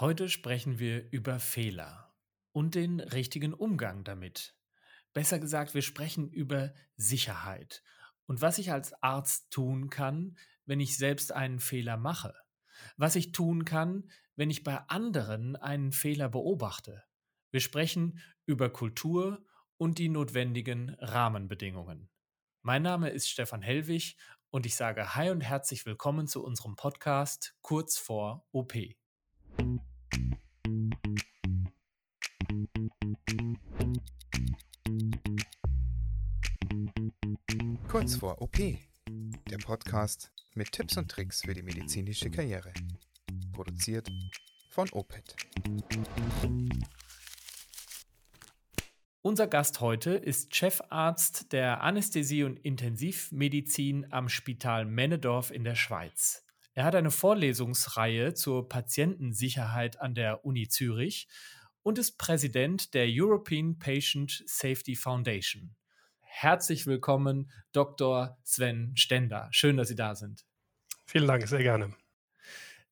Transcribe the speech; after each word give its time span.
Heute 0.00 0.28
sprechen 0.28 0.80
wir 0.80 1.08
über 1.12 1.38
Fehler 1.38 2.12
und 2.50 2.74
den 2.74 2.98
richtigen 2.98 3.54
Umgang 3.54 4.02
damit. 4.02 4.56
Besser 5.12 5.38
gesagt, 5.38 5.72
wir 5.72 5.82
sprechen 5.82 6.28
über 6.28 6.74
Sicherheit 6.96 7.84
und 8.26 8.40
was 8.40 8.58
ich 8.58 8.72
als 8.72 8.92
Arzt 9.04 9.52
tun 9.52 9.90
kann, 9.90 10.36
wenn 10.66 10.80
ich 10.80 10.96
selbst 10.96 11.30
einen 11.30 11.60
Fehler 11.60 11.96
mache. 11.96 12.34
Was 12.96 13.14
ich 13.14 13.30
tun 13.30 13.64
kann, 13.64 14.10
wenn 14.34 14.50
ich 14.50 14.64
bei 14.64 14.78
anderen 14.88 15.54
einen 15.54 15.92
Fehler 15.92 16.28
beobachte. 16.28 17.04
Wir 17.52 17.60
sprechen 17.60 18.18
über 18.46 18.70
Kultur 18.70 19.46
und 19.76 19.98
die 19.98 20.08
notwendigen 20.08 20.96
Rahmenbedingungen. 20.98 22.10
Mein 22.62 22.82
Name 22.82 23.10
ist 23.10 23.28
Stefan 23.28 23.62
Hellwig 23.62 24.16
und 24.50 24.66
ich 24.66 24.74
sage 24.74 25.14
Hi 25.14 25.30
und 25.30 25.42
herzlich 25.42 25.86
willkommen 25.86 26.26
zu 26.26 26.44
unserem 26.44 26.74
Podcast 26.74 27.54
Kurz 27.62 27.96
vor 27.96 28.48
OP. 28.50 28.74
Kurz 37.88 38.16
vor 38.16 38.42
OP, 38.42 38.58
der 38.58 39.58
Podcast 39.58 40.32
mit 40.54 40.72
Tipps 40.72 40.96
und 40.96 41.08
Tricks 41.10 41.42
für 41.42 41.54
die 41.54 41.62
medizinische 41.62 42.30
Karriere. 42.30 42.72
Produziert 43.52 44.10
von 44.70 44.88
OPET. 44.90 45.36
Unser 49.22 49.46
Gast 49.46 49.80
heute 49.80 50.10
ist 50.10 50.54
Chefarzt 50.54 51.52
der 51.52 51.82
Anästhesie 51.82 52.42
und 52.42 52.58
Intensivmedizin 52.58 54.12
am 54.12 54.28
Spital 54.28 54.84
Männedorf 54.84 55.50
in 55.50 55.64
der 55.64 55.76
Schweiz. 55.76 56.43
Er 56.76 56.84
hat 56.84 56.96
eine 56.96 57.12
Vorlesungsreihe 57.12 58.34
zur 58.34 58.68
Patientensicherheit 58.68 60.00
an 60.00 60.16
der 60.16 60.44
Uni 60.44 60.66
Zürich 60.66 61.28
und 61.84 61.98
ist 61.98 62.18
Präsident 62.18 62.94
der 62.94 63.06
European 63.08 63.78
Patient 63.78 64.42
Safety 64.46 64.96
Foundation. 64.96 65.76
Herzlich 66.18 66.86
willkommen, 66.86 67.52
Dr. 67.70 68.36
Sven 68.42 68.90
Stender. 68.96 69.48
Schön, 69.52 69.76
dass 69.76 69.86
Sie 69.86 69.94
da 69.94 70.16
sind. 70.16 70.44
Vielen 71.06 71.28
Dank, 71.28 71.46
sehr 71.46 71.62
gerne. 71.62 71.94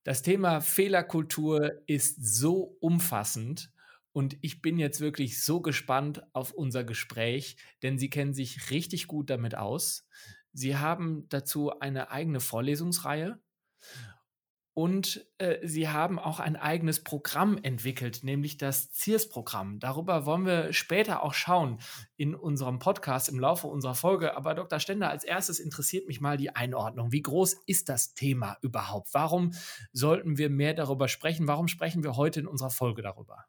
Das 0.04 0.22
Thema 0.22 0.60
Fehlerkultur 0.60 1.82
ist 1.88 2.24
so 2.24 2.76
umfassend 2.78 3.72
und 4.12 4.36
ich 4.42 4.62
bin 4.62 4.78
jetzt 4.78 5.00
wirklich 5.00 5.42
so 5.42 5.60
gespannt 5.60 6.22
auf 6.34 6.52
unser 6.52 6.84
Gespräch, 6.84 7.56
denn 7.82 7.98
Sie 7.98 8.10
kennen 8.10 8.32
sich 8.32 8.70
richtig 8.70 9.08
gut 9.08 9.28
damit 9.28 9.56
aus. 9.56 10.06
Sie 10.52 10.76
haben 10.76 11.28
dazu 11.30 11.80
eine 11.80 12.12
eigene 12.12 12.38
Vorlesungsreihe 12.38 13.40
und 14.74 15.26
äh, 15.36 15.58
sie 15.66 15.90
haben 15.90 16.18
auch 16.18 16.40
ein 16.40 16.56
eigenes 16.56 17.04
Programm 17.04 17.58
entwickelt, 17.62 18.20
nämlich 18.22 18.56
das 18.56 18.88
CIRS-Programm. 18.94 19.80
Darüber 19.80 20.24
wollen 20.24 20.46
wir 20.46 20.72
später 20.72 21.22
auch 21.22 21.34
schauen 21.34 21.78
in 22.16 22.34
unserem 22.34 22.78
Podcast 22.78 23.28
im 23.28 23.38
Laufe 23.38 23.66
unserer 23.66 23.94
Folge. 23.94 24.34
Aber 24.34 24.54
Dr. 24.54 24.80
Stender, 24.80 25.10
als 25.10 25.24
erstes 25.24 25.60
interessiert 25.60 26.06
mich 26.06 26.22
mal 26.22 26.38
die 26.38 26.56
Einordnung. 26.56 27.12
Wie 27.12 27.20
groß 27.20 27.54
ist 27.66 27.90
das 27.90 28.14
Thema 28.14 28.56
überhaupt? 28.62 29.12
Warum 29.12 29.52
sollten 29.92 30.38
wir 30.38 30.48
mehr 30.48 30.72
darüber 30.72 31.08
sprechen? 31.08 31.48
Warum 31.48 31.68
sprechen 31.68 32.02
wir 32.02 32.16
heute 32.16 32.40
in 32.40 32.46
unserer 32.46 32.70
Folge 32.70 33.02
darüber? 33.02 33.44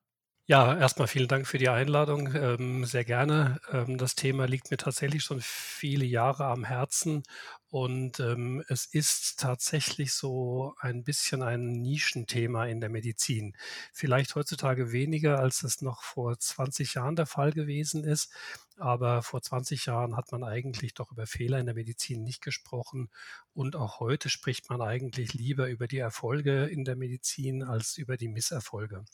Ja, 0.45 0.77
erstmal 0.77 1.07
vielen 1.07 1.29
Dank 1.29 1.47
für 1.47 1.57
die 1.57 1.69
Einladung. 1.69 2.33
Ähm, 2.35 2.83
sehr 2.83 3.05
gerne. 3.05 3.61
Ähm, 3.71 3.97
das 3.97 4.15
Thema 4.15 4.45
liegt 4.45 4.71
mir 4.71 4.77
tatsächlich 4.77 5.23
schon 5.23 5.39
viele 5.41 6.03
Jahre 6.03 6.45
am 6.47 6.65
Herzen 6.65 7.23
und 7.69 8.19
ähm, 8.19 8.61
es 8.67 8.85
ist 8.85 9.39
tatsächlich 9.39 10.11
so 10.13 10.75
ein 10.81 11.03
bisschen 11.05 11.41
ein 11.43 11.71
Nischenthema 11.81 12.65
in 12.65 12.81
der 12.81 12.89
Medizin. 12.89 13.55
Vielleicht 13.93 14.35
heutzutage 14.35 14.91
weniger, 14.91 15.39
als 15.39 15.63
es 15.63 15.81
noch 15.81 16.03
vor 16.03 16.37
20 16.37 16.93
Jahren 16.95 17.15
der 17.15 17.25
Fall 17.25 17.53
gewesen 17.53 18.03
ist. 18.03 18.29
Aber 18.77 19.21
vor 19.23 19.41
20 19.41 19.85
Jahren 19.85 20.17
hat 20.17 20.31
man 20.33 20.43
eigentlich 20.43 20.93
doch 20.93 21.09
über 21.11 21.25
Fehler 21.25 21.59
in 21.59 21.67
der 21.67 21.75
Medizin 21.75 22.23
nicht 22.23 22.41
gesprochen. 22.41 23.09
Und 23.53 23.77
auch 23.77 24.01
heute 24.01 24.27
spricht 24.29 24.69
man 24.69 24.81
eigentlich 24.81 25.33
lieber 25.33 25.69
über 25.69 25.87
die 25.87 25.99
Erfolge 25.99 26.65
in 26.65 26.83
der 26.83 26.97
Medizin 26.97 27.63
als 27.63 27.97
über 27.97 28.17
die 28.17 28.27
Misserfolge. 28.27 29.05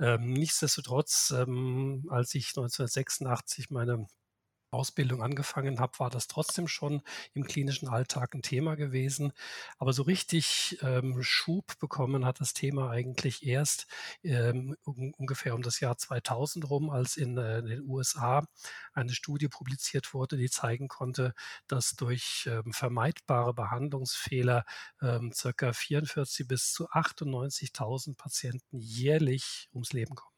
Ähm, 0.00 0.32
nichtsdestotrotz, 0.32 1.32
ähm, 1.36 2.04
als 2.10 2.34
ich 2.34 2.48
1986 2.48 3.70
meine 3.70 4.06
Ausbildung 4.72 5.22
angefangen 5.22 5.80
habe, 5.80 5.98
war 5.98 6.10
das 6.10 6.28
trotzdem 6.28 6.68
schon 6.68 7.02
im 7.34 7.44
klinischen 7.44 7.88
Alltag 7.88 8.34
ein 8.34 8.42
Thema 8.42 8.74
gewesen. 8.74 9.32
Aber 9.78 9.92
so 9.92 10.02
richtig 10.02 10.78
ähm, 10.82 11.22
Schub 11.22 11.78
bekommen 11.78 12.24
hat 12.24 12.40
das 12.40 12.54
Thema 12.54 12.90
eigentlich 12.90 13.46
erst 13.46 13.86
ähm, 14.22 14.76
um, 14.84 15.12
ungefähr 15.18 15.54
um 15.54 15.62
das 15.62 15.80
Jahr 15.80 15.96
2000 15.96 16.68
rum, 16.70 16.90
als 16.90 17.16
in, 17.16 17.36
äh, 17.36 17.58
in, 17.58 17.66
den 17.66 17.82
USA 17.82 18.46
eine 18.94 19.12
Studie 19.12 19.48
publiziert 19.48 20.14
wurde, 20.14 20.36
die 20.36 20.50
zeigen 20.50 20.88
konnte, 20.88 21.34
dass 21.66 21.90
durch 21.92 22.48
ähm, 22.50 22.72
vermeidbare 22.72 23.54
Behandlungsfehler 23.54 24.64
ähm, 25.00 25.32
circa 25.32 25.72
44 25.72 26.48
bis 26.48 26.72
zu 26.72 26.88
98.000 26.88 28.16
Patienten 28.16 28.78
jährlich 28.78 29.68
ums 29.72 29.92
Leben 29.92 30.14
kommen. 30.14 30.31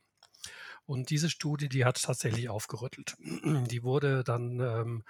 Und 0.87 1.11
diese 1.11 1.31
Studie, 1.31 1.69
die 1.69 1.85
hat 1.85 2.03
tatsächlich 2.03 2.49
aufgerüttelt. 2.49 3.17
Die 3.71 3.83
wurde 3.83 4.23
dann 4.23 4.61
ähm, 4.61 5.05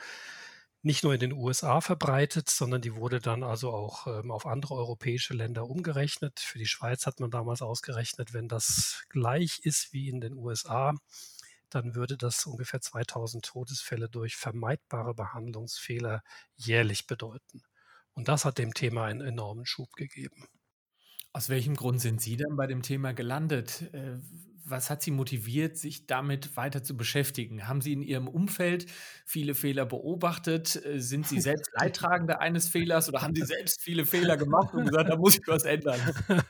nicht 0.83 1.03
nur 1.03 1.15
in 1.15 1.21
den 1.21 1.33
USA 1.33 1.81
verbreitet, 1.81 2.51
sondern 2.51 2.83
die 2.83 2.95
wurde 2.95 3.19
dann 3.19 3.43
also 3.43 3.73
auch 3.73 4.07
ähm, 4.07 4.31
auf 4.31 4.45
andere 4.45 4.75
europäische 4.75 5.33
Länder 5.33 5.67
umgerechnet. 5.67 6.41
Für 6.41 6.59
die 6.59 6.67
Schweiz 6.67 7.07
hat 7.07 7.21
man 7.21 7.31
damals 7.31 7.63
ausgerechnet, 7.63 8.35
wenn 8.35 8.49
das 8.49 9.05
gleich 9.09 9.61
ist 9.65 9.95
wie 9.95 10.11
in 10.11 10.21
den 10.21 10.35
USA, 10.35 10.93
dann 11.71 11.95
würde 11.95 12.19
das 12.19 12.45
ungefähr 12.45 12.83
2000 12.83 13.47
Todesfälle 13.47 14.11
durch 14.11 14.37
vermeidbare 14.37 15.15
Behandlungsfehler 15.15 16.23
jährlich 16.55 17.07
bedeuten. 17.07 17.63
Und 18.13 18.29
das 18.29 18.45
hat 18.45 18.59
dem 18.59 18.75
Thema 18.75 19.07
einen 19.07 19.23
enormen 19.23 19.65
Schub 19.65 19.95
gegeben. 19.95 20.47
Aus 21.33 21.49
welchem 21.49 21.75
Grund 21.75 22.01
sind 22.01 22.21
Sie 22.21 22.37
dann 22.37 22.57
bei 22.57 22.67
dem 22.67 22.83
Thema 22.83 23.13
gelandet? 23.13 23.91
Was 24.67 24.89
hat 24.89 25.03
Sie 25.03 25.11
motiviert, 25.11 25.77
sich 25.77 26.07
damit 26.07 26.57
weiter 26.57 26.83
zu 26.83 26.97
beschäftigen? 26.97 27.69
Haben 27.69 27.83
Sie 27.83 27.93
in 27.93 28.03
Ihrem 28.03 28.29
Umfeld 28.29 28.87
viele 29.27 29.55
Fehler 29.55 29.85
beobachtet? 29.85 30.85
Äh, 30.85 31.01
sind 31.01 31.27
Sie 31.27 31.41
selbst 31.41 31.71
Leidtragende 31.79 32.41
eines 32.41 32.69
Fehlers 32.69 33.09
oder 33.09 33.23
haben 33.23 33.35
Sie 33.35 33.45
selbst 33.45 33.83
viele 33.83 34.07
Fehler 34.07 34.37
gemacht 34.37 34.73
und 34.73 34.87
gesagt, 34.87 35.11
da 35.11 35.17
muss 35.17 35.37
ich 35.37 35.47
was 35.47 35.65
ändern? 35.65 36.01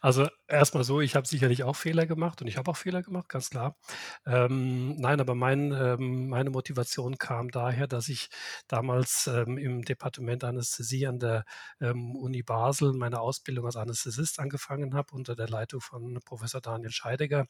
Also 0.00 0.28
erstmal 0.48 0.84
so, 0.84 1.00
ich 1.00 1.14
habe 1.16 1.26
sicherlich 1.26 1.62
auch 1.64 1.76
Fehler 1.76 2.06
gemacht 2.06 2.40
und 2.42 2.48
ich 2.48 2.56
habe 2.56 2.70
auch 2.70 2.76
Fehler 2.76 3.02
gemacht, 3.02 3.28
ganz 3.28 3.50
klar. 3.50 3.76
Ähm, 4.26 4.96
nein, 4.96 5.20
aber 5.20 5.34
mein, 5.34 5.72
ähm, 5.72 6.28
meine 6.28 6.50
Motivation 6.50 7.18
kam 7.18 7.50
daher, 7.50 7.86
dass 7.86 8.08
ich 8.08 8.28
damals 8.68 9.26
ähm, 9.28 9.58
im 9.58 9.82
Departement 9.84 10.44
Anästhesie 10.44 11.06
an 11.06 11.18
der 11.18 11.44
ähm, 11.80 12.16
Uni 12.16 12.42
Basel 12.42 12.92
meine 12.92 13.20
Ausbildung 13.20 13.66
als 13.66 13.76
Anästhesist 13.76 14.38
angefangen 14.40 14.94
habe 14.94 15.14
unter 15.14 15.36
der 15.36 15.48
Leitung 15.48 15.80
von 15.80 16.20
Professor 16.24 16.60
Daniel 16.60 16.90
Scheidegger 16.90 17.46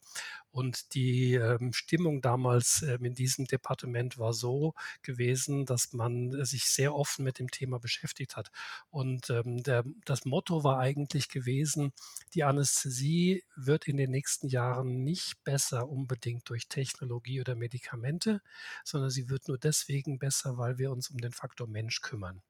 und 0.50 0.94
die 0.94 1.34
ähm, 1.34 1.72
Stimmung 1.72 2.20
damals 2.20 2.82
ähm, 2.82 3.04
in 3.04 3.14
diesem 3.14 3.46
Departement 3.46 4.18
war 4.18 4.32
so 4.32 4.74
gewesen, 5.02 5.66
dass 5.66 5.92
man 5.92 6.44
sich 6.44 6.64
sehr 6.66 6.94
offen 6.94 7.24
mit 7.24 7.38
dem 7.38 7.50
Thema 7.50 7.78
beschäftigt 7.78 8.36
hat. 8.36 8.50
Und 8.90 9.28
der, 9.28 9.84
das 10.04 10.24
Motto 10.24 10.64
war 10.64 10.78
eigentlich 10.78 11.28
gewesen, 11.28 11.85
die 12.34 12.44
Anästhesie 12.44 13.44
wird 13.56 13.88
in 13.88 13.97
den 13.97 14.10
nächsten 14.10 14.48
Jahren 14.48 15.04
nicht 15.04 15.42
besser 15.44 15.88
unbedingt 15.88 16.48
durch 16.48 16.69
Technologie 16.69 17.41
oder 17.41 17.54
Medikamente, 17.54 18.41
sondern 18.84 19.10
sie 19.10 19.28
wird 19.28 19.48
nur 19.48 19.58
deswegen 19.58 20.19
besser, 20.19 20.58
weil 20.58 20.78
wir 20.78 20.91
uns 20.91 21.10
um 21.10 21.19
den 21.19 21.32
Faktor 21.32 21.66
Mensch 21.66 22.00
kümmern. 22.00 22.42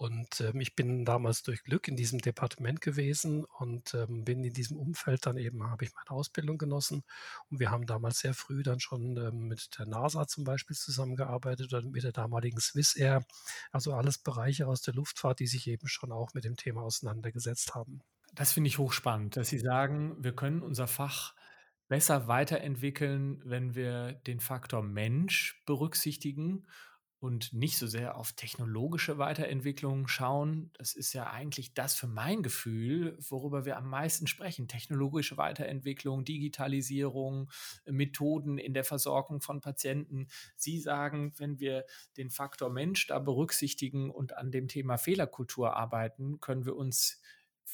Und 0.00 0.40
ähm, 0.40 0.62
ich 0.62 0.74
bin 0.74 1.04
damals 1.04 1.42
durch 1.42 1.62
Glück 1.62 1.86
in 1.86 1.94
diesem 1.94 2.20
Departement 2.20 2.80
gewesen 2.80 3.44
und 3.58 3.92
ähm, 3.92 4.24
bin 4.24 4.42
in 4.42 4.54
diesem 4.54 4.78
Umfeld 4.78 5.26
dann 5.26 5.36
eben, 5.36 5.62
habe 5.70 5.84
ich 5.84 5.92
meine 5.94 6.10
Ausbildung 6.10 6.56
genossen. 6.56 7.02
Und 7.50 7.60
wir 7.60 7.70
haben 7.70 7.84
damals 7.84 8.20
sehr 8.20 8.32
früh 8.32 8.62
dann 8.62 8.80
schon 8.80 9.18
ähm, 9.18 9.48
mit 9.48 9.78
der 9.78 9.84
NASA 9.84 10.26
zum 10.26 10.44
Beispiel 10.44 10.74
zusammengearbeitet 10.74 11.70
oder 11.70 11.86
mit 11.86 12.02
der 12.02 12.12
damaligen 12.12 12.60
Swiss 12.60 12.96
Air. 12.96 13.26
Also 13.72 13.92
alles 13.92 14.16
Bereiche 14.16 14.68
aus 14.68 14.80
der 14.80 14.94
Luftfahrt, 14.94 15.38
die 15.38 15.46
sich 15.46 15.66
eben 15.66 15.86
schon 15.86 16.12
auch 16.12 16.32
mit 16.32 16.44
dem 16.44 16.56
Thema 16.56 16.80
auseinandergesetzt 16.80 17.74
haben. 17.74 18.00
Das 18.34 18.52
finde 18.52 18.68
ich 18.68 18.78
hochspannend, 18.78 19.36
dass 19.36 19.48
Sie 19.48 19.58
sagen, 19.58 20.16
wir 20.18 20.32
können 20.34 20.62
unser 20.62 20.86
Fach 20.86 21.34
besser 21.88 22.28
weiterentwickeln, 22.28 23.42
wenn 23.44 23.74
wir 23.74 24.12
den 24.12 24.40
Faktor 24.40 24.82
Mensch 24.82 25.62
berücksichtigen 25.66 26.66
und 27.18 27.52
nicht 27.52 27.76
so 27.76 27.86
sehr 27.86 28.16
auf 28.16 28.32
technologische 28.32 29.18
Weiterentwicklung 29.18 30.08
schauen. 30.08 30.70
Das 30.78 30.94
ist 30.94 31.12
ja 31.12 31.28
eigentlich 31.28 31.74
das 31.74 31.94
für 31.94 32.06
mein 32.06 32.42
Gefühl, 32.42 33.18
worüber 33.20 33.66
wir 33.66 33.76
am 33.76 33.90
meisten 33.90 34.26
sprechen. 34.26 34.68
Technologische 34.68 35.36
Weiterentwicklung, 35.36 36.24
Digitalisierung, 36.24 37.50
Methoden 37.84 38.56
in 38.56 38.72
der 38.72 38.84
Versorgung 38.84 39.42
von 39.42 39.60
Patienten. 39.60 40.28
Sie 40.56 40.78
sagen, 40.80 41.34
wenn 41.36 41.60
wir 41.60 41.84
den 42.16 42.30
Faktor 42.30 42.70
Mensch 42.70 43.06
da 43.06 43.18
berücksichtigen 43.18 44.10
und 44.10 44.38
an 44.38 44.50
dem 44.50 44.68
Thema 44.68 44.96
Fehlerkultur 44.96 45.76
arbeiten, 45.76 46.40
können 46.40 46.64
wir 46.64 46.76
uns 46.76 47.20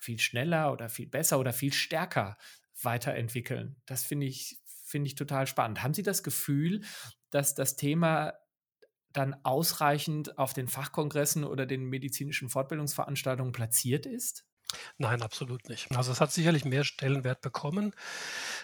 viel 0.00 0.19
schneller 0.19 0.72
oder 0.72 0.88
viel 0.88 1.06
besser 1.06 1.38
oder 1.38 1.52
viel 1.52 1.72
stärker 1.72 2.37
weiterentwickeln. 2.82 3.76
Das 3.87 4.04
finde 4.04 4.26
ich, 4.26 4.60
finde 4.84 5.08
ich 5.08 5.14
total 5.14 5.46
spannend. 5.46 5.82
Haben 5.82 5.94
Sie 5.94 6.02
das 6.02 6.22
Gefühl, 6.22 6.82
dass 7.31 7.54
das 7.54 7.76
Thema 7.76 8.34
dann 9.12 9.34
ausreichend 9.44 10.38
auf 10.38 10.52
den 10.52 10.69
Fachkongressen 10.69 11.44
oder 11.44 11.66
den 11.66 11.84
medizinischen 11.84 12.50
Fortbildungsveranstaltungen 12.50 13.52
platziert 13.52 14.06
ist? 14.06 14.44
Nein, 14.98 15.22
absolut 15.22 15.68
nicht. 15.68 15.90
Also 15.96 16.10
es 16.10 16.20
hat 16.20 16.32
sicherlich 16.32 16.64
mehr 16.64 16.82
Stellenwert 16.82 17.40
bekommen. 17.40 17.92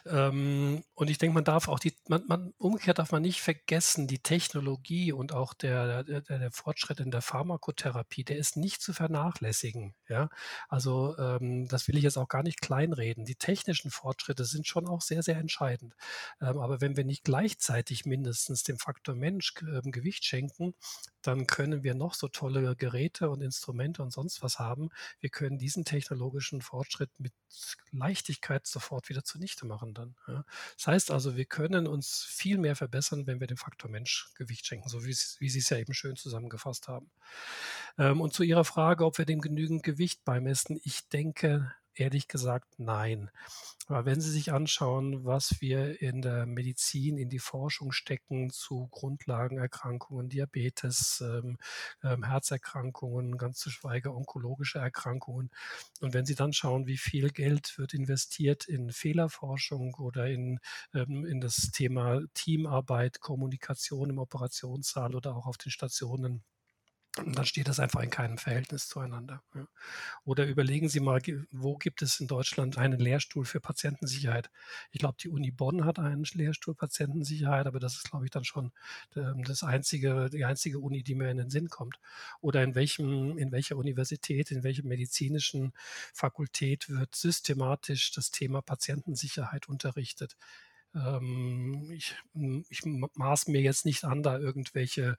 Ähm, 0.04 0.82
und 0.94 1.10
ich 1.10 1.18
denke, 1.18 1.34
man 1.34 1.44
darf 1.44 1.68
auch 1.68 1.78
die, 1.78 1.94
man, 2.08 2.24
man, 2.26 2.52
umgekehrt 2.58 2.98
darf 2.98 3.12
man 3.12 3.22
nicht 3.22 3.40
vergessen, 3.40 4.08
die 4.08 4.18
Technologie 4.18 5.12
und 5.12 5.32
auch 5.32 5.54
der, 5.54 6.02
der, 6.02 6.20
der 6.22 6.50
Fortschritt 6.50 7.00
in 7.00 7.10
der 7.10 7.22
Pharmakotherapie, 7.22 8.24
der 8.24 8.36
ist 8.36 8.56
nicht 8.56 8.82
zu 8.82 8.92
vernachlässigen. 8.92 9.94
Ja? 10.08 10.28
Also 10.68 11.16
ähm, 11.18 11.68
das 11.68 11.86
will 11.86 11.96
ich 11.96 12.02
jetzt 12.02 12.18
auch 12.18 12.28
gar 12.28 12.42
nicht 12.42 12.60
kleinreden. 12.60 13.24
Die 13.24 13.36
technischen 13.36 13.90
Fortschritte 13.90 14.44
sind 14.44 14.66
schon 14.66 14.88
auch 14.88 15.02
sehr, 15.02 15.22
sehr 15.22 15.36
entscheidend. 15.36 15.94
Ähm, 16.40 16.58
aber 16.58 16.80
wenn 16.80 16.96
wir 16.96 17.04
nicht 17.04 17.24
gleichzeitig 17.24 18.06
mindestens 18.06 18.64
dem 18.64 18.78
Faktor 18.78 19.14
Mensch 19.14 19.54
äh, 19.62 19.82
Gewicht 19.90 20.24
schenken, 20.24 20.74
dann 21.22 21.46
können 21.46 21.82
wir 21.82 21.94
noch 21.94 22.14
so 22.14 22.28
tolle 22.28 22.76
Geräte 22.76 23.30
und 23.30 23.40
Instrumente 23.40 24.02
und 24.02 24.12
sonst 24.12 24.42
was 24.42 24.58
haben. 24.58 24.90
Wir 25.20 25.30
können 25.30 25.58
diesen 25.58 25.84
technologischen 25.84 26.60
Fortschritt 26.60 27.10
mit 27.18 27.32
Leichtigkeit 27.92 28.66
sofort 28.66 29.08
wieder 29.08 29.24
zunichte 29.24 29.66
machen 29.66 29.94
dann. 29.94 30.14
Ja. 30.26 30.44
Das 30.76 30.86
heißt 30.86 31.10
also, 31.10 31.36
wir 31.36 31.44
können 31.44 31.86
uns 31.86 32.24
viel 32.28 32.58
mehr 32.58 32.76
verbessern, 32.76 33.26
wenn 33.26 33.40
wir 33.40 33.46
dem 33.46 33.56
Faktor 33.56 33.90
Mensch 33.90 34.30
Gewicht 34.34 34.66
schenken, 34.66 34.88
so 34.88 35.04
wie, 35.04 35.16
wie 35.38 35.48
Sie 35.48 35.58
es 35.58 35.68
ja 35.70 35.78
eben 35.78 35.94
schön 35.94 36.16
zusammengefasst 36.16 36.88
haben. 36.88 37.10
Ähm, 37.98 38.20
und 38.20 38.32
zu 38.32 38.42
Ihrer 38.42 38.64
Frage, 38.64 39.04
ob 39.04 39.18
wir 39.18 39.24
dem 39.24 39.40
genügend 39.40 39.82
Gewicht 39.82 40.24
beimessen, 40.24 40.80
ich 40.82 41.08
denke, 41.08 41.72
ehrlich 41.94 42.28
gesagt 42.28 42.78
nein. 42.78 43.30
Aber 43.88 44.04
wenn 44.04 44.20
Sie 44.20 44.30
sich 44.30 44.52
anschauen, 44.52 45.24
was 45.24 45.60
wir 45.60 46.00
in 46.00 46.22
der 46.22 46.46
Medizin, 46.46 47.18
in 47.18 47.28
die 47.28 47.38
Forschung 47.38 47.92
stecken 47.92 48.50
zu 48.50 48.88
Grundlagenerkrankungen, 48.88 50.28
Diabetes, 50.28 51.22
ähm, 51.26 51.58
ähm, 52.02 52.24
Herzerkrankungen, 52.24 53.36
ganz 53.38 53.58
zu 53.58 53.70
schweigen 53.70 54.08
onkologische 54.08 54.78
Erkrankungen. 54.78 55.50
Und 56.00 56.14
wenn 56.14 56.26
Sie 56.26 56.34
dann 56.34 56.52
schauen, 56.52 56.86
wie 56.86 56.98
viel 56.98 57.30
Geld 57.30 57.76
wird 57.78 57.94
investiert 57.94 58.66
in 58.66 58.90
Fehlerforschung 58.90 59.94
oder 59.94 60.28
in, 60.28 60.60
ähm, 60.94 61.24
in 61.24 61.40
das 61.40 61.70
Thema 61.72 62.20
Teamarbeit, 62.34 63.20
Kommunikation 63.20 64.10
im 64.10 64.18
Operationssaal 64.18 65.14
oder 65.14 65.36
auch 65.36 65.46
auf 65.46 65.58
den 65.58 65.70
Stationen, 65.70 66.44
dann 67.16 67.44
steht 67.44 67.68
das 67.68 67.78
einfach 67.78 68.00
in 68.02 68.08
keinem 68.08 68.38
Verhältnis 68.38 68.88
zueinander. 68.88 69.42
Oder 70.24 70.46
überlegen 70.46 70.88
Sie 70.88 71.00
mal, 71.00 71.20
wo 71.50 71.76
gibt 71.76 72.00
es 72.00 72.20
in 72.20 72.26
Deutschland 72.26 72.78
einen 72.78 72.98
Lehrstuhl 72.98 73.44
für 73.44 73.60
Patientensicherheit? 73.60 74.50
Ich 74.92 75.00
glaube, 75.00 75.16
die 75.20 75.28
Uni 75.28 75.50
Bonn 75.50 75.84
hat 75.84 75.98
einen 75.98 76.24
Lehrstuhl 76.32 76.74
Patientensicherheit, 76.74 77.66
aber 77.66 77.80
das 77.80 77.96
ist, 77.96 78.10
glaube 78.10 78.24
ich, 78.24 78.30
dann 78.30 78.44
schon 78.44 78.72
ähm, 79.14 79.44
das 79.44 79.62
einzige, 79.62 80.30
die 80.30 80.46
einzige 80.46 80.78
Uni, 80.78 81.02
die 81.02 81.14
mir 81.14 81.30
in 81.30 81.36
den 81.36 81.50
Sinn 81.50 81.68
kommt. 81.68 81.98
Oder 82.40 82.62
in 82.62 82.74
welchem, 82.74 83.36
in 83.36 83.52
welcher 83.52 83.76
Universität, 83.76 84.50
in 84.50 84.62
welcher 84.62 84.84
medizinischen 84.84 85.72
Fakultät 86.14 86.88
wird 86.88 87.14
systematisch 87.14 88.12
das 88.12 88.30
Thema 88.30 88.62
Patientensicherheit 88.62 89.68
unterrichtet? 89.68 90.36
Ähm, 90.94 91.90
ich, 91.90 92.14
hm, 92.34 92.64
ich, 92.68 92.82
maß 92.84 93.48
mir 93.48 93.60
jetzt 93.60 93.86
nicht 93.86 94.04
an, 94.04 94.22
da 94.22 94.38
irgendwelche 94.38 95.16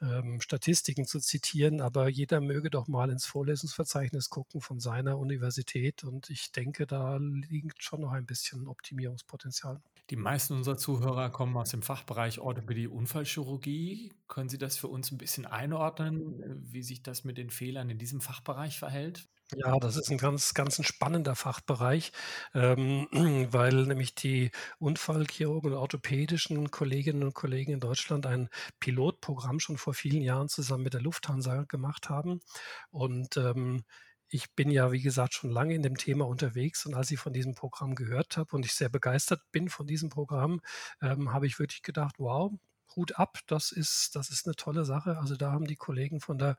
ähm, 0.00 0.40
Statistiken 0.40 1.06
zu 1.06 1.20
zitieren, 1.20 1.80
aber 1.80 2.08
jeder 2.08 2.40
möge 2.40 2.70
doch 2.70 2.88
mal 2.88 3.10
ins 3.10 3.26
Vorlesungsverzeichnis 3.26 4.30
gucken 4.30 4.60
von 4.60 4.80
seiner 4.80 5.18
Universität 5.18 6.04
und 6.04 6.30
ich 6.30 6.52
denke, 6.52 6.86
da 6.86 7.16
liegt 7.18 7.82
schon 7.82 8.00
noch 8.00 8.12
ein 8.12 8.26
bisschen 8.26 8.66
Optimierungspotenzial. 8.66 9.80
Die 10.10 10.16
meisten 10.16 10.54
unserer 10.54 10.76
Zuhörer 10.76 11.30
kommen 11.30 11.56
aus 11.56 11.70
dem 11.70 11.80
Fachbereich 11.80 12.38
Orthopädie 12.38 12.88
Unfallchirurgie. 12.88 14.12
Können 14.28 14.50
Sie 14.50 14.58
das 14.58 14.76
für 14.76 14.88
uns 14.88 15.10
ein 15.10 15.18
bisschen 15.18 15.46
einordnen, 15.46 16.42
wie 16.70 16.82
sich 16.82 17.02
das 17.02 17.24
mit 17.24 17.38
den 17.38 17.48
Fehlern 17.48 17.88
in 17.88 17.98
diesem 17.98 18.20
Fachbereich 18.20 18.78
verhält? 18.78 19.26
Ja, 19.52 19.78
das 19.78 19.96
ist 19.96 20.10
ein 20.10 20.16
ganz, 20.18 20.54
ganz 20.54 20.78
ein 20.78 20.84
spannender 20.84 21.36
Fachbereich, 21.36 22.12
ähm, 22.54 23.06
weil 23.52 23.84
nämlich 23.86 24.14
die 24.14 24.50
Unfallchirurgen 24.78 25.72
und 25.72 25.78
orthopädischen 25.78 26.70
Kolleginnen 26.70 27.22
und 27.22 27.34
Kollegen 27.34 27.72
in 27.72 27.80
Deutschland 27.80 28.26
ein 28.26 28.48
Pilotprogramm 28.80 29.60
schon 29.60 29.76
vor 29.76 29.92
vielen 29.94 30.22
Jahren 30.22 30.48
zusammen 30.48 30.84
mit 30.84 30.94
der 30.94 31.02
Lufthansa 31.02 31.64
gemacht 31.64 32.08
haben. 32.08 32.40
Und 32.90 33.36
ähm, 33.36 33.84
ich 34.28 34.54
bin 34.54 34.70
ja, 34.70 34.90
wie 34.92 35.02
gesagt, 35.02 35.34
schon 35.34 35.50
lange 35.50 35.74
in 35.74 35.82
dem 35.82 35.96
Thema 35.98 36.26
unterwegs 36.26 36.86
und 36.86 36.94
als 36.94 37.10
ich 37.10 37.18
von 37.20 37.32
diesem 37.34 37.54
Programm 37.54 37.94
gehört 37.94 38.36
habe 38.38 38.56
und 38.56 38.64
ich 38.64 38.72
sehr 38.74 38.88
begeistert 38.88 39.42
bin 39.52 39.68
von 39.68 39.86
diesem 39.86 40.08
Programm, 40.08 40.60
ähm, 41.02 41.32
habe 41.32 41.46
ich 41.46 41.58
wirklich 41.58 41.82
gedacht, 41.82 42.14
wow, 42.18 42.50
Hut 42.96 43.18
ab, 43.18 43.38
das 43.46 43.72
ist, 43.72 44.14
das 44.14 44.30
ist 44.30 44.46
eine 44.46 44.54
tolle 44.56 44.84
Sache. 44.84 45.18
Also 45.18 45.36
da 45.36 45.52
haben 45.52 45.66
die 45.66 45.76
Kollegen 45.76 46.20
von, 46.20 46.38
der, 46.38 46.56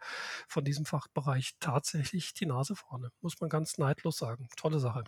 von 0.48 0.64
diesem 0.64 0.86
Fachbereich 0.86 1.56
tatsächlich 1.60 2.34
die 2.34 2.46
Nase 2.46 2.76
vorne, 2.76 3.12
muss 3.22 3.40
man 3.40 3.50
ganz 3.50 3.78
neidlos 3.78 4.18
sagen. 4.18 4.48
Tolle 4.56 4.80
Sache. 4.80 5.04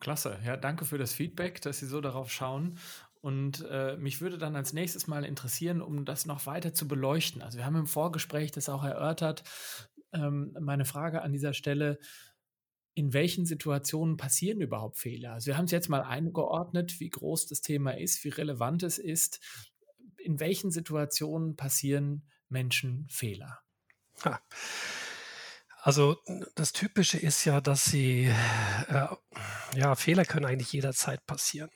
Klasse, 0.00 0.38
ja, 0.44 0.56
danke 0.56 0.86
für 0.86 0.98
das 0.98 1.12
Feedback, 1.12 1.60
dass 1.60 1.78
Sie 1.78 1.86
so 1.86 2.00
darauf 2.00 2.32
schauen. 2.32 2.78
Und 3.20 3.66
äh, 3.70 3.96
mich 3.98 4.22
würde 4.22 4.38
dann 4.38 4.56
als 4.56 4.72
nächstes 4.72 5.06
mal 5.06 5.24
interessieren, 5.24 5.82
um 5.82 6.06
das 6.06 6.24
noch 6.24 6.46
weiter 6.46 6.72
zu 6.72 6.88
beleuchten. 6.88 7.42
Also 7.42 7.58
wir 7.58 7.66
haben 7.66 7.76
im 7.76 7.86
Vorgespräch 7.86 8.50
das 8.50 8.70
auch 8.70 8.82
erörtert. 8.82 9.44
Ähm, 10.12 10.56
meine 10.58 10.86
Frage 10.86 11.20
an 11.20 11.32
dieser 11.32 11.52
Stelle, 11.52 11.98
in 12.94 13.12
welchen 13.12 13.46
Situationen 13.46 14.16
passieren 14.16 14.60
überhaupt 14.60 14.98
Fehler? 14.98 15.34
Also 15.34 15.46
wir 15.46 15.58
haben 15.58 15.66
es 15.66 15.70
jetzt 15.70 15.88
mal 15.88 16.02
eingeordnet, 16.02 16.98
wie 16.98 17.10
groß 17.10 17.46
das 17.46 17.60
Thema 17.60 17.96
ist, 17.96 18.24
wie 18.24 18.30
relevant 18.30 18.82
es 18.82 18.98
ist 18.98 19.40
in 20.24 20.40
welchen 20.40 20.70
Situationen 20.70 21.56
passieren 21.56 22.28
Menschen 22.48 23.06
Fehler? 23.10 23.60
Ha. 24.24 24.40
Also 25.82 26.18
das 26.56 26.72
Typische 26.72 27.18
ist 27.18 27.44
ja, 27.46 27.62
dass 27.62 27.86
sie, 27.86 28.26
äh, 28.88 29.06
ja, 29.74 29.94
Fehler 29.94 30.26
können 30.26 30.44
eigentlich 30.44 30.72
jederzeit 30.72 31.24
passieren. 31.24 31.70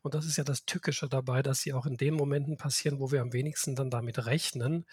Und 0.00 0.14
das 0.14 0.24
ist 0.24 0.38
ja 0.38 0.44
das 0.44 0.64
Tückische 0.64 1.08
dabei, 1.08 1.42
dass 1.42 1.60
sie 1.60 1.74
auch 1.74 1.84
in 1.84 1.98
den 1.98 2.14
Momenten 2.14 2.56
passieren, 2.56 3.00
wo 3.00 3.12
wir 3.12 3.20
am 3.20 3.34
wenigsten 3.34 3.76
dann 3.76 3.90
damit 3.90 4.24
rechnen. 4.24 4.86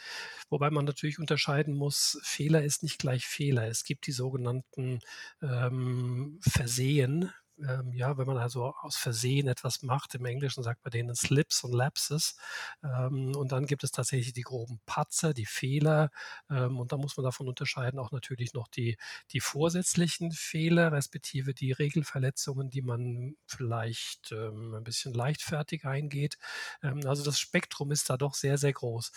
Wobei 0.49 0.69
man 0.69 0.83
natürlich 0.83 1.17
unterscheiden 1.17 1.75
muss, 1.75 2.19
Fehler 2.23 2.61
ist 2.61 2.83
nicht 2.83 2.99
gleich 2.99 3.25
Fehler. 3.25 3.67
Es 3.67 3.85
gibt 3.85 4.05
die 4.05 4.11
sogenannten 4.11 4.99
ähm, 5.41 6.37
Versehen, 6.41 7.31
ähm, 7.67 7.93
ja, 7.93 8.17
wenn 8.17 8.27
man 8.27 8.37
also 8.37 8.73
aus 8.81 8.95
Versehen 8.97 9.47
etwas 9.47 9.81
macht, 9.83 10.15
im 10.15 10.25
Englischen 10.25 10.63
sagt 10.63 10.83
man 10.83 10.91
denen 10.91 11.15
Slips 11.15 11.63
und 11.63 11.73
Lapses. 11.73 12.37
Ähm, 12.83 13.35
und 13.35 13.51
dann 13.51 13.65
gibt 13.65 13.83
es 13.83 13.91
tatsächlich 13.91 14.33
die 14.33 14.41
groben 14.41 14.79
Patzer, 14.85 15.33
die 15.33 15.45
Fehler. 15.45 16.09
Ähm, 16.49 16.79
und 16.79 16.91
da 16.91 16.97
muss 16.97 17.17
man 17.17 17.23
davon 17.23 17.47
unterscheiden 17.47 17.99
auch 17.99 18.11
natürlich 18.11 18.53
noch 18.53 18.67
die, 18.67 18.97
die 19.31 19.39
vorsätzlichen 19.39 20.31
Fehler, 20.31 20.91
respektive 20.91 21.53
die 21.53 21.71
Regelverletzungen, 21.71 22.69
die 22.69 22.81
man 22.81 23.35
vielleicht 23.47 24.31
ähm, 24.31 24.73
ein 24.75 24.83
bisschen 24.83 25.13
leichtfertig 25.13 25.85
eingeht. 25.85 26.37
Ähm, 26.83 27.01
also 27.05 27.23
das 27.23 27.39
Spektrum 27.39 27.91
ist 27.91 28.09
da 28.09 28.17
doch 28.17 28.33
sehr, 28.35 28.57
sehr 28.57 28.73
groß. 28.73 29.11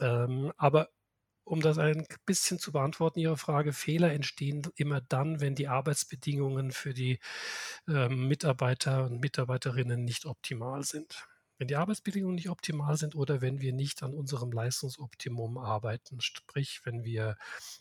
Ähm, 0.00 0.52
aber 0.56 0.88
um 1.44 1.60
das 1.60 1.78
ein 1.78 2.06
bisschen 2.26 2.58
zu 2.58 2.72
beantworten, 2.72 3.20
Ihre 3.20 3.36
Frage, 3.36 3.72
Fehler 3.72 4.12
entstehen 4.12 4.62
immer 4.76 5.00
dann, 5.00 5.40
wenn 5.40 5.54
die 5.54 5.68
Arbeitsbedingungen 5.68 6.72
für 6.72 6.94
die 6.94 7.18
äh, 7.88 8.08
Mitarbeiter 8.08 9.04
und 9.04 9.20
Mitarbeiterinnen 9.20 10.04
nicht 10.04 10.26
optimal 10.26 10.84
sind. 10.84 11.28
Wenn 11.58 11.68
die 11.68 11.76
Arbeitsbedingungen 11.76 12.34
nicht 12.34 12.50
optimal 12.50 12.96
sind 12.96 13.14
oder 13.14 13.40
wenn 13.40 13.60
wir 13.60 13.72
nicht 13.72 14.02
an 14.02 14.12
unserem 14.12 14.50
Leistungsoptimum 14.50 15.56
arbeiten, 15.56 16.20
sprich 16.20 16.80
wenn 16.84 17.04
wir 17.04 17.36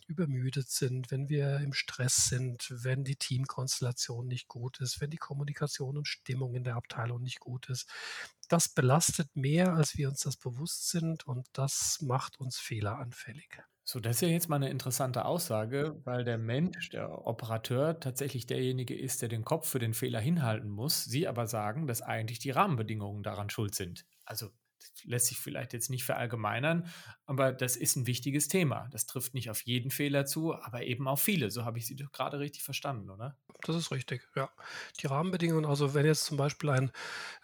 übermüdet 0.07 0.69
sind, 0.69 1.09
wenn 1.09 1.27
wir 1.27 1.59
im 1.59 1.73
Stress 1.73 2.25
sind, 2.29 2.67
wenn 2.69 3.03
die 3.03 3.15
Teamkonstellation 3.15 4.27
nicht 4.27 4.47
gut 4.47 4.79
ist, 4.79 5.01
wenn 5.01 5.09
die 5.09 5.17
Kommunikation 5.17 5.97
und 5.97 6.07
Stimmung 6.07 6.53
in 6.53 6.63
der 6.63 6.75
Abteilung 6.75 7.21
nicht 7.23 7.39
gut 7.39 7.69
ist, 7.69 7.89
das 8.47 8.69
belastet 8.69 9.35
mehr, 9.35 9.73
als 9.73 9.97
wir 9.97 10.09
uns 10.09 10.19
das 10.19 10.37
bewusst 10.37 10.89
sind 10.89 11.25
und 11.25 11.47
das 11.53 11.99
macht 12.01 12.39
uns 12.39 12.59
fehleranfällig. 12.59 13.63
So, 13.85 13.99
das 13.99 14.15
ist 14.17 14.21
ja 14.21 14.27
jetzt 14.29 14.47
mal 14.49 14.55
eine 14.57 14.69
interessante 14.69 15.25
Aussage, 15.25 15.99
weil 16.05 16.23
der 16.23 16.37
Mensch, 16.37 16.89
der 16.89 17.27
Operateur, 17.27 17.99
tatsächlich 17.99 18.45
derjenige 18.45 18.97
ist, 18.97 19.21
der 19.21 19.29
den 19.29 19.43
Kopf 19.43 19.67
für 19.67 19.79
den 19.79 19.93
Fehler 19.93 20.19
hinhalten 20.21 20.69
muss. 20.69 21.03
Sie 21.03 21.27
aber 21.27 21.47
sagen, 21.47 21.85
dass 21.87 22.01
eigentlich 22.01 22.39
die 22.39 22.51
Rahmenbedingungen 22.51 23.23
daran 23.23 23.49
schuld 23.49 23.75
sind. 23.75 24.05
Also 24.25 24.49
lässt 25.03 25.27
sich 25.27 25.39
vielleicht 25.39 25.73
jetzt 25.73 25.89
nicht 25.89 26.03
verallgemeinern, 26.03 26.87
aber 27.25 27.51
das 27.53 27.75
ist 27.75 27.95
ein 27.95 28.07
wichtiges 28.07 28.47
Thema. 28.47 28.87
Das 28.91 29.05
trifft 29.05 29.33
nicht 29.33 29.49
auf 29.49 29.61
jeden 29.61 29.91
Fehler 29.91 30.25
zu, 30.25 30.53
aber 30.53 30.83
eben 30.83 31.07
auf 31.07 31.21
viele. 31.21 31.51
So 31.51 31.65
habe 31.65 31.77
ich 31.77 31.87
Sie 31.87 31.95
doch 31.95 32.11
gerade 32.11 32.39
richtig 32.39 32.63
verstanden, 32.63 33.09
oder? 33.09 33.37
Das 33.61 33.75
ist 33.75 33.91
richtig, 33.91 34.27
ja. 34.35 34.49
Die 34.99 35.07
Rahmenbedingungen, 35.07 35.65
also 35.65 35.93
wenn 35.93 36.05
jetzt 36.05 36.25
zum 36.25 36.37
Beispiel 36.37 36.69
eine 36.69 36.91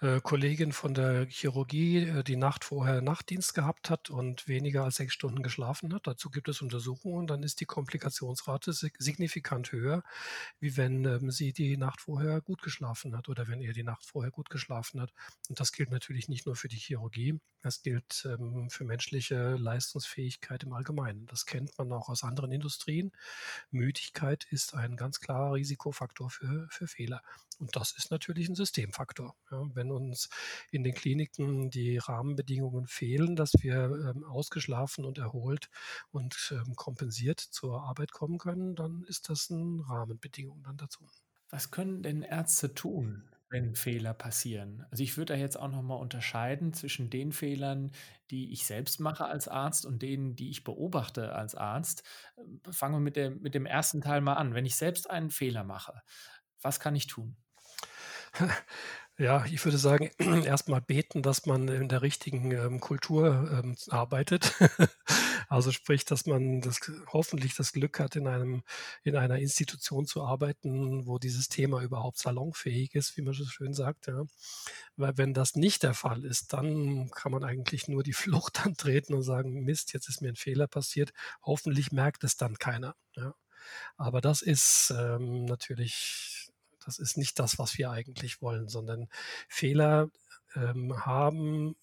äh, 0.01 0.19
Kollegin 0.19 0.73
von 0.73 0.93
der 0.93 1.25
Chirurgie 1.27 1.99
äh, 1.99 2.23
die 2.23 2.35
Nacht 2.35 2.65
vorher 2.65 3.01
Nachtdienst 3.01 3.53
gehabt 3.53 3.89
hat 3.89 4.09
und 4.09 4.47
weniger 4.47 4.83
als 4.83 4.97
sechs 4.97 5.13
Stunden 5.13 5.43
geschlafen 5.43 5.93
hat, 5.93 6.07
dazu 6.07 6.29
gibt 6.29 6.49
es 6.49 6.61
Untersuchungen, 6.61 7.27
dann 7.27 7.43
ist 7.43 7.61
die 7.61 7.65
Komplikationsrate 7.65 8.73
signifikant 8.73 9.71
höher, 9.71 10.03
wie 10.59 10.75
wenn 10.75 11.05
ähm, 11.05 11.31
sie 11.31 11.53
die 11.53 11.77
Nacht 11.77 12.01
vorher 12.01 12.41
gut 12.41 12.61
geschlafen 12.61 13.15
hat 13.15 13.29
oder 13.29 13.47
wenn 13.47 13.61
er 13.61 13.73
die 13.73 13.83
Nacht 13.83 14.05
vorher 14.05 14.31
gut 14.31 14.49
geschlafen 14.49 14.99
hat. 14.99 15.13
Und 15.47 15.59
das 15.59 15.71
gilt 15.71 15.91
natürlich 15.91 16.27
nicht 16.27 16.45
nur 16.45 16.55
für 16.55 16.67
die 16.67 16.77
Chirurgie, 16.77 17.28
das 17.61 17.81
gilt 17.81 18.25
ähm, 18.25 18.69
für 18.69 18.85
menschliche 18.85 19.55
Leistungsfähigkeit 19.55 20.63
im 20.63 20.73
Allgemeinen. 20.73 21.25
Das 21.25 21.45
kennt 21.45 21.77
man 21.77 21.91
auch 21.91 22.09
aus 22.09 22.23
anderen 22.23 22.51
Industrien. 22.51 23.11
Müdigkeit 23.69 24.45
ist 24.49 24.73
ein 24.73 24.95
ganz 24.95 25.19
klarer 25.19 25.53
Risikofaktor 25.53 26.29
für, 26.29 26.67
für 26.69 26.87
Fehler. 26.87 27.21
Und 27.59 27.75
das 27.75 27.91
ist 27.91 28.11
natürlich 28.11 28.47
ein 28.47 28.55
Systemfaktor. 28.55 29.35
Ja, 29.51 29.63
wenn 29.73 29.91
uns 29.91 30.29
in 30.71 30.83
den 30.83 30.93
Kliniken 30.93 31.69
die 31.69 31.97
Rahmenbedingungen 31.97 32.87
fehlen, 32.87 33.35
dass 33.35 33.51
wir 33.59 34.13
ähm, 34.15 34.23
ausgeschlafen 34.23 35.03
und 35.03 35.17
erholt 35.17 35.69
und 36.11 36.53
ähm, 36.53 36.75
kompensiert 36.75 37.41
zur 37.41 37.83
Arbeit 37.83 38.13
kommen 38.13 38.37
können, 38.37 38.75
dann 38.75 39.03
ist 39.03 39.27
das 39.29 39.51
eine 39.51 39.83
Rahmenbedingung 39.87 40.63
dann 40.63 40.77
dazu. 40.77 41.05
Was 41.49 41.71
können 41.71 42.03
denn 42.03 42.21
Ärzte 42.21 42.73
tun, 42.73 43.27
wenn 43.49 43.75
Fehler 43.75 44.13
passieren? 44.13 44.85
Also 44.91 45.03
ich 45.03 45.17
würde 45.17 45.33
da 45.33 45.39
jetzt 45.39 45.57
auch 45.59 45.69
noch 45.69 45.81
mal 45.81 45.95
unterscheiden 45.95 46.73
zwischen 46.73 47.09
den 47.09 47.31
Fehlern, 47.31 47.91
die 48.31 48.51
ich 48.51 48.65
selbst 48.65 48.99
mache 48.99 49.25
als 49.25 49.47
Arzt 49.47 49.85
und 49.85 50.01
denen, 50.01 50.35
die 50.35 50.49
ich 50.49 50.63
beobachte 50.63 51.33
als 51.33 51.55
Arzt. 51.55 52.03
Fangen 52.71 52.95
wir 52.95 52.99
mit 52.99 53.15
dem, 53.15 53.41
mit 53.41 53.55
dem 53.55 53.65
ersten 53.65 54.01
Teil 54.01 54.21
mal 54.21 54.33
an. 54.35 54.53
Wenn 54.53 54.65
ich 54.65 54.75
selbst 54.75 55.09
einen 55.09 55.31
Fehler 55.31 55.63
mache, 55.63 56.01
was 56.61 56.79
kann 56.79 56.95
ich 56.95 57.07
tun? 57.07 57.37
Ja, 59.19 59.43
ich 59.43 59.65
würde 59.65 59.77
sagen, 59.77 60.11
erstmal 60.45 60.79
beten, 60.79 61.21
dass 61.21 61.45
man 61.45 61.67
in 61.67 61.89
der 61.89 62.01
richtigen 62.01 62.51
ähm, 62.51 62.79
Kultur 62.79 63.61
ähm, 63.63 63.75
arbeitet. 63.89 64.53
Also 65.51 65.71
sprich, 65.71 66.05
dass 66.05 66.27
man 66.27 66.61
das, 66.61 66.79
hoffentlich 67.07 67.55
das 67.55 67.73
Glück 67.73 67.99
hat, 67.99 68.15
in, 68.15 68.27
einem, 68.27 68.61
in 69.03 69.15
einer 69.15 69.39
Institution 69.39 70.05
zu 70.05 70.23
arbeiten, 70.23 71.07
wo 71.07 71.17
dieses 71.17 71.49
Thema 71.49 71.81
überhaupt 71.81 72.19
salonfähig 72.19 72.93
ist, 72.93 73.17
wie 73.17 73.23
man 73.23 73.33
so 73.33 73.45
schön 73.45 73.73
sagt. 73.73 74.05
Ja. 74.05 74.25
Weil 74.95 75.17
wenn 75.17 75.33
das 75.33 75.55
nicht 75.55 75.81
der 75.81 75.95
Fall 75.95 76.23
ist, 76.23 76.53
dann 76.53 77.09
kann 77.09 77.31
man 77.31 77.43
eigentlich 77.43 77.87
nur 77.87 78.03
die 78.03 78.13
Flucht 78.53 78.63
antreten 78.63 79.15
und 79.15 79.23
sagen, 79.23 79.63
Mist, 79.63 79.91
jetzt 79.93 80.07
ist 80.07 80.21
mir 80.21 80.29
ein 80.29 80.35
Fehler 80.35 80.67
passiert. 80.67 81.13
Hoffentlich 81.41 81.91
merkt 81.91 82.23
es 82.23 82.37
dann 82.37 82.59
keiner. 82.59 82.95
Ja. 83.15 83.33
Aber 83.97 84.21
das 84.21 84.43
ist 84.43 84.93
ähm, 84.95 85.45
natürlich, 85.45 86.38
das 86.89 86.99
ist 86.99 87.17
nicht 87.17 87.39
das, 87.39 87.59
was 87.59 87.77
wir 87.77 87.91
eigentlich 87.91 88.41
wollen, 88.41 88.67
sondern 88.67 89.07
Fehler 89.47 90.09
ähm, 90.55 91.05
haben 91.05 91.75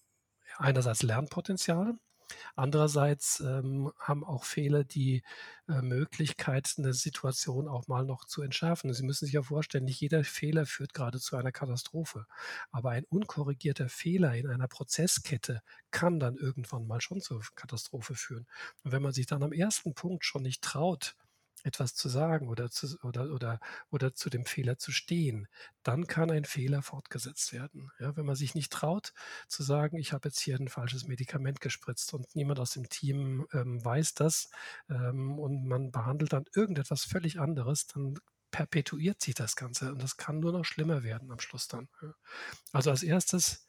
einerseits 0.57 1.03
Lernpotenzial, 1.03 1.95
Andererseits 2.55 3.39
ähm, 3.39 3.91
haben 3.99 4.23
auch 4.23 4.43
Fehler 4.43 4.83
die 4.83 5.23
äh, 5.67 5.81
Möglichkeit, 5.81 6.75
eine 6.77 6.93
Situation 6.93 7.67
auch 7.67 7.87
mal 7.87 8.03
noch 8.03 8.25
zu 8.25 8.41
entschärfen. 8.41 8.93
Sie 8.93 9.03
müssen 9.03 9.25
sich 9.25 9.33
ja 9.33 9.43
vorstellen, 9.43 9.85
nicht 9.85 10.01
jeder 10.01 10.23
Fehler 10.23 10.65
führt 10.65 10.93
gerade 10.93 11.19
zu 11.19 11.37
einer 11.37 11.51
Katastrophe. 11.51 12.25
Aber 12.71 12.91
ein 12.91 13.05
unkorrigierter 13.05 13.89
Fehler 13.89 14.35
in 14.35 14.47
einer 14.47 14.67
Prozesskette 14.67 15.61
kann 15.91 16.19
dann 16.19 16.35
irgendwann 16.35 16.85
mal 16.87 17.01
schon 17.01 17.21
zur 17.21 17.41
Katastrophe 17.55 18.15
führen. 18.15 18.47
Und 18.83 18.91
wenn 18.91 19.03
man 19.03 19.13
sich 19.13 19.27
dann 19.27 19.43
am 19.43 19.53
ersten 19.53 19.93
Punkt 19.93 20.25
schon 20.25 20.43
nicht 20.43 20.61
traut, 20.61 21.15
etwas 21.67 21.93
zu 21.93 22.09
sagen 22.09 22.47
oder 22.47 22.69
zu, 22.69 22.97
oder, 23.03 23.31
oder, 23.31 23.59
oder 23.91 24.13
zu 24.13 24.29
dem 24.29 24.45
Fehler 24.45 24.77
zu 24.77 24.91
stehen, 24.91 25.47
dann 25.83 26.07
kann 26.07 26.31
ein 26.31 26.45
Fehler 26.45 26.81
fortgesetzt 26.81 27.53
werden. 27.53 27.91
Ja, 27.99 28.15
wenn 28.15 28.25
man 28.25 28.35
sich 28.35 28.55
nicht 28.55 28.71
traut 28.71 29.13
zu 29.47 29.63
sagen, 29.63 29.97
ich 29.97 30.13
habe 30.13 30.29
jetzt 30.29 30.39
hier 30.39 30.57
ein 30.57 30.69
falsches 30.69 31.07
Medikament 31.07 31.61
gespritzt 31.61 32.13
und 32.13 32.35
niemand 32.35 32.59
aus 32.59 32.71
dem 32.71 32.89
Team 32.89 33.45
ähm, 33.53 33.83
weiß 33.83 34.13
das 34.15 34.49
ähm, 34.89 35.37
und 35.37 35.65
man 35.67 35.91
behandelt 35.91 36.33
dann 36.33 36.45
irgendetwas 36.55 37.03
völlig 37.03 37.39
anderes, 37.39 37.87
dann 37.87 38.17
perpetuiert 38.51 39.21
sich 39.21 39.35
das 39.35 39.55
Ganze 39.55 39.91
und 39.91 40.01
das 40.01 40.17
kann 40.17 40.39
nur 40.39 40.53
noch 40.53 40.63
schlimmer 40.63 41.03
werden 41.03 41.31
am 41.31 41.39
Schluss 41.39 41.67
dann. 41.67 41.89
Also 42.71 42.89
als 42.89 43.03
erstes 43.03 43.67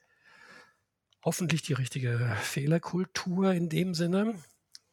hoffentlich 1.25 1.63
die 1.63 1.73
richtige 1.73 2.37
Fehlerkultur 2.41 3.53
in 3.53 3.69
dem 3.69 3.95
Sinne, 3.95 4.41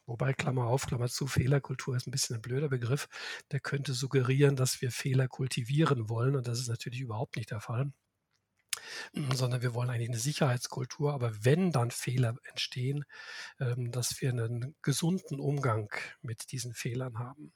Wobei, 0.06 0.34
Klammer 0.34 0.68
auf, 0.68 0.86
Klammer 0.86 1.08
zu, 1.08 1.28
Fehlerkultur 1.28 1.96
ist 1.96 2.08
ein 2.08 2.12
bisschen 2.12 2.36
ein 2.36 2.42
blöder 2.42 2.70
Begriff. 2.70 3.08
Der 3.52 3.60
könnte 3.60 3.94
suggerieren, 3.94 4.56
dass 4.56 4.82
wir 4.82 4.92
Fehler 4.92 5.28
kultivieren 5.28 6.10
wollen. 6.10 6.36
Und 6.36 6.48
das 6.48 6.60
ist 6.60 6.68
natürlich 6.68 7.02
überhaupt 7.02 7.38
nicht 7.38 7.52
der 7.52 7.60
Fall. 7.60 7.92
Sondern 9.34 9.62
wir 9.62 9.74
wollen 9.74 9.90
eigentlich 9.90 10.10
eine 10.10 10.20
Sicherheitskultur. 10.20 11.14
Aber 11.14 11.32
wenn 11.44 11.72
dann 11.72 11.92
Fehler 11.92 12.36
entstehen, 12.44 13.06
ähm, 13.60 13.92
dass 13.92 14.22
wir 14.22 14.30
einen 14.30 14.76
gesunden 14.84 15.40
Umgang 15.40 15.90
mit 16.22 16.52
diesen 16.52 16.74
Fehlern 16.74 17.18
haben. 17.18 17.54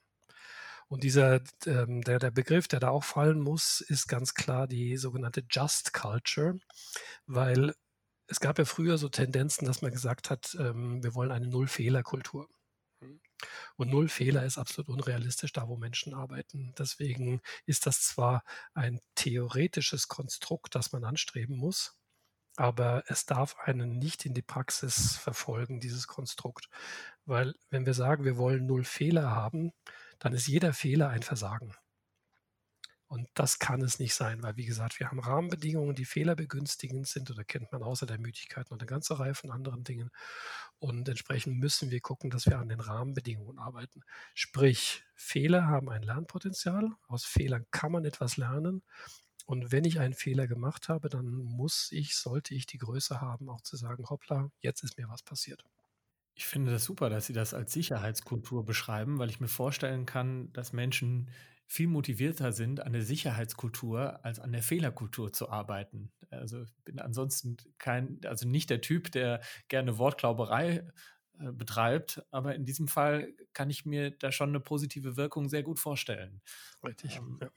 Und 0.88 1.04
dieser, 1.04 1.40
ähm, 1.66 2.02
der, 2.02 2.18
der 2.18 2.32
Begriff, 2.32 2.66
der 2.66 2.80
da 2.80 2.88
auch 2.88 3.04
fallen 3.04 3.38
muss, 3.38 3.80
ist 3.80 4.08
ganz 4.08 4.34
klar 4.34 4.66
die 4.66 4.96
sogenannte 4.96 5.44
Just 5.48 5.92
Culture, 5.92 6.58
weil 7.26 7.74
es 8.30 8.38
gab 8.38 8.58
ja 8.58 8.64
früher 8.64 8.96
so 8.96 9.08
Tendenzen, 9.08 9.66
dass 9.66 9.82
man 9.82 9.90
gesagt 9.90 10.30
hat, 10.30 10.56
ähm, 10.58 11.02
wir 11.02 11.14
wollen 11.14 11.32
eine 11.32 11.48
Null-Fehler-Kultur. 11.48 12.48
Und 13.76 13.88
Null 13.88 14.08
Fehler 14.08 14.44
ist 14.44 14.58
absolut 14.58 14.88
unrealistisch 14.88 15.52
da, 15.52 15.66
wo 15.66 15.76
Menschen 15.76 16.14
arbeiten. 16.14 16.74
Deswegen 16.78 17.40
ist 17.64 17.86
das 17.86 18.02
zwar 18.02 18.44
ein 18.74 19.00
theoretisches 19.14 20.08
Konstrukt, 20.08 20.74
das 20.74 20.92
man 20.92 21.04
anstreben 21.04 21.56
muss, 21.56 21.96
aber 22.56 23.02
es 23.06 23.24
darf 23.26 23.56
einen 23.58 23.98
nicht 23.98 24.26
in 24.26 24.34
die 24.34 24.42
Praxis 24.42 25.16
verfolgen, 25.16 25.80
dieses 25.80 26.06
Konstrukt. 26.06 26.68
Weil 27.24 27.54
wenn 27.70 27.86
wir 27.86 27.94
sagen, 27.94 28.24
wir 28.24 28.36
wollen 28.36 28.66
Null 28.66 28.84
Fehler 28.84 29.30
haben, 29.30 29.72
dann 30.18 30.34
ist 30.34 30.46
jeder 30.46 30.74
Fehler 30.74 31.08
ein 31.08 31.22
Versagen. 31.22 31.74
Und 33.10 33.28
das 33.34 33.58
kann 33.58 33.82
es 33.82 33.98
nicht 33.98 34.14
sein, 34.14 34.40
weil 34.44 34.56
wie 34.56 34.66
gesagt, 34.66 35.00
wir 35.00 35.10
haben 35.10 35.18
Rahmenbedingungen, 35.18 35.96
die 35.96 36.04
fehlerbegünstigend 36.04 37.08
sind 37.08 37.28
oder 37.28 37.42
kennt 37.42 37.72
man 37.72 37.82
außer 37.82 38.06
der 38.06 38.20
Müdigkeit 38.20 38.70
noch 38.70 38.78
eine 38.78 38.86
ganze 38.86 39.18
Reihe 39.18 39.34
von 39.34 39.50
anderen 39.50 39.82
Dingen. 39.82 40.10
Und 40.78 41.08
entsprechend 41.08 41.58
müssen 41.58 41.90
wir 41.90 42.00
gucken, 42.00 42.30
dass 42.30 42.46
wir 42.46 42.60
an 42.60 42.68
den 42.68 42.78
Rahmenbedingungen 42.78 43.58
arbeiten. 43.58 44.02
Sprich, 44.32 45.02
Fehler 45.16 45.66
haben 45.66 45.90
ein 45.90 46.04
Lernpotenzial. 46.04 46.92
Aus 47.08 47.24
Fehlern 47.24 47.66
kann 47.72 47.90
man 47.90 48.04
etwas 48.04 48.36
lernen. 48.36 48.84
Und 49.44 49.72
wenn 49.72 49.84
ich 49.84 49.98
einen 49.98 50.14
Fehler 50.14 50.46
gemacht 50.46 50.88
habe, 50.88 51.08
dann 51.08 51.26
muss 51.26 51.88
ich, 51.90 52.14
sollte 52.14 52.54
ich 52.54 52.66
die 52.66 52.78
Größe 52.78 53.20
haben, 53.20 53.48
auch 53.48 53.62
zu 53.62 53.76
sagen, 53.76 54.08
hoppla, 54.08 54.52
jetzt 54.60 54.84
ist 54.84 54.98
mir 54.98 55.08
was 55.08 55.24
passiert. 55.24 55.64
Ich 56.36 56.46
finde 56.46 56.70
das 56.70 56.84
super, 56.84 57.10
dass 57.10 57.26
Sie 57.26 57.32
das 57.32 57.54
als 57.54 57.72
Sicherheitskultur 57.72 58.64
beschreiben, 58.64 59.18
weil 59.18 59.30
ich 59.30 59.40
mir 59.40 59.48
vorstellen 59.48 60.06
kann, 60.06 60.52
dass 60.52 60.72
Menschen 60.72 61.28
viel 61.70 61.86
motivierter 61.86 62.52
sind, 62.52 62.80
an 62.80 62.92
der 62.92 63.02
Sicherheitskultur 63.02 64.24
als 64.24 64.40
an 64.40 64.50
der 64.50 64.62
Fehlerkultur 64.62 65.32
zu 65.32 65.50
arbeiten. 65.50 66.10
Also 66.28 66.62
ich 66.62 66.74
bin 66.84 66.98
ansonsten 66.98 67.58
kein, 67.78 68.18
also 68.26 68.48
nicht 68.48 68.70
der 68.70 68.80
Typ, 68.80 69.12
der 69.12 69.40
gerne 69.68 69.96
Wortglauberei 69.96 70.84
äh, 71.38 71.52
betreibt, 71.52 72.24
aber 72.32 72.56
in 72.56 72.64
diesem 72.64 72.88
Fall 72.88 73.32
kann 73.52 73.70
ich 73.70 73.86
mir 73.86 74.10
da 74.10 74.32
schon 74.32 74.48
eine 74.48 74.58
positive 74.58 75.16
Wirkung 75.16 75.48
sehr 75.48 75.62
gut 75.62 75.78
vorstellen. 75.78 76.42
Richtig. 76.82 77.16
Ähm, 77.16 77.38
ja 77.40 77.50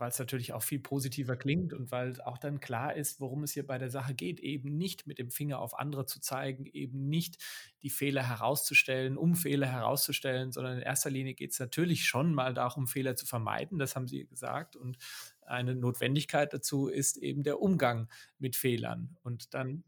weil 0.00 0.08
es 0.08 0.18
natürlich 0.18 0.52
auch 0.52 0.62
viel 0.62 0.80
positiver 0.80 1.36
klingt 1.36 1.72
und 1.72 1.90
weil 1.90 2.20
auch 2.22 2.38
dann 2.38 2.58
klar 2.58 2.96
ist, 2.96 3.20
worum 3.20 3.42
es 3.42 3.52
hier 3.52 3.66
bei 3.66 3.78
der 3.78 3.90
Sache 3.90 4.14
geht. 4.14 4.40
Eben 4.40 4.76
nicht 4.76 5.06
mit 5.06 5.18
dem 5.18 5.30
Finger 5.30 5.60
auf 5.60 5.78
andere 5.78 6.06
zu 6.06 6.20
zeigen, 6.20 6.66
eben 6.66 7.08
nicht 7.08 7.36
die 7.82 7.90
Fehler 7.90 8.26
herauszustellen, 8.26 9.16
um 9.18 9.34
Fehler 9.36 9.66
herauszustellen, 9.66 10.52
sondern 10.52 10.78
in 10.78 10.82
erster 10.82 11.10
Linie 11.10 11.34
geht 11.34 11.52
es 11.52 11.60
natürlich 11.60 12.06
schon 12.06 12.34
mal 12.34 12.54
darum, 12.54 12.86
Fehler 12.86 13.14
zu 13.14 13.26
vermeiden. 13.26 13.78
Das 13.78 13.94
haben 13.94 14.08
Sie 14.08 14.26
gesagt. 14.26 14.74
Und 14.74 14.96
eine 15.42 15.74
Notwendigkeit 15.74 16.52
dazu 16.52 16.88
ist 16.88 17.18
eben 17.18 17.42
der 17.42 17.60
Umgang 17.60 18.08
mit 18.38 18.56
Fehlern. 18.56 19.16
Und 19.22 19.52
dann 19.54 19.84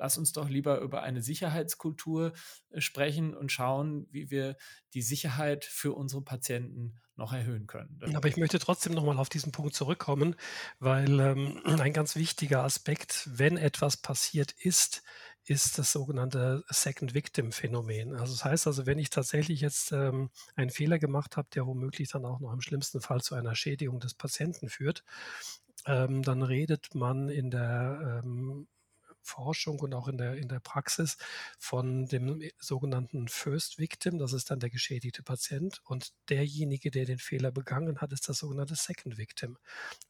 lass 0.00 0.16
uns 0.16 0.32
doch 0.32 0.48
lieber 0.48 0.80
über 0.80 1.02
eine 1.02 1.22
Sicherheitskultur 1.22 2.32
äh, 2.70 2.80
sprechen 2.80 3.34
und 3.36 3.52
schauen, 3.52 4.08
wie 4.10 4.30
wir 4.30 4.56
die 4.94 5.02
Sicherheit 5.02 5.64
für 5.64 5.92
unsere 5.92 6.22
Patienten 6.22 6.94
noch 7.20 7.32
erhöhen 7.32 7.66
können. 7.66 8.00
Aber 8.14 8.28
ich 8.28 8.36
möchte 8.36 8.58
trotzdem 8.58 8.94
nochmal 8.94 9.18
auf 9.18 9.28
diesen 9.28 9.52
Punkt 9.52 9.74
zurückkommen, 9.74 10.34
weil 10.80 11.20
ähm, 11.20 11.60
ein 11.80 11.92
ganz 11.92 12.16
wichtiger 12.16 12.64
Aspekt, 12.64 13.28
wenn 13.32 13.56
etwas 13.56 13.96
passiert 13.96 14.52
ist, 14.52 15.02
ist 15.44 15.78
das 15.78 15.92
sogenannte 15.92 16.64
Second 16.68 17.14
Victim 17.14 17.52
Phänomen. 17.52 18.14
Also 18.14 18.32
das 18.34 18.44
heißt 18.44 18.66
also, 18.66 18.86
wenn 18.86 18.98
ich 18.98 19.10
tatsächlich 19.10 19.60
jetzt 19.60 19.92
ähm, 19.92 20.30
einen 20.54 20.70
Fehler 20.70 20.98
gemacht 20.98 21.36
habe, 21.36 21.48
der 21.54 21.66
womöglich 21.66 22.10
dann 22.10 22.24
auch 22.24 22.40
noch 22.40 22.52
im 22.52 22.60
schlimmsten 22.60 23.00
Fall 23.00 23.20
zu 23.20 23.34
einer 23.34 23.54
Schädigung 23.54 24.00
des 24.00 24.14
Patienten 24.14 24.68
führt, 24.68 25.04
ähm, 25.86 26.22
dann 26.22 26.42
redet 26.42 26.94
man 26.94 27.28
in 27.28 27.50
der 27.50 28.22
ähm, 28.24 28.68
Forschung 29.30 29.78
und 29.80 29.94
auch 29.94 30.08
in 30.08 30.18
der, 30.18 30.34
in 30.34 30.48
der 30.48 30.60
Praxis 30.60 31.16
von 31.58 32.06
dem 32.06 32.42
sogenannten 32.58 33.28
First 33.28 33.78
Victim, 33.78 34.18
das 34.18 34.32
ist 34.32 34.50
dann 34.50 34.60
der 34.60 34.70
geschädigte 34.70 35.22
Patient, 35.22 35.80
und 35.84 36.12
derjenige, 36.28 36.90
der 36.90 37.04
den 37.04 37.18
Fehler 37.18 37.52
begangen 37.52 38.00
hat, 38.00 38.12
ist 38.12 38.28
das 38.28 38.38
sogenannte 38.38 38.74
Second 38.74 39.18
Victim, 39.18 39.56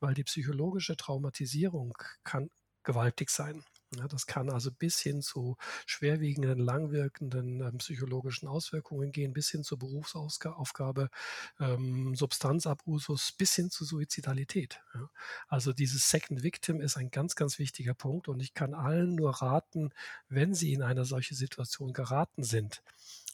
weil 0.00 0.14
die 0.14 0.24
psychologische 0.24 0.96
Traumatisierung 0.96 1.96
kann 2.24 2.50
gewaltig 2.82 3.30
sein. 3.30 3.64
Ja, 3.96 4.06
das 4.06 4.26
kann 4.26 4.50
also 4.50 4.70
bis 4.70 5.00
hin 5.00 5.20
zu 5.20 5.56
schwerwiegenden, 5.84 6.60
langwirkenden 6.60 7.60
ähm, 7.60 7.78
psychologischen 7.78 8.46
Auswirkungen 8.46 9.10
gehen, 9.10 9.32
bis 9.32 9.50
hin 9.50 9.64
zur 9.64 9.80
Berufsaufgabe, 9.80 11.10
ähm, 11.58 12.14
Substanzabusus, 12.14 13.32
bis 13.32 13.56
hin 13.56 13.68
zu 13.70 13.84
Suizidalität. 13.84 14.80
Ja. 14.94 15.10
Also 15.48 15.72
dieses 15.72 16.08
Second 16.08 16.44
Victim 16.44 16.80
ist 16.80 16.96
ein 16.96 17.10
ganz, 17.10 17.34
ganz 17.34 17.58
wichtiger 17.58 17.94
Punkt 17.94 18.28
und 18.28 18.38
ich 18.40 18.54
kann 18.54 18.74
allen 18.74 19.16
nur 19.16 19.42
raten, 19.42 19.90
wenn 20.28 20.54
sie 20.54 20.72
in 20.72 20.82
eine 20.82 21.04
solche 21.04 21.34
Situation 21.34 21.92
geraten 21.92 22.44
sind, 22.44 22.84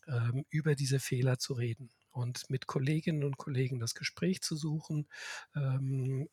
ähm, 0.09 0.47
über 0.49 0.75
diese 0.75 1.01
Fehler 1.01 1.39
zu 1.39 1.53
reden 1.53 1.91
und 2.13 2.49
mit 2.49 2.67
Kolleginnen 2.67 3.25
und 3.25 3.37
Kollegen 3.37 3.79
das 3.79 3.95
Gespräch 3.95 4.41
zu 4.41 4.57
suchen, 4.57 5.07
ähm, 5.55 6.31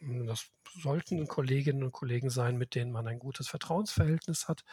das 0.00 0.46
sollten 0.80 1.26
Kolleginnen 1.26 1.82
und 1.82 1.92
Kollegen 1.92 2.30
sein, 2.30 2.56
mit 2.56 2.74
denen 2.74 2.92
man 2.92 3.06
ein 3.06 3.18
gutes 3.18 3.48
Vertrauensverhältnis 3.48 4.48
hat. 4.48 4.64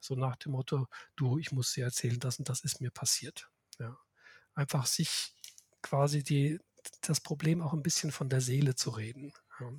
So 0.00 0.14
nach 0.14 0.36
dem 0.36 0.52
Motto, 0.52 0.86
du, 1.16 1.38
ich 1.38 1.52
muss 1.52 1.72
dir 1.72 1.84
erzählen, 1.84 2.18
das 2.18 2.38
und 2.38 2.48
das 2.48 2.60
ist 2.64 2.80
mir 2.80 2.90
passiert. 2.90 3.50
Ja. 3.78 3.98
Einfach 4.54 4.86
sich 4.86 5.34
quasi 5.82 6.22
die, 6.22 6.60
das 7.02 7.20
Problem 7.20 7.62
auch 7.62 7.72
ein 7.72 7.82
bisschen 7.82 8.12
von 8.12 8.28
der 8.28 8.40
Seele 8.40 8.74
zu 8.74 8.90
reden. 8.90 9.32
Ja. 9.60 9.72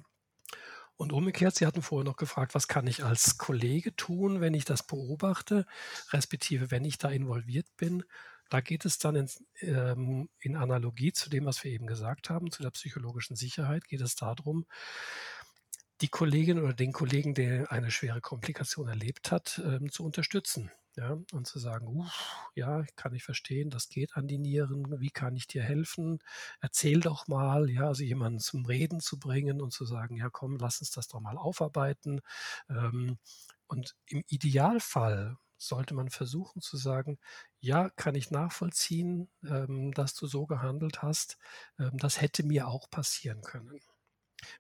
Und 0.96 1.14
umgekehrt, 1.14 1.56
Sie 1.56 1.66
hatten 1.66 1.82
vorher 1.82 2.06
noch 2.06 2.18
gefragt, 2.18 2.54
was 2.54 2.68
kann 2.68 2.86
ich 2.86 3.04
als 3.04 3.40
Kollege 3.40 3.96
tun, 3.96 4.40
wenn 4.40 4.54
ich 4.54 4.66
das 4.66 4.86
beobachte, 4.86 5.66
respektive 6.12 6.70
wenn 6.70 6.86
ich 6.86 7.00
da 7.00 7.10
involviert 7.10 7.66
bin. 7.76 8.04
Da 8.52 8.60
geht 8.60 8.84
es 8.84 8.98
dann 8.98 9.16
in, 9.16 9.30
ähm, 9.62 10.30
in, 10.42 10.58
Analogie 10.58 11.14
zu 11.14 11.30
dem, 11.30 11.46
was 11.46 11.64
wir 11.64 11.72
eben 11.72 11.88
gesagt 11.88 12.30
haben, 12.30 12.52
zu 12.52 12.62
der 12.62 12.72
psychologischen 12.72 13.38
Sicherheit, 13.38 13.88
geht 13.88 14.02
es 14.02 14.16
darum, 14.16 14.66
die 16.02 16.10
Kollegin 16.10 16.60
oder 16.60 16.74
den 16.74 16.92
Kollegen, 16.92 17.34
der 17.34 17.72
eine 17.72 17.92
schwere 17.92 18.20
Komplikation 18.20 18.90
erlebt 18.90 19.32
hat, 19.32 19.62
ähm, 19.64 19.90
zu 19.90 20.04
unterstützen. 20.04 20.70
Ja, 20.98 21.18
und 21.32 21.48
zu 21.48 21.60
sagen, 21.60 21.88
uh, 21.88 22.06
ja, 22.54 22.84
kann 22.98 23.14
ich 23.14 23.24
verstehen, 23.24 23.70
das 23.70 23.88
geht 23.88 24.18
an 24.18 24.28
die 24.28 24.38
Nieren, 24.38 25.00
wie 25.00 25.10
kann 25.10 25.38
ich 25.38 25.48
dir 25.48 25.64
helfen? 25.64 26.20
Erzähl 26.60 27.00
doch 27.00 27.30
mal, 27.30 27.70
ja, 27.70 27.88
also 27.88 28.04
jemanden 28.04 28.40
zum 28.40 28.66
Reden 28.66 29.00
zu 29.00 29.18
bringen 29.18 29.62
und 29.62 29.72
zu 29.72 29.86
sagen, 29.86 30.18
ja, 30.18 30.30
komm, 30.30 30.58
lass 30.58 30.82
uns 30.82 30.92
das 30.92 31.08
doch 31.08 31.22
mal 31.22 31.38
aufarbeiten. 31.38 32.20
Ähm, 32.70 33.18
und 33.68 33.96
im 34.08 34.24
Idealfall 34.28 35.38
sollte 35.68 35.94
man 35.94 36.10
versuchen 36.10 36.62
zu 36.62 36.78
sagen, 36.78 37.20
ja, 37.60 37.90
kann 37.92 38.16
ich 38.16 38.32
nachvollziehen, 38.32 39.30
ähm, 39.44 39.92
dass 39.94 40.14
du 40.16 40.28
so 40.28 40.46
gehandelt 40.46 41.02
hast. 41.02 41.38
Ähm, 41.80 41.98
das 41.98 42.22
hätte 42.22 42.44
mir 42.44 42.68
auch 42.68 42.90
passieren 42.90 43.42
können. 43.42 43.80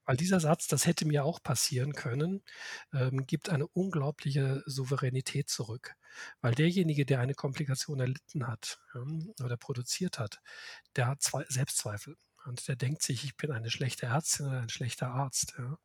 Weil 0.05 0.17
dieser 0.17 0.39
Satz, 0.39 0.67
das 0.67 0.85
hätte 0.85 1.05
mir 1.05 1.25
auch 1.25 1.41
passieren 1.41 1.93
können, 1.93 2.43
ähm, 2.93 3.25
gibt 3.25 3.49
eine 3.49 3.67
unglaubliche 3.67 4.63
Souveränität 4.65 5.49
zurück. 5.49 5.95
Weil 6.41 6.53
derjenige, 6.55 7.05
der 7.05 7.19
eine 7.19 7.33
Komplikation 7.33 7.99
erlitten 7.99 8.47
hat 8.47 8.79
ja, 8.93 9.03
oder 9.43 9.57
produziert 9.57 10.19
hat, 10.19 10.39
der 10.95 11.07
hat 11.07 11.21
zwei 11.21 11.45
Selbstzweifel. 11.49 12.17
Und 12.45 12.67
der 12.67 12.75
denkt 12.75 13.03
sich, 13.03 13.23
ich 13.23 13.37
bin 13.37 13.51
eine 13.51 13.69
schlechte 13.69 14.07
Ärztin 14.07 14.47
oder 14.47 14.61
ein 14.61 14.69
schlechter 14.69 15.09
Arzt. 15.09 15.55
Ja. 15.57 15.77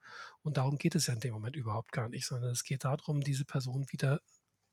Und 0.43 0.57
darum 0.57 0.79
geht 0.79 0.95
es 0.95 1.07
ja 1.07 1.15
in 1.15 1.21
dem 1.21 1.35
Moment 1.35 1.55
überhaupt 1.57 1.93
gar 1.93 2.09
nicht, 2.09 2.27
sondern 2.27 2.51
es 2.51 2.65
geht 2.65 2.85
darum, 2.85 3.21
diese 3.21 3.45
Person 3.45 3.87
wieder 3.91 4.21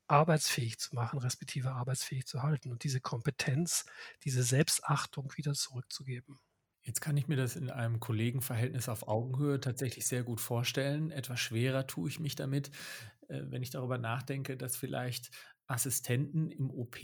arbeitsfähig 0.07 0.79
zu 0.79 0.95
machen, 0.95 1.19
respektive 1.19 1.72
arbeitsfähig 1.72 2.25
zu 2.25 2.43
halten 2.43 2.72
und 2.72 2.83
diese 2.83 3.01
Kompetenz, 3.01 3.86
diese 4.24 4.43
Selbstachtung 4.43 5.31
wieder 5.36 5.53
zurückzugeben. 5.53 6.39
Jetzt 6.81 7.00
kann 7.00 7.15
ich 7.15 7.27
mir 7.27 7.38
das 7.38 7.55
in 7.55 7.69
einem 7.69 8.00
Kollegenverhältnis 8.01 8.89
auf 8.89 9.07
Augenhöhe 9.07 9.60
tatsächlich 9.62 10.05
sehr 10.05 10.24
gut 10.24 10.41
vorstellen. 10.41 11.12
Etwas 11.12 11.39
schwerer 11.39 11.88
tue 11.88 12.10
ich 12.10 12.19
mich 12.19 12.36
damit, 12.36 12.72
äh, 13.29 13.41
wenn 13.45 13.63
ich 13.63 13.69
darüber 13.69 13.98
nachdenke, 13.98 14.57
dass 14.57 14.75
vielleicht 14.75 15.31
Assistenten 15.67 16.51
im 16.51 16.69
OP 16.69 16.98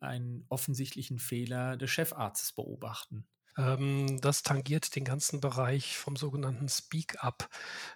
einen 0.00 0.46
offensichtlichen 0.48 1.18
Fehler 1.18 1.76
des 1.76 1.90
Chefarztes 1.90 2.52
beobachten. 2.52 3.26
Ähm, 3.58 4.18
das 4.20 4.42
tangiert 4.42 4.94
den 4.96 5.04
ganzen 5.04 5.40
Bereich 5.40 5.98
vom 5.98 6.16
sogenannten 6.16 6.68
Speak-up. 6.68 7.48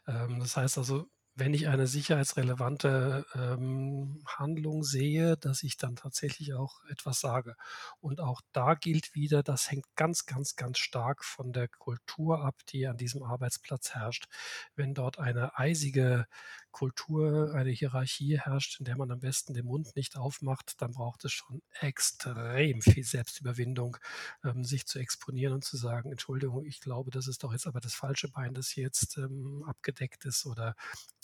Ähm, 0.07 0.41
das 0.41 0.57
heißt 0.57 0.79
also, 0.79 1.11
wenn 1.41 1.55
ich 1.55 1.69
eine 1.69 1.87
sicherheitsrelevante 1.87 3.25
ähm, 3.35 4.23
Handlung 4.27 4.85
sehe, 4.85 5.39
dass 5.39 5.63
ich 5.63 5.79
dann 5.79 5.97
tatsächlich 5.97 6.53
auch 6.53 6.85
etwas 6.91 7.19
sage. 7.21 7.57
Und 8.01 8.21
auch 8.21 8.43
da 8.53 8.75
gilt 8.75 9.15
wieder, 9.15 9.43
das 9.43 9.71
hängt 9.71 9.87
ganz, 9.97 10.27
ganz, 10.27 10.55
ganz 10.55 10.79
stark 10.79 11.25
von 11.25 11.55
der 11.55 11.69
Kultur 11.69 12.45
ab, 12.45 12.57
die 12.69 12.87
an 12.87 12.99
diesem 12.99 13.23
Arbeitsplatz 13.23 13.95
herrscht. 13.95 14.29
Wenn 14.77 14.93
dort 14.93 15.19
eine 15.19 15.59
eisige 15.59 16.27
Kultur, 16.73 17.55
eine 17.55 17.71
Hierarchie 17.71 18.39
herrscht, 18.39 18.79
in 18.79 18.85
der 18.85 18.97
man 18.97 19.11
am 19.11 19.21
besten 19.21 19.55
den 19.55 19.67
Mund 19.67 19.97
nicht 19.97 20.17
aufmacht, 20.17 20.81
dann 20.83 20.93
braucht 20.93 21.25
es 21.25 21.33
schon 21.33 21.63
extrem 21.81 22.83
viel 22.83 23.03
Selbstüberwindung, 23.03 23.97
ähm, 24.45 24.65
sich 24.65 24.87
zu 24.87 24.99
exponieren 24.99 25.55
und 25.55 25.65
zu 25.65 25.77
sagen, 25.77 26.11
Entschuldigung, 26.11 26.65
ich 26.67 26.81
glaube, 26.81 27.11
das 27.11 27.27
ist 27.27 27.43
doch 27.45 27.53
jetzt 27.53 27.67
aber 27.67 27.81
das 27.81 27.95
falsche 27.95 28.29
Bein, 28.29 28.55
das 28.55 28.69
hier 28.69 28.85
jetzt 28.85 29.17
ähm, 29.17 29.65
abgedeckt 29.67 30.27
ist 30.27 30.47
oder 30.47 30.77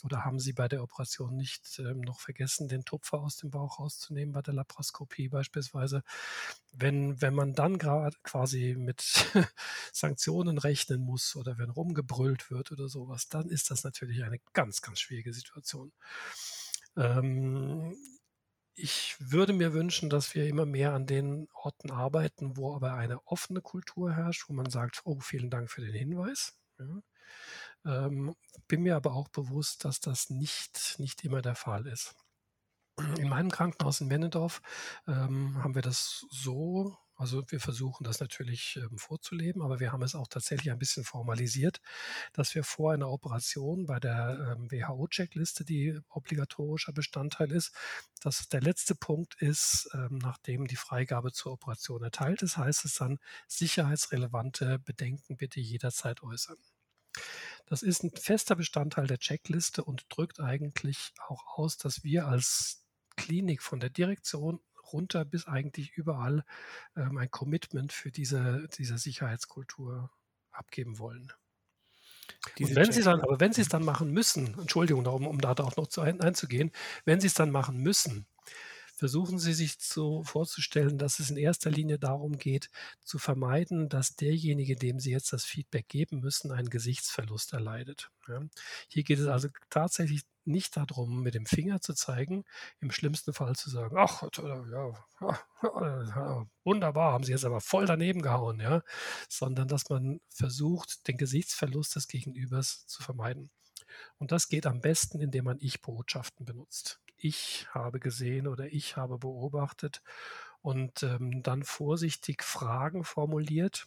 oder 0.06 0.24
haben 0.24 0.38
Sie 0.38 0.52
bei 0.52 0.68
der 0.68 0.82
Operation 0.82 1.36
nicht 1.36 1.78
ähm, 1.80 2.00
noch 2.00 2.20
vergessen, 2.20 2.68
den 2.68 2.84
Tupfer 2.84 3.18
aus 3.18 3.36
dem 3.36 3.50
Bauch 3.50 3.80
rauszunehmen, 3.80 4.32
bei 4.32 4.40
der 4.40 4.54
Laparoskopie 4.54 5.28
beispielsweise? 5.28 6.02
Wenn, 6.72 7.20
wenn 7.20 7.34
man 7.34 7.54
dann 7.54 7.76
gerade 7.76 8.16
quasi 8.22 8.76
mit 8.78 9.02
Sanktionen 9.92 10.58
rechnen 10.58 11.00
muss 11.00 11.36
oder 11.36 11.58
wenn 11.58 11.70
rumgebrüllt 11.70 12.50
wird 12.50 12.72
oder 12.72 12.88
sowas, 12.88 13.28
dann 13.28 13.50
ist 13.50 13.70
das 13.70 13.84
natürlich 13.84 14.22
eine 14.22 14.38
ganz, 14.52 14.80
ganz 14.80 15.00
schwierige 15.00 15.32
Situation. 15.32 15.92
Ähm, 16.96 17.96
ich 18.76 19.16
würde 19.18 19.52
mir 19.52 19.72
wünschen, 19.72 20.08
dass 20.10 20.34
wir 20.34 20.46
immer 20.46 20.66
mehr 20.66 20.92
an 20.92 21.06
den 21.06 21.48
Orten 21.54 21.90
arbeiten, 21.90 22.56
wo 22.56 22.74
aber 22.76 22.94
eine 22.94 23.26
offene 23.26 23.60
Kultur 23.60 24.12
herrscht, 24.14 24.48
wo 24.48 24.52
man 24.52 24.70
sagt, 24.70 25.00
oh, 25.04 25.18
vielen 25.18 25.50
Dank 25.50 25.70
für 25.70 25.80
den 25.80 25.94
Hinweis. 25.94 26.56
Ja. 26.78 28.06
Ähm, 28.06 28.34
bin 28.68 28.82
mir 28.82 28.96
aber 28.96 29.14
auch 29.14 29.28
bewusst, 29.28 29.84
dass 29.84 30.00
das 30.00 30.30
nicht, 30.30 30.96
nicht 30.98 31.24
immer 31.24 31.42
der 31.42 31.54
Fall 31.54 31.86
ist. 31.86 32.14
In 33.18 33.28
meinem 33.28 33.50
Krankenhaus 33.50 34.00
in 34.00 34.10
Wennendorf 34.10 34.62
ähm, 35.06 35.62
haben 35.62 35.74
wir 35.74 35.82
das 35.82 36.26
so, 36.30 36.96
also 37.16 37.42
wir 37.50 37.60
versuchen 37.60 38.04
das 38.04 38.20
natürlich 38.20 38.76
ähm, 38.76 38.98
vorzuleben, 38.98 39.62
aber 39.62 39.80
wir 39.80 39.90
haben 39.90 40.02
es 40.02 40.14
auch 40.14 40.28
tatsächlich 40.28 40.70
ein 40.70 40.78
bisschen 40.78 41.04
formalisiert, 41.04 41.80
dass 42.34 42.54
wir 42.54 42.62
vor 42.62 42.92
einer 42.92 43.10
Operation 43.10 43.86
bei 43.86 43.98
der 43.98 44.56
ähm, 44.58 44.70
WHO-Checkliste, 44.70 45.64
die 45.64 45.98
obligatorischer 46.10 46.92
Bestandteil 46.92 47.52
ist, 47.52 47.74
dass 48.20 48.48
der 48.48 48.60
letzte 48.60 48.94
Punkt 48.94 49.40
ist, 49.40 49.88
ähm, 49.94 50.18
nachdem 50.18 50.66
die 50.66 50.76
Freigabe 50.76 51.32
zur 51.32 51.52
Operation 51.52 52.02
erteilt 52.02 52.42
ist, 52.42 52.58
heißt 52.58 52.84
es 52.84 52.94
dann, 52.94 53.18
sicherheitsrelevante 53.48 54.78
Bedenken 54.78 55.38
bitte 55.38 55.60
jederzeit 55.60 56.22
äußern. 56.22 56.58
Das 57.64 57.82
ist 57.82 58.04
ein 58.04 58.10
fester 58.10 58.56
Bestandteil 58.56 59.06
der 59.06 59.18
Checkliste 59.18 59.82
und 59.82 60.04
drückt 60.10 60.38
eigentlich 60.38 61.12
auch 61.26 61.58
aus, 61.58 61.78
dass 61.78 62.04
wir 62.04 62.26
als 62.26 62.84
Klinik 63.16 63.62
von 63.62 63.80
der 63.80 63.90
Direktion 63.90 64.60
runter 64.92 65.24
bis 65.24 65.46
eigentlich 65.46 65.92
überall 65.92 66.44
ähm, 66.96 67.18
ein 67.18 67.30
Commitment 67.30 67.92
für 67.92 68.10
diese, 68.10 68.68
diese 68.76 68.98
Sicherheitskultur 68.98 70.10
abgeben 70.50 70.98
wollen. 70.98 71.32
Diese 72.58 72.70
und 72.70 72.76
wenn 72.76 72.92
Sie 72.92 73.02
dann, 73.02 73.20
aber 73.20 73.40
wenn 73.40 73.52
Sie 73.52 73.60
es 73.60 73.68
dann 73.68 73.84
machen 73.84 74.10
müssen, 74.12 74.58
Entschuldigung, 74.58 75.04
darum, 75.04 75.26
um 75.26 75.40
da 75.40 75.52
auch 75.52 75.76
noch 75.76 75.86
zu 75.86 76.00
ein, 76.00 76.20
einzugehen, 76.20 76.72
wenn 77.04 77.20
Sie 77.20 77.26
es 77.26 77.34
dann 77.34 77.50
machen 77.50 77.78
müssen, 77.78 78.26
versuchen 78.96 79.38
Sie 79.38 79.52
sich 79.52 79.76
so 79.78 80.24
vorzustellen, 80.24 80.98
dass 80.98 81.20
es 81.20 81.30
in 81.30 81.36
erster 81.36 81.70
Linie 81.70 81.98
darum 81.98 82.38
geht, 82.38 82.70
zu 83.04 83.18
vermeiden, 83.18 83.88
dass 83.88 84.16
derjenige, 84.16 84.74
dem 84.74 84.98
Sie 84.98 85.10
jetzt 85.10 85.32
das 85.32 85.44
Feedback 85.44 85.88
geben 85.88 86.20
müssen, 86.20 86.50
einen 86.50 86.70
Gesichtsverlust 86.70 87.52
erleidet. 87.52 88.10
Ja. 88.26 88.40
Hier 88.88 89.04
geht 89.04 89.18
es 89.18 89.26
also 89.26 89.48
tatsächlich 89.68 90.22
nicht 90.44 90.76
darum, 90.76 91.22
mit 91.22 91.34
dem 91.34 91.44
Finger 91.44 91.80
zu 91.80 91.92
zeigen, 91.92 92.44
im 92.80 92.90
schlimmsten 92.90 93.34
Fall 93.34 93.54
zu 93.54 93.68
sagen, 93.68 93.96
ach, 93.98 94.22
ja, 94.32 94.94
wunderbar, 96.64 97.12
haben 97.12 97.24
Sie 97.24 97.32
jetzt 97.32 97.44
aber 97.44 97.60
voll 97.60 97.84
daneben 97.84 98.22
gehauen, 98.22 98.60
ja, 98.60 98.82
sondern 99.28 99.68
dass 99.68 99.90
man 99.90 100.20
versucht, 100.30 101.06
den 101.08 101.18
Gesichtsverlust 101.18 101.96
des 101.96 102.08
Gegenübers 102.08 102.86
zu 102.86 103.02
vermeiden. 103.02 103.50
Und 104.18 104.32
das 104.32 104.48
geht 104.48 104.66
am 104.66 104.80
besten, 104.80 105.20
indem 105.20 105.44
man 105.44 105.58
Ich-Botschaften 105.60 106.46
benutzt 106.46 107.00
ich 107.16 107.66
habe 107.72 108.00
gesehen 108.00 108.46
oder 108.46 108.66
ich 108.66 108.96
habe 108.96 109.18
beobachtet 109.18 110.02
und 110.62 111.02
ähm, 111.02 111.42
dann 111.42 111.62
vorsichtig 111.62 112.42
Fragen 112.42 113.04
formuliert, 113.04 113.86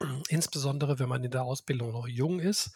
insbesondere 0.28 0.98
wenn 0.98 1.08
man 1.08 1.24
in 1.24 1.30
der 1.30 1.42
Ausbildung 1.42 1.92
noch 1.92 2.08
jung 2.08 2.40
ist 2.40 2.70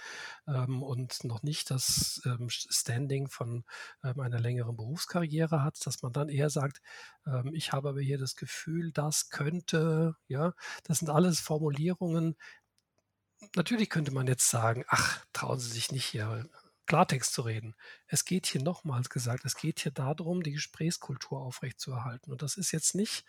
ähm, 0.47 0.83
und 0.83 1.25
noch 1.25 1.43
nicht 1.43 1.71
das 1.71 2.21
ähm, 2.27 2.49
Standing 2.51 3.29
von 3.29 3.65
ähm, 4.03 4.21
einer 4.21 4.41
längeren 4.41 4.77
Berufskarriere 4.77 5.63
hat, 5.63 5.85
dass 5.87 6.03
man 6.03 6.13
dann 6.13 6.29
eher 6.29 6.51
sagt, 6.51 6.81
ähm, 7.27 7.53
ich 7.55 7.73
habe 7.73 7.91
aber 7.91 8.01
hier 8.01 8.19
das 8.19 8.37
Gefühl, 8.37 8.93
das 8.93 9.31
könnte, 9.31 10.17
ja, 10.29 10.53
das 10.85 10.99
sind 10.99 11.09
alles 11.11 11.41
Formulierungen. 11.41 12.37
Natürlich 13.57 13.91
könnte 13.91 14.13
man 14.13 14.27
jetzt 14.27 14.49
sagen, 14.49 14.85
ach, 14.89 15.25
trauen 15.33 15.59
Sie 15.59 15.71
sich 15.71 15.93
nicht 15.93 16.05
hier 16.07 16.47
Klartext 16.87 17.33
zu 17.33 17.43
reden. 17.43 17.75
Es 18.07 18.25
geht 18.25 18.47
hier 18.47 18.63
nochmals 18.63 19.09
gesagt, 19.11 19.45
es 19.45 19.57
geht 19.57 19.81
hier 19.81 19.93
darum, 19.93 20.43
die 20.43 20.53
Gesprächskultur 20.53 21.41
aufrechtzuerhalten. 21.41 22.31
Und 22.31 22.43
das 22.43 22.57
ist 22.57 22.73
jetzt 22.73 22.95
nicht, 22.95 23.25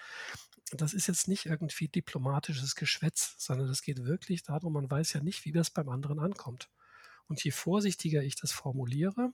das 0.72 0.94
ist 0.94 1.08
jetzt 1.08 1.28
nicht 1.28 1.46
irgendwie 1.46 1.88
diplomatisches 1.88 2.76
Geschwätz, 2.76 3.36
sondern 3.38 3.70
es 3.70 3.82
geht 3.82 4.04
wirklich 4.06 4.44
darum, 4.44 4.74
man 4.74 4.90
weiß 4.90 5.14
ja 5.14 5.22
nicht, 5.22 5.46
wie 5.46 5.52
das 5.52 5.70
beim 5.70 5.90
anderen 5.90 6.20
ankommt. 6.20 6.70
Und 7.28 7.44
je 7.44 7.52
vorsichtiger 7.52 8.24
ich 8.24 8.36
das 8.36 8.52
formuliere, 8.52 9.34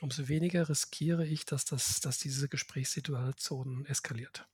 umso 0.00 0.28
weniger 0.28 0.68
riskiere 0.68 1.26
ich, 1.26 1.44
dass, 1.44 1.64
das, 1.64 2.00
dass 2.00 2.18
diese 2.18 2.48
Gesprächssituation 2.48 3.86
eskaliert. 3.86 4.46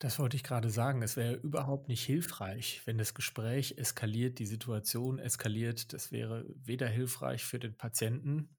Das 0.00 0.18
wollte 0.18 0.36
ich 0.36 0.44
gerade 0.44 0.70
sagen. 0.70 1.02
Es 1.02 1.16
wäre 1.16 1.34
überhaupt 1.34 1.88
nicht 1.88 2.04
hilfreich, 2.04 2.82
wenn 2.84 2.98
das 2.98 3.14
Gespräch 3.14 3.78
eskaliert, 3.78 4.38
die 4.38 4.46
Situation 4.46 5.18
eskaliert. 5.18 5.92
Das 5.92 6.12
wäre 6.12 6.44
weder 6.54 6.88
hilfreich 6.88 7.44
für 7.44 7.58
den 7.58 7.76
Patienten 7.76 8.56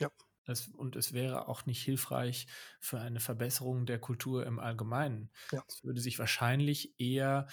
ja. 0.00 0.10
das, 0.44 0.68
und 0.68 0.96
es 0.96 1.12
wäre 1.12 1.48
auch 1.48 1.66
nicht 1.66 1.82
hilfreich 1.82 2.46
für 2.80 3.00
eine 3.00 3.20
Verbesserung 3.20 3.86
der 3.86 3.98
Kultur 3.98 4.46
im 4.46 4.58
Allgemeinen. 4.58 5.30
Ja. 5.52 5.62
Es 5.68 5.84
würde 5.84 6.00
sich 6.00 6.18
wahrscheinlich 6.18 6.98
eher 6.98 7.46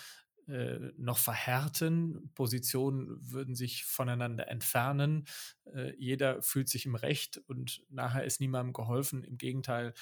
äh, 0.47 0.91
noch 0.97 1.17
verhärten, 1.17 2.31
Positionen 2.35 3.17
würden 3.19 3.55
sich 3.55 3.85
voneinander 3.85 4.47
entfernen, 4.47 5.25
äh, 5.73 5.95
jeder 5.97 6.41
fühlt 6.41 6.69
sich 6.69 6.85
im 6.85 6.95
Recht 6.95 7.37
und 7.47 7.83
nachher 7.89 8.23
ist 8.23 8.39
niemandem 8.39 8.73
geholfen. 8.73 9.23
Im 9.23 9.37
Gegenteil, 9.37 9.93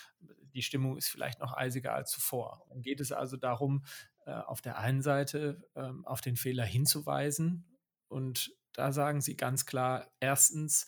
die 0.53 0.61
Stimmung 0.61 0.97
ist 0.97 1.07
vielleicht 1.07 1.39
noch 1.39 1.55
eisiger 1.55 1.93
als 1.93 2.11
zuvor. 2.11 2.65
Dann 2.69 2.81
geht 2.81 2.99
es 2.99 3.11
also 3.11 3.37
darum, 3.37 3.85
äh, 4.25 4.31
auf 4.31 4.61
der 4.61 4.77
einen 4.79 5.01
Seite 5.01 5.67
ähm, 5.75 6.05
auf 6.05 6.21
den 6.21 6.35
Fehler 6.35 6.65
hinzuweisen 6.65 7.65
und 8.07 8.55
da 8.73 8.91
sagen 8.91 9.21
sie 9.21 9.37
ganz 9.37 9.65
klar, 9.65 10.11
erstens, 10.19 10.87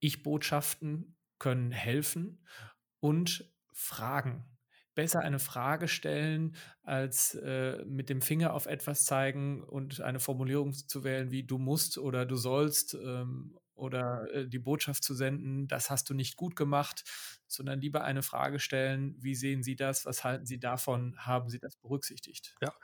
Ich-Botschaften 0.00 1.16
können 1.38 1.70
helfen 1.72 2.46
und 3.00 3.50
Fragen 3.72 4.44
besser 5.00 5.20
eine 5.20 5.38
Frage 5.38 5.88
stellen, 5.88 6.54
als 6.82 7.34
äh, 7.34 7.82
mit 7.86 8.10
dem 8.10 8.20
Finger 8.20 8.52
auf 8.52 8.66
etwas 8.66 9.06
zeigen 9.06 9.64
und 9.64 10.02
eine 10.02 10.20
Formulierung 10.20 10.74
zu 10.74 11.04
wählen 11.04 11.30
wie 11.30 11.42
du 11.42 11.56
musst 11.56 11.96
oder 11.96 12.26
du 12.26 12.36
sollst 12.36 12.92
ähm, 12.92 13.58
oder 13.80 14.30
äh, 14.34 14.46
die 14.46 14.58
Botschaft 14.58 15.02
zu 15.02 15.14
senden, 15.14 15.66
das 15.68 15.88
hast 15.88 16.10
du 16.10 16.14
nicht 16.14 16.36
gut 16.36 16.54
gemacht, 16.54 17.02
sondern 17.46 17.80
lieber 17.80 18.04
eine 18.04 18.22
Frage 18.22 18.60
stellen, 18.60 19.16
wie 19.18 19.34
sehen 19.34 19.62
Sie 19.62 19.74
das, 19.74 20.04
was 20.04 20.22
halten 20.22 20.44
Sie 20.44 20.60
davon, 20.60 21.16
haben 21.16 21.48
Sie 21.48 21.58
das 21.58 21.76
berücksichtigt? 21.76 22.54
Ja, 22.60 22.74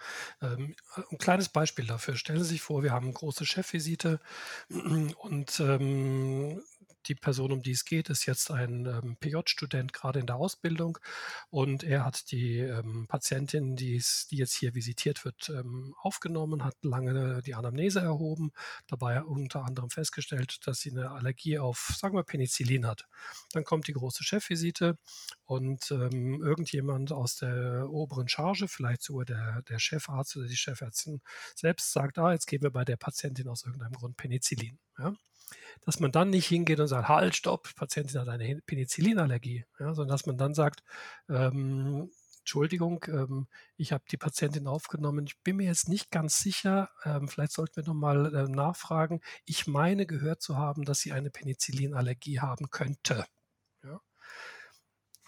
ähm, 0.41 0.75
ein 1.11 1.19
kleines 1.19 1.51
Beispiel 1.51 1.87
dafür. 1.87 2.17
Stellen 2.17 2.43
Sie 2.43 2.49
sich 2.49 2.63
vor, 2.63 2.83
wir 2.83 2.93
haben 2.93 3.05
eine 3.05 3.13
große 3.13 3.45
Chefvisite 3.45 4.21
und 4.71 5.61
ähm, 5.61 6.63
die 7.09 7.15
Person, 7.15 7.53
um 7.53 7.63
die 7.63 7.73
es 7.73 7.85
geht, 7.85 8.11
ist 8.11 8.27
jetzt 8.27 8.51
ein 8.51 8.87
ähm, 8.87 9.17
PJ-Student, 9.21 9.93
gerade 9.93 10.21
in 10.21 10.27
der 10.27 10.37
Ausbildung. 10.37 10.99
Und 11.51 11.83
er 11.83 12.05
hat 12.05 12.31
die 12.31 12.59
ähm, 12.59 13.07
Patientin, 13.09 13.77
die, 13.77 14.03
jetzt 14.31 14.55
hier 14.55 14.75
visitiert 14.75 15.25
wird, 15.25 15.49
ähm, 15.49 15.95
aufgenommen, 16.01 16.65
hat 16.65 16.77
lange 16.83 17.43
die 17.43 17.55
Anamnese 17.55 18.01
erhoben, 18.01 18.53
dabei 18.87 19.23
unter 19.23 19.65
anderem 19.65 19.91
festgestellt, 19.91 20.67
dass 20.67 20.81
sie 20.81 20.91
eine 20.91 21.11
Allergie 21.11 21.59
auf, 21.59 21.95
sagen 21.97 22.17
wir, 22.17 22.25
Penicillin 22.25 22.87
hat. 22.87 23.07
Dann 23.53 23.65
kommt 23.65 23.89
die 23.89 23.93
große 23.93 24.25
Chefvisite 24.25 24.99
und 25.45 25.91
ähm, 25.91 26.43
irgendjemand 26.43 27.13
aus 27.13 27.37
der 27.37 27.89
oberen 27.91 28.29
Charge, 28.29 28.69
vielleicht 28.69 29.03
sogar 29.03 29.25
der, 29.25 29.63
der 29.63 29.79
Chefarzt 29.79 30.37
oder 30.37 30.47
die 30.47 30.57
Chefärztin 30.57 31.21
selbst, 31.55 31.93
sagt, 31.93 32.19
ah, 32.19 32.33
jetzt 32.33 32.47
geben 32.47 32.65
wir 32.65 32.71
bei 32.71 32.85
der 32.85 32.97
Patientin 32.97 33.49
aus 33.49 33.65
irgendeinem 33.65 33.93
Grund 33.93 34.17
Penicillin. 34.17 34.79
Ja? 34.99 35.15
Dass 35.85 36.01
man 36.01 36.13
dann 36.13 36.31
nicht 36.31 36.47
hingeht 36.47 36.81
und 36.81 36.89
sagt, 36.89 37.09
halt, 37.09 37.37
stopp, 37.37 37.75
Patientin 37.77 38.21
hat 38.21 38.29
eine 38.29 38.61
Penicillinallergie, 38.67 39.65
ja, 39.79 39.95
sondern 39.95 40.15
dass 40.15 40.27
man 40.27 40.39
dann 40.39 40.55
sagt, 40.55 40.83
ähm, 41.29 42.11
Entschuldigung, 42.47 43.05
ähm, 43.09 43.49
ich 43.77 43.91
habe 43.93 44.05
die 44.09 44.17
Patientin 44.17 44.69
aufgenommen. 44.69 45.27
Ich 45.27 45.37
bin 45.43 45.57
mir 45.57 45.67
jetzt 45.67 45.89
nicht 45.89 46.13
ganz 46.13 46.39
sicher. 46.39 46.91
Ähm, 47.05 47.27
vielleicht 47.27 47.51
sollten 47.51 47.75
wir 47.75 47.83
nochmal 47.83 48.33
äh, 48.33 48.45
nachfragen. 48.45 49.21
Ich 49.45 49.67
meine 49.67 50.07
gehört 50.07 50.43
zu 50.43 50.57
haben, 50.57 50.85
dass 50.85 51.01
sie 51.01 51.11
eine 51.11 51.31
Penicillinallergie 51.31 52.39
haben 52.39 52.71
könnte. 52.71 53.27
Ja. 53.83 54.01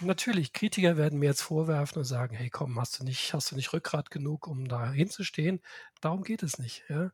Natürlich, 0.01 0.53
Kritiker 0.53 0.97
werden 0.97 1.19
mir 1.19 1.27
jetzt 1.27 1.43
vorwerfen 1.43 1.99
und 1.99 2.05
sagen, 2.05 2.37
hey 2.37 2.51
komm, 2.51 2.79
hast 2.79 3.01
du 3.01 3.05
nicht, 3.05 3.35
hast 3.35 3.51
du 3.51 3.57
nicht 3.57 3.73
Rückgrat 3.73 4.13
genug, 4.13 4.47
um 4.47 4.69
da 4.69 4.93
hinzustehen? 4.93 5.61
Darum 6.01 6.23
geht 6.23 6.45
es 6.45 6.61
nicht. 6.61 6.85
Ja. 6.89 7.11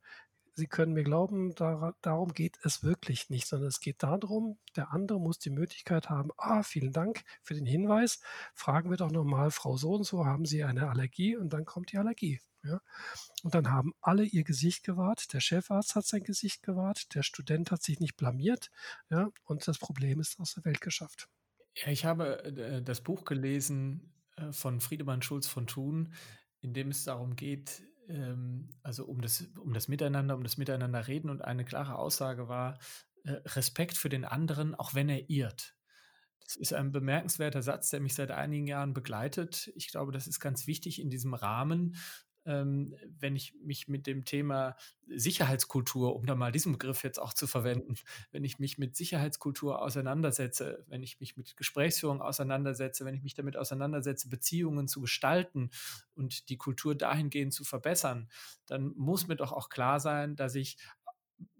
Sie 0.54 0.66
können 0.68 0.92
mir 0.92 1.02
glauben, 1.02 1.54
da, 1.54 1.94
darum 2.00 2.32
geht 2.32 2.58
es 2.62 2.84
wirklich 2.84 3.28
nicht, 3.28 3.48
sondern 3.48 3.68
es 3.68 3.80
geht 3.80 4.02
darum, 4.02 4.58
der 4.76 4.92
andere 4.92 5.18
muss 5.18 5.38
die 5.38 5.50
Möglichkeit 5.50 6.10
haben, 6.10 6.30
ah, 6.36 6.62
vielen 6.62 6.92
Dank 6.92 7.24
für 7.42 7.54
den 7.54 7.66
Hinweis, 7.66 8.20
fragen 8.54 8.90
wir 8.90 8.96
doch 8.96 9.10
nochmal, 9.10 9.50
Frau 9.50 9.76
so 9.76 9.94
und 9.94 10.04
so, 10.04 10.24
haben 10.24 10.46
Sie 10.46 10.62
eine 10.62 10.88
Allergie? 10.88 11.36
Und 11.36 11.52
dann 11.52 11.64
kommt 11.64 11.90
die 11.90 11.98
Allergie. 11.98 12.40
Ja? 12.62 12.80
Und 13.42 13.54
dann 13.54 13.70
haben 13.70 13.94
alle 14.00 14.24
ihr 14.24 14.44
Gesicht 14.44 14.84
gewahrt, 14.84 15.32
der 15.32 15.40
Chefarzt 15.40 15.94
hat 15.94 16.06
sein 16.06 16.22
Gesicht 16.22 16.62
gewahrt, 16.62 17.14
der 17.14 17.22
Student 17.22 17.70
hat 17.70 17.82
sich 17.82 18.00
nicht 18.00 18.16
blamiert 18.16 18.70
ja? 19.10 19.30
und 19.44 19.66
das 19.66 19.78
Problem 19.78 20.20
ist 20.20 20.38
aus 20.40 20.54
der 20.54 20.64
Welt 20.64 20.80
geschafft. 20.80 21.28
Ja, 21.74 21.88
ich 21.88 22.04
habe 22.04 22.44
äh, 22.44 22.82
das 22.82 23.00
Buch 23.00 23.24
gelesen 23.24 24.14
äh, 24.36 24.52
von 24.52 24.80
Friedemann 24.80 25.22
Schulz 25.22 25.46
von 25.46 25.66
Thun, 25.66 26.14
in 26.60 26.72
dem 26.72 26.88
es 26.88 27.04
darum 27.04 27.36
geht, 27.36 27.82
ähm, 28.08 28.70
also 28.82 29.06
um 29.06 29.20
das, 29.20 29.46
um 29.58 29.72
das 29.72 29.88
Miteinander, 29.88 30.36
um 30.36 30.42
das 30.42 30.56
Miteinander 30.56 31.06
reden 31.06 31.30
und 31.30 31.42
eine 31.42 31.64
klare 31.64 31.96
Aussage 31.96 32.48
war, 32.48 32.78
äh, 33.24 33.32
Respekt 33.46 33.96
für 33.96 34.08
den 34.08 34.24
anderen, 34.24 34.74
auch 34.74 34.94
wenn 34.94 35.08
er 35.08 35.30
irrt. 35.30 35.74
Das 36.44 36.56
ist 36.56 36.74
ein 36.74 36.92
bemerkenswerter 36.92 37.62
Satz, 37.62 37.90
der 37.90 38.00
mich 38.00 38.14
seit 38.14 38.30
einigen 38.30 38.66
Jahren 38.66 38.92
begleitet. 38.92 39.72
Ich 39.76 39.90
glaube, 39.90 40.12
das 40.12 40.26
ist 40.26 40.40
ganz 40.40 40.66
wichtig 40.66 41.00
in 41.00 41.08
diesem 41.08 41.32
Rahmen, 41.32 41.96
ähm, 42.46 42.94
wenn 43.18 43.36
ich 43.36 43.54
mich 43.62 43.88
mit 43.88 44.06
dem 44.06 44.24
Thema 44.24 44.76
Sicherheitskultur, 45.06 46.14
um 46.16 46.26
da 46.26 46.34
mal 46.34 46.52
diesen 46.52 46.72
Begriff 46.72 47.04
jetzt 47.04 47.18
auch 47.18 47.32
zu 47.32 47.46
verwenden, 47.46 47.94
wenn 48.32 48.44
ich 48.44 48.58
mich 48.58 48.78
mit 48.78 48.96
Sicherheitskultur 48.96 49.82
auseinandersetze, 49.82 50.84
wenn 50.88 51.02
ich 51.02 51.20
mich 51.20 51.36
mit 51.36 51.56
Gesprächsführung 51.56 52.20
auseinandersetze, 52.20 53.04
wenn 53.04 53.14
ich 53.14 53.22
mich 53.22 53.34
damit 53.34 53.56
auseinandersetze, 53.56 54.28
Beziehungen 54.28 54.88
zu 54.88 55.00
gestalten 55.00 55.70
und 56.14 56.48
die 56.48 56.56
Kultur 56.56 56.94
dahingehend 56.94 57.52
zu 57.52 57.64
verbessern, 57.64 58.28
dann 58.66 58.92
muss 58.96 59.26
mir 59.26 59.36
doch 59.36 59.52
auch 59.52 59.68
klar 59.68 60.00
sein, 60.00 60.36
dass 60.36 60.54
ich 60.54 60.76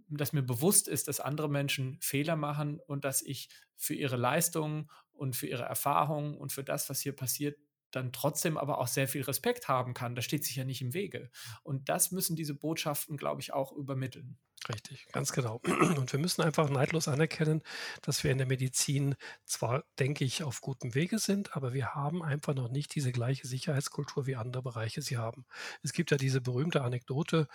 dass 0.09 0.33
mir 0.33 0.42
bewusst 0.42 0.87
ist, 0.87 1.09
dass 1.09 1.18
andere 1.18 1.49
Menschen 1.49 1.99
Fehler 2.01 2.37
machen 2.37 2.79
und 2.79 3.05
dass 3.05 3.23
ich 3.23 3.49
für 3.77 3.94
ihre 3.94 4.16
Leistungen 4.16 4.90
und 5.12 5.35
für 5.35 5.47
ihre 5.47 5.62
Erfahrungen 5.62 6.37
und 6.37 6.53
für 6.53 6.62
das, 6.64 6.88
was 6.90 7.01
hier 7.01 7.14
passiert, 7.16 7.59
dann 7.94 8.12
trotzdem 8.12 8.57
aber 8.57 8.78
auch 8.78 8.87
sehr 8.87 9.09
viel 9.09 9.22
Respekt 9.22 9.68
haben 9.68 9.94
kann. 9.94 10.14
Das 10.14 10.24
steht 10.24 10.44
sich 10.44 10.57
ja 10.57 10.64
nicht 10.64 10.83
im 10.83 10.94
Wege. 10.94 11.30
Und 11.62 11.88
das 11.88 12.11
müssen 12.11 12.37
diese 12.37 12.54
Botschaften, 12.54 13.16
glaube 13.16 13.40
ich, 13.40 13.52
auch 13.52 13.72
übermitteln. 13.72 14.38
Richtig, 14.68 15.07
ganz 15.12 15.33
genau. 15.33 15.61
Und 15.98 16.11
wir 16.12 16.18
müssen 16.18 16.42
einfach 16.42 16.70
neidlos 16.70 17.09
anerkennen, 17.09 17.62
dass 18.03 18.24
wir 18.24 18.31
in 18.31 18.38
der 18.38 18.46
Medizin 18.46 19.14
zwar, 19.44 19.85
denke 19.98 20.24
ich, 20.24 20.42
auf 20.42 20.62
gutem 20.62 20.94
Wege 20.94 21.18
sind, 21.18 21.55
aber 21.55 21.74
wir 21.74 21.94
haben 21.94 22.22
einfach 22.22 22.55
noch 22.55 22.70
nicht 22.70 22.94
diese 22.94 23.12
gleiche 23.12 23.46
Sicherheitskultur, 23.46 24.27
wie 24.27 24.37
andere 24.37 24.62
Bereiche 24.62 25.03
sie 25.03 25.18
haben. 25.18 25.44
Es 25.83 25.92
gibt 25.92 26.11
ja 26.11 26.16
diese 26.16 26.40
berühmte 26.40 26.83
Anekdote 26.83 27.46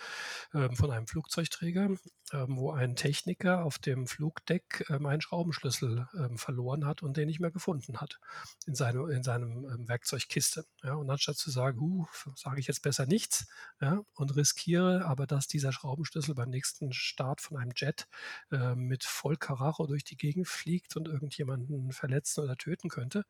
äh, 0.52 0.68
von 0.74 0.92
einem 0.92 1.08
Flugzeugträger, 1.08 1.90
äh, 2.30 2.44
wo 2.46 2.70
ein 2.70 2.94
Techniker 2.94 3.64
auf 3.64 3.78
dem 3.78 4.06
Flugdeck 4.06 4.84
äh, 4.88 4.94
einen 5.04 5.20
Schraubenschlüssel 5.20 6.06
ähm, 6.14 6.38
verloren 6.38 6.86
hat 6.86 7.02
und 7.02 7.16
den 7.16 7.26
nicht 7.26 7.40
mehr 7.40 7.50
gefunden 7.50 8.00
hat 8.00 8.20
in, 8.66 8.76
seine, 8.76 9.12
in 9.12 9.24
seinem 9.24 9.64
ähm, 9.64 9.88
Werkzeugkiste. 9.88 10.64
Ja, 10.84 10.94
und 10.94 11.10
anstatt 11.10 11.36
zu 11.36 11.50
sagen, 11.50 12.06
sage 12.36 12.60
ich 12.60 12.68
jetzt 12.68 12.82
besser 12.82 13.06
nichts 13.06 13.46
ja, 13.80 14.00
und 14.14 14.36
riskiere 14.36 15.04
aber, 15.04 15.26
dass 15.26 15.48
dieser 15.48 15.72
Schraubenschlüssel 15.72 16.34
beim 16.34 16.50
nächsten 16.50 16.92
Start 17.00 17.40
von 17.40 17.56
einem 17.56 17.72
Jet 17.74 18.06
äh, 18.50 18.74
mit 18.74 19.04
voll 19.04 19.36
Karacho 19.36 19.86
durch 19.86 20.04
die 20.04 20.16
Gegend 20.16 20.48
fliegt 20.48 20.96
und 20.96 21.08
irgendjemanden 21.08 21.92
verletzen 21.92 22.44
oder 22.44 22.56
töten 22.56 22.88
könnte, 22.88 23.24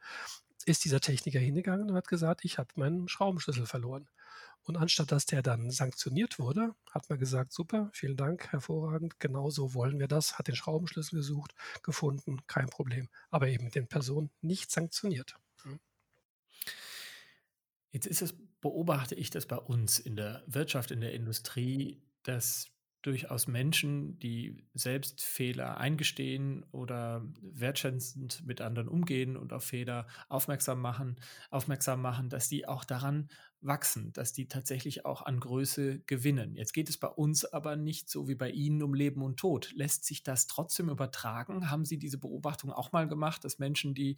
ist 0.66 0.84
dieser 0.84 1.00
Techniker 1.00 1.38
hingegangen 1.38 1.88
und 1.90 1.96
hat 1.96 2.08
gesagt, 2.08 2.44
ich 2.44 2.58
habe 2.58 2.68
meinen 2.74 3.08
Schraubenschlüssel 3.08 3.66
verloren. 3.66 4.08
Und 4.64 4.76
anstatt 4.76 5.10
dass 5.10 5.24
der 5.24 5.42
dann 5.42 5.70
sanktioniert 5.70 6.38
wurde, 6.38 6.74
hat 6.90 7.08
man 7.08 7.18
gesagt, 7.18 7.52
super, 7.52 7.90
vielen 7.94 8.16
Dank, 8.16 8.52
hervorragend, 8.52 9.18
genau 9.18 9.48
so 9.48 9.72
wollen 9.72 9.98
wir 9.98 10.08
das, 10.08 10.38
hat 10.38 10.48
den 10.48 10.56
Schraubenschlüssel 10.56 11.18
gesucht, 11.18 11.54
gefunden, 11.82 12.46
kein 12.46 12.68
Problem. 12.68 13.08
Aber 13.30 13.48
eben 13.48 13.70
den 13.70 13.88
Personen 13.88 14.30
nicht 14.42 14.70
sanktioniert. 14.70 15.36
Jetzt 17.90 18.06
ist 18.06 18.22
es 18.22 18.34
beobachte 18.60 19.14
ich 19.14 19.30
das 19.30 19.46
bei 19.46 19.56
uns 19.56 19.98
in 19.98 20.16
der 20.16 20.44
Wirtschaft, 20.46 20.90
in 20.90 21.00
der 21.00 21.14
Industrie, 21.14 22.02
dass 22.22 22.70
durchaus 23.02 23.46
Menschen, 23.46 24.18
die 24.18 24.64
selbst 24.74 25.22
Fehler 25.22 25.78
eingestehen 25.78 26.64
oder 26.70 27.24
wertschätzend 27.40 28.44
mit 28.46 28.60
anderen 28.60 28.88
umgehen 28.88 29.36
und 29.36 29.52
auf 29.52 29.64
Fehler 29.64 30.06
aufmerksam 30.28 30.80
machen, 30.80 31.16
aufmerksam 31.50 32.02
machen, 32.02 32.28
dass 32.28 32.48
die 32.48 32.68
auch 32.68 32.84
daran 32.84 33.28
wachsen, 33.62 34.12
dass 34.12 34.32
die 34.32 34.48
tatsächlich 34.48 35.04
auch 35.04 35.22
an 35.22 35.40
Größe 35.40 36.00
gewinnen. 36.00 36.54
Jetzt 36.56 36.72
geht 36.72 36.88
es 36.88 36.98
bei 36.98 37.08
uns 37.08 37.44
aber 37.44 37.76
nicht 37.76 38.08
so 38.10 38.28
wie 38.28 38.34
bei 38.34 38.50
Ihnen 38.50 38.82
um 38.82 38.94
Leben 38.94 39.22
und 39.22 39.38
Tod. 39.38 39.72
Lässt 39.74 40.04
sich 40.04 40.22
das 40.22 40.46
trotzdem 40.46 40.88
übertragen? 40.88 41.70
Haben 41.70 41.84
Sie 41.84 41.98
diese 41.98 42.18
Beobachtung 42.18 42.70
auch 42.70 42.92
mal 42.92 43.06
gemacht, 43.06 43.44
dass 43.44 43.58
Menschen, 43.58 43.94
die 43.94 44.16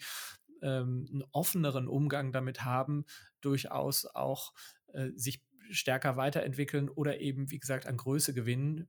ähm, 0.61 1.07
einen 1.11 1.25
offeneren 1.33 1.89
Umgang 1.89 2.33
damit 2.33 2.65
haben, 2.65 3.05
durchaus 3.41 4.07
auch 4.07 4.53
äh, 4.93 5.11
sich 5.17 5.43
stärker 5.71 6.17
weiterentwickeln 6.17 6.89
oder 6.89 7.21
eben, 7.21 7.51
wie 7.51 7.59
gesagt, 7.59 7.87
an 7.87 7.97
Größe 7.97 8.35
gewinnen. 8.35 8.89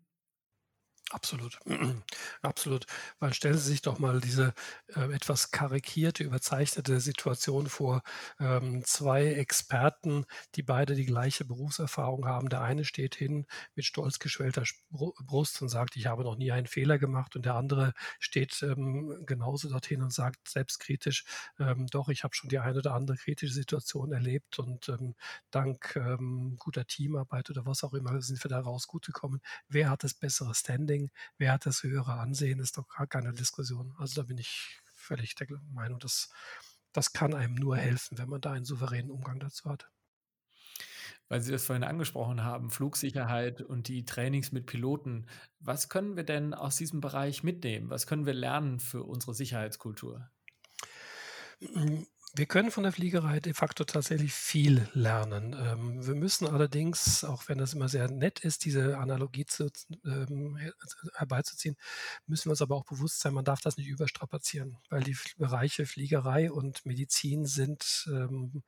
Absolut, 1.11 1.59
absolut. 2.41 2.85
Weil 3.19 3.33
stellen 3.33 3.57
Sie 3.57 3.69
sich 3.69 3.81
doch 3.81 3.99
mal 3.99 4.19
diese 4.19 4.53
äh, 4.95 5.13
etwas 5.13 5.51
karikierte, 5.51 6.23
überzeichnete 6.23 6.99
Situation 7.01 7.67
vor. 7.67 8.01
Ähm, 8.39 8.83
zwei 8.85 9.25
Experten, 9.33 10.25
die 10.55 10.63
beide 10.63 10.95
die 10.95 11.05
gleiche 11.05 11.45
Berufserfahrung 11.45 12.25
haben. 12.25 12.49
Der 12.49 12.61
eine 12.61 12.83
steht 12.85 13.15
hin 13.15 13.45
mit 13.75 13.85
stolz 13.85 14.17
geschwellter 14.17 14.63
Brust 14.89 15.61
und 15.61 15.69
sagt, 15.69 15.95
ich 15.97 16.07
habe 16.07 16.23
noch 16.23 16.35
nie 16.37 16.51
einen 16.51 16.67
Fehler 16.67 16.97
gemacht. 16.97 17.35
Und 17.35 17.45
der 17.45 17.55
andere 17.55 17.93
steht 18.19 18.63
ähm, 18.63 19.23
genauso 19.27 19.69
dorthin 19.69 20.01
und 20.01 20.13
sagt 20.13 20.47
selbstkritisch, 20.47 21.25
ähm, 21.59 21.85
doch, 21.87 22.07
ich 22.09 22.23
habe 22.23 22.33
schon 22.33 22.49
die 22.49 22.59
eine 22.59 22.79
oder 22.79 22.93
andere 22.95 23.17
kritische 23.17 23.53
Situation 23.53 24.13
erlebt 24.13 24.57
und 24.57 24.89
ähm, 24.89 25.15
dank 25.51 25.95
ähm, 25.95 26.55
guter 26.57 26.85
Teamarbeit 26.87 27.49
oder 27.51 27.65
was 27.65 27.83
auch 27.83 27.93
immer 27.93 28.19
sind 28.21 28.43
wir 28.43 28.49
daraus 28.49 28.87
gut 28.87 29.05
gekommen. 29.05 29.41
Wer 29.67 29.89
hat 29.89 30.03
das 30.03 30.13
bessere 30.15 30.55
Standing? 30.55 30.92
Ranking, 30.93 31.11
wer 31.37 31.51
hat 31.53 31.65
das 31.65 31.83
höhere 31.83 32.13
Ansehen, 32.13 32.59
ist 32.59 32.77
doch 32.77 32.87
gar 32.87 33.07
keine 33.07 33.33
Diskussion. 33.33 33.93
Also 33.97 34.21
da 34.21 34.27
bin 34.27 34.37
ich 34.37 34.79
völlig 34.93 35.35
der 35.35 35.47
Meinung, 35.71 35.99
dass 35.99 36.29
das 36.93 37.13
kann 37.13 37.33
einem 37.33 37.55
nur 37.55 37.77
helfen, 37.77 38.17
wenn 38.17 38.29
man 38.29 38.41
da 38.41 38.51
einen 38.53 38.65
souveränen 38.65 39.11
Umgang 39.11 39.39
dazu 39.39 39.69
hat. 39.69 39.89
Weil 41.27 41.41
Sie 41.41 41.51
das 41.51 41.65
vorhin 41.65 41.83
angesprochen 41.83 42.43
haben, 42.43 42.69
Flugsicherheit 42.69 43.61
und 43.61 43.87
die 43.87 44.05
Trainings 44.05 44.51
mit 44.51 44.67
Piloten. 44.67 45.27
Was 45.59 45.89
können 45.89 46.15
wir 46.15 46.23
denn 46.23 46.53
aus 46.53 46.75
diesem 46.75 47.01
Bereich 47.01 47.41
mitnehmen? 47.43 47.89
Was 47.89 48.05
können 48.05 48.25
wir 48.25 48.33
lernen 48.33 48.79
für 48.79 49.03
unsere 49.03 49.33
Sicherheitskultur? 49.33 50.29
Wir 52.35 52.47
können 52.47 52.71
von 52.71 52.81
der 52.81 52.91
Fliegerei 52.91 53.39
de 53.39 53.53
facto 53.53 53.83
tatsächlich 53.83 54.33
viel 54.33 54.89
lernen. 54.93 55.55
Ähm, 55.55 56.07
wir 56.07 56.15
müssen 56.15 56.47
allerdings, 56.47 57.23
auch 57.23 57.47
wenn 57.47 57.59
das 57.59 57.75
immer 57.75 57.89
sehr 57.89 58.09
nett 58.09 58.39
ist, 58.39 58.65
diese 58.65 58.97
Analogie 58.97 59.45
zu, 59.45 59.69
ähm, 60.03 60.57
herbeizuziehen, 61.13 61.75
müssen 62.25 62.45
wir 62.45 62.51
uns 62.51 62.63
aber 62.63 62.75
auch 62.75 62.85
bewusst 62.85 63.19
sein, 63.19 63.35
man 63.35 63.45
darf 63.45 63.61
das 63.61 63.77
nicht 63.77 63.87
überstrapazieren, 63.87 64.79
weil 64.89 65.03
die 65.03 65.15
Bereiche 65.37 65.85
Fliegerei 65.85 66.51
und 66.51 66.83
Medizin 66.87 67.45
sind 67.45 68.09
ähm, 68.11 68.63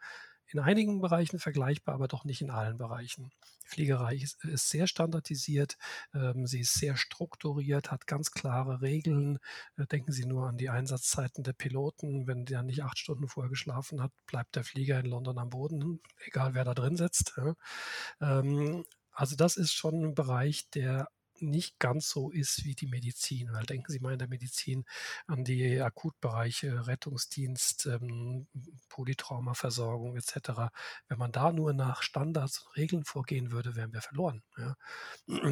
in 0.55 0.61
einigen 0.61 1.01
Bereichen 1.01 1.37
vergleichbar, 1.37 1.95
aber 1.95 2.07
doch 2.07 2.23
nicht 2.23 2.41
in 2.41 2.49
allen 2.49 2.77
Bereichen. 2.77 3.31
Fliegerei 3.65 4.15
ist, 4.15 4.69
sehr 4.69 4.87
standardisiert, 4.87 5.77
ähm, 6.13 6.47
sie 6.47 6.61
ist 6.61 6.75
sehr 6.75 6.95
strukturiert, 6.95 7.91
hat 7.91 8.07
ganz 8.07 8.31
klare 8.31 8.81
Regeln. 8.81 9.39
Äh, 9.75 9.85
denken 9.87 10.13
Sie 10.13 10.25
nur 10.25 10.47
an 10.47 10.57
die 10.57 10.69
Einsatzzeiten 10.69 11.43
der 11.43 11.51
Piloten. 11.51 12.25
Wenn 12.25 12.45
der 12.45 12.63
nicht 12.63 12.83
acht 12.83 12.97
Stunden 12.97 13.27
vorher 13.27 13.49
geschlafen 13.49 14.01
hat, 14.01 14.11
bleibt 14.27 14.55
der 14.55 14.63
Flieger 14.63 14.97
in 14.99 15.07
London 15.07 15.37
am 15.39 15.49
Boden, 15.49 15.99
egal 16.25 16.53
wer 16.53 16.63
da 16.63 16.73
drin 16.73 16.95
sitzt. 16.95 17.33
Ähm, 18.21 18.85
also 19.11 19.35
das 19.35 19.57
ist 19.57 19.73
schon 19.73 20.05
ein 20.05 20.15
Bereich, 20.15 20.69
der 20.69 21.09
nicht 21.41 21.79
ganz 21.79 22.09
so 22.09 22.31
ist 22.31 22.65
wie 22.65 22.75
die 22.75 22.87
Medizin. 22.87 23.49
Weil 23.51 23.65
denken 23.65 23.91
Sie 23.91 23.99
mal 23.99 24.13
in 24.13 24.19
der 24.19 24.27
Medizin 24.27 24.85
an 25.27 25.43
die 25.43 25.81
Akutbereiche, 25.81 26.87
Rettungsdienst, 26.87 27.87
ähm, 27.87 28.47
Polytraumaversorgung 28.89 30.15
etc. 30.15 30.71
Wenn 31.07 31.17
man 31.17 31.31
da 31.31 31.51
nur 31.51 31.73
nach 31.73 32.01
Standards 32.01 32.59
und 32.61 32.75
Regeln 32.77 33.05
vorgehen 33.05 33.51
würde, 33.51 33.75
wären 33.75 33.93
wir 33.93 34.01
verloren. 34.01 34.43
Ja. 34.57 34.75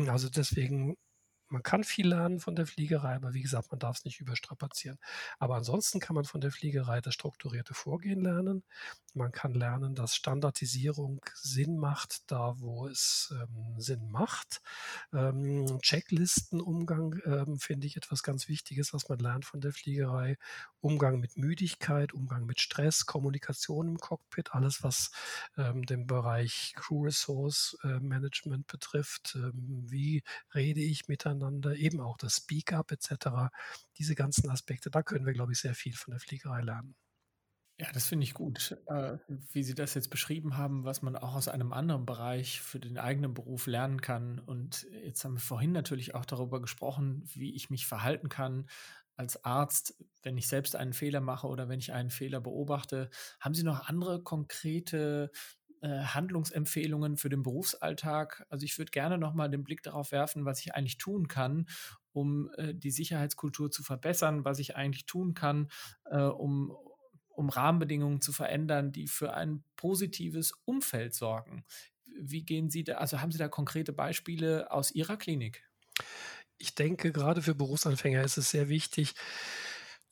Also 0.08 0.30
deswegen 0.30 0.96
man 1.54 1.62
kann 1.62 1.84
viel 1.84 2.08
lernen 2.08 2.39
von 2.39 2.56
der 2.56 2.66
Fliegerei, 2.66 3.13
aber 3.16 3.36
wie 3.36 3.44
gesagt, 3.44 3.70
man 3.72 3.80
darf 3.80 3.98
es 3.98 4.06
nicht 4.06 4.20
überstrapazieren. 4.20 4.98
Aber 5.38 5.56
ansonsten 5.56 6.00
kann 6.00 6.16
man 6.16 6.26
von 6.26 6.42
der 6.42 6.52
Fliegerei 6.52 7.00
das 7.00 7.13
strukturierte 7.13 7.76
Vorgehen 7.76 8.22
lernen. 8.22 8.63
Man 9.13 9.32
kann 9.32 9.54
lernen, 9.54 9.94
dass 9.94 10.16
Standardisierung 10.16 11.22
Sinn 11.36 11.78
macht, 11.78 12.24
da 12.32 12.56
wo 12.58 12.88
es 12.88 13.32
ähm, 13.39 13.80
Sinn 13.80 14.10
macht. 14.10 14.63
Ähm, 15.13 15.80
Checklistenumgang 15.84 17.22
ähm, 17.26 17.60
finde 17.60 17.86
ich 17.86 17.98
etwas 17.98 18.24
ganz 18.24 18.48
Wichtiges, 18.48 18.92
was 18.92 19.08
man 19.08 19.20
lernt 19.20 19.46
von 19.46 19.62
der 19.62 19.74
Fliegerei. 19.74 20.38
Umgang 20.82 21.20
mit 21.20 21.38
Müdigkeit, 21.38 22.13
Umgang 22.13 22.48
mit 22.48 22.62
Stress, 22.62 23.06
Kommunikation 23.06 23.89
im 23.89 23.98
Cockpit, 24.00 24.56
alles 24.56 24.82
was 24.82 25.12
ähm, 25.56 25.86
den 25.86 26.08
Bereich 26.08 26.74
Crew 26.76 27.06
Resource 27.06 27.78
äh, 27.84 28.00
Management 28.00 28.66
betrifft. 28.66 29.36
Ähm, 29.36 29.84
wie 29.88 30.24
rede 30.56 30.82
ich 30.82 31.08
miteinander? 31.08 31.42
Miteinander, 31.43 31.75
eben 31.75 31.99
auch 32.01 32.17
das 32.17 32.38
Speak-up 32.38 32.91
etc. 32.91 33.51
Diese 33.97 34.15
ganzen 34.15 34.49
Aspekte, 34.49 34.89
da 34.89 35.03
können 35.03 35.25
wir, 35.25 35.34
glaube 35.34 35.51
ich, 35.53 35.60
sehr 35.60 35.75
viel 35.75 35.93
von 35.93 36.12
der 36.12 36.19
Fliegerei 36.19 36.62
lernen. 36.62 36.95
Ja, 37.79 37.88
das 37.91 38.06
finde 38.06 38.23
ich 38.23 38.36
gut, 38.36 38.77
äh, 38.86 39.17
wie 39.51 39.63
Sie 39.63 39.73
das 39.73 39.95
jetzt 39.95 40.12
beschrieben 40.12 40.58
haben, 40.58 40.84
was 40.84 41.01
man 41.01 41.15
auch 41.15 41.34
aus 41.34 41.47
einem 41.47 41.73
anderen 41.73 42.06
Bereich 42.06 42.62
für 42.62 42.79
den 42.79 42.99
eigenen 42.99 43.34
Beruf 43.34 43.65
lernen 43.65 43.99
kann. 43.99 44.38
Und 44.39 44.84
jetzt 45.03 45.25
haben 45.25 45.34
wir 45.34 45.39
vorhin 45.39 45.71
natürlich 45.71 46.13
auch 46.13 46.25
darüber 46.25 46.62
gesprochen, 46.62 47.23
wie 47.34 47.56
ich 47.56 47.71
mich 47.71 47.88
verhalten 47.88 48.29
kann 48.29 48.67
als 49.15 49.43
Arzt, 49.43 49.95
wenn 50.21 50.38
ich 50.38 50.47
selbst 50.47 50.75
einen 50.75 50.93
Fehler 50.93 51.19
mache 51.19 51.47
oder 51.47 51.67
wenn 51.67 51.79
ich 51.79 51.93
einen 51.93 52.12
Fehler 52.12 52.41
beobachte. 52.41 53.10
Haben 53.39 53.56
Sie 53.56 53.63
noch 53.63 53.88
andere 53.88 54.21
konkrete 54.21 55.32
äh, 55.84 56.06
Handlungsempfehlungen 56.06 57.17
für 57.17 57.28
den 57.28 57.43
Berufsalltag. 57.43 58.46
Also 58.48 58.63
ich 58.63 58.78
würde 58.78 58.91
gerne 58.91 59.17
nochmal 59.17 59.50
den 59.50 59.65
Blick 59.65 59.84
darauf 59.84 60.13
werfen, 60.13 60.46
was 60.46 60.62
ich 60.62 60.74
eigentlich 60.74 60.98
tun 60.98 61.28
kann, 61.28 61.67
um 62.13 62.50
äh, 62.56 62.74
die 62.74 62.89
Sicherheitskultur 62.89 63.69
zu 63.69 63.84
verbessern, 63.84 64.46
was 64.46 64.60
ich 64.60 64.78
eigentlich 64.78 65.06
tun 65.08 65.34
kann, 65.34 65.67
äh, 66.06 66.22
um, 66.22 66.74
um 67.28 67.50
Rahmenbedingungen 67.50 68.22
zu 68.22 68.32
verändern, 68.32 68.93
die 68.93 69.08
für 69.08 69.34
ein 69.34 69.65
positives 69.76 70.54
Umfeld 70.63 71.13
sorgen. 71.13 71.65
Wie 72.17 72.46
gehen 72.46 72.69
Sie 72.69 72.86
da, 72.86 72.93
also 72.93 73.19
haben 73.19 73.34
Sie 73.34 73.38
da 73.38 73.50
konkrete 73.50 73.91
Beispiele 73.91 74.72
aus 74.72 74.89
Ihrer 74.89 75.17
Klinik? 75.17 75.69
Ich 76.60 76.76
denke, 76.76 77.12
gerade 77.12 77.41
für 77.41 77.56
Berufsanfänger 77.56 78.24
ist 78.24 78.38
es 78.38 78.52
sehr 78.52 78.69
wichtig, 78.69 79.15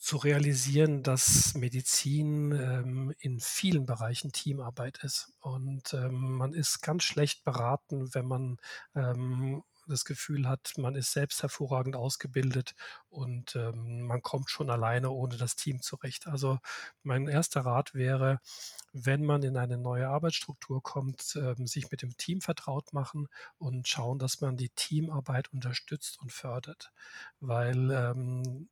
zu 0.02 0.18
realisieren, 0.18 1.04
dass 1.04 1.54
Medizin 1.54 2.52
ähm, 2.54 3.14
in 3.20 3.40
vielen 3.40 3.86
Bereichen 3.86 4.32
Teamarbeit 4.32 4.98
ist. 5.04 5.32
Und 5.42 5.94
ähm, 5.94 6.38
man 6.38 6.54
ist 6.54 6.82
ganz 6.82 7.04
schlecht 7.04 7.44
beraten, 7.44 8.12
wenn 8.16 8.26
man 8.26 8.58
ähm, 8.96 9.64
das 9.88 10.04
Gefühl 10.04 10.48
hat, 10.48 10.74
man 10.78 10.96
ist 10.96 11.12
selbst 11.12 11.44
hervorragend 11.44 11.96
ausgebildet 11.96 12.74
und 13.10 13.56
ähm, 13.56 14.02
man 14.02 14.24
kommt 14.24 14.50
schon 14.50 14.72
alleine 14.72 15.12
ohne 15.12 15.38
das 15.38 15.56
Team 15.56 15.84
zurecht. 15.84 16.26
Also 16.26 16.58
mein 17.04 17.28
erster 17.28 17.62
Rat 17.62 17.94
wäre, 17.94 18.40
wenn 18.94 19.24
man 19.24 19.44
in 19.44 19.56
eine 19.56 19.78
neue 19.78 20.08
Arbeitsstruktur 20.08 20.82
kommt, 20.82 21.36
ähm, 21.36 21.68
sich 21.68 21.92
mit 21.92 22.02
dem 22.02 22.18
Team 22.18 22.42
vertraut 22.42 22.92
machen 22.92 23.28
und 23.60 23.88
schauen, 23.88 24.18
dass 24.18 24.42
man 24.42 24.58
die 24.58 24.70
Teamarbeit 24.70 25.54
unterstützt 25.54 26.20
und 26.20 26.32
fördert. 26.32 26.92
Weil 27.40 27.92
ähm, 27.92 28.68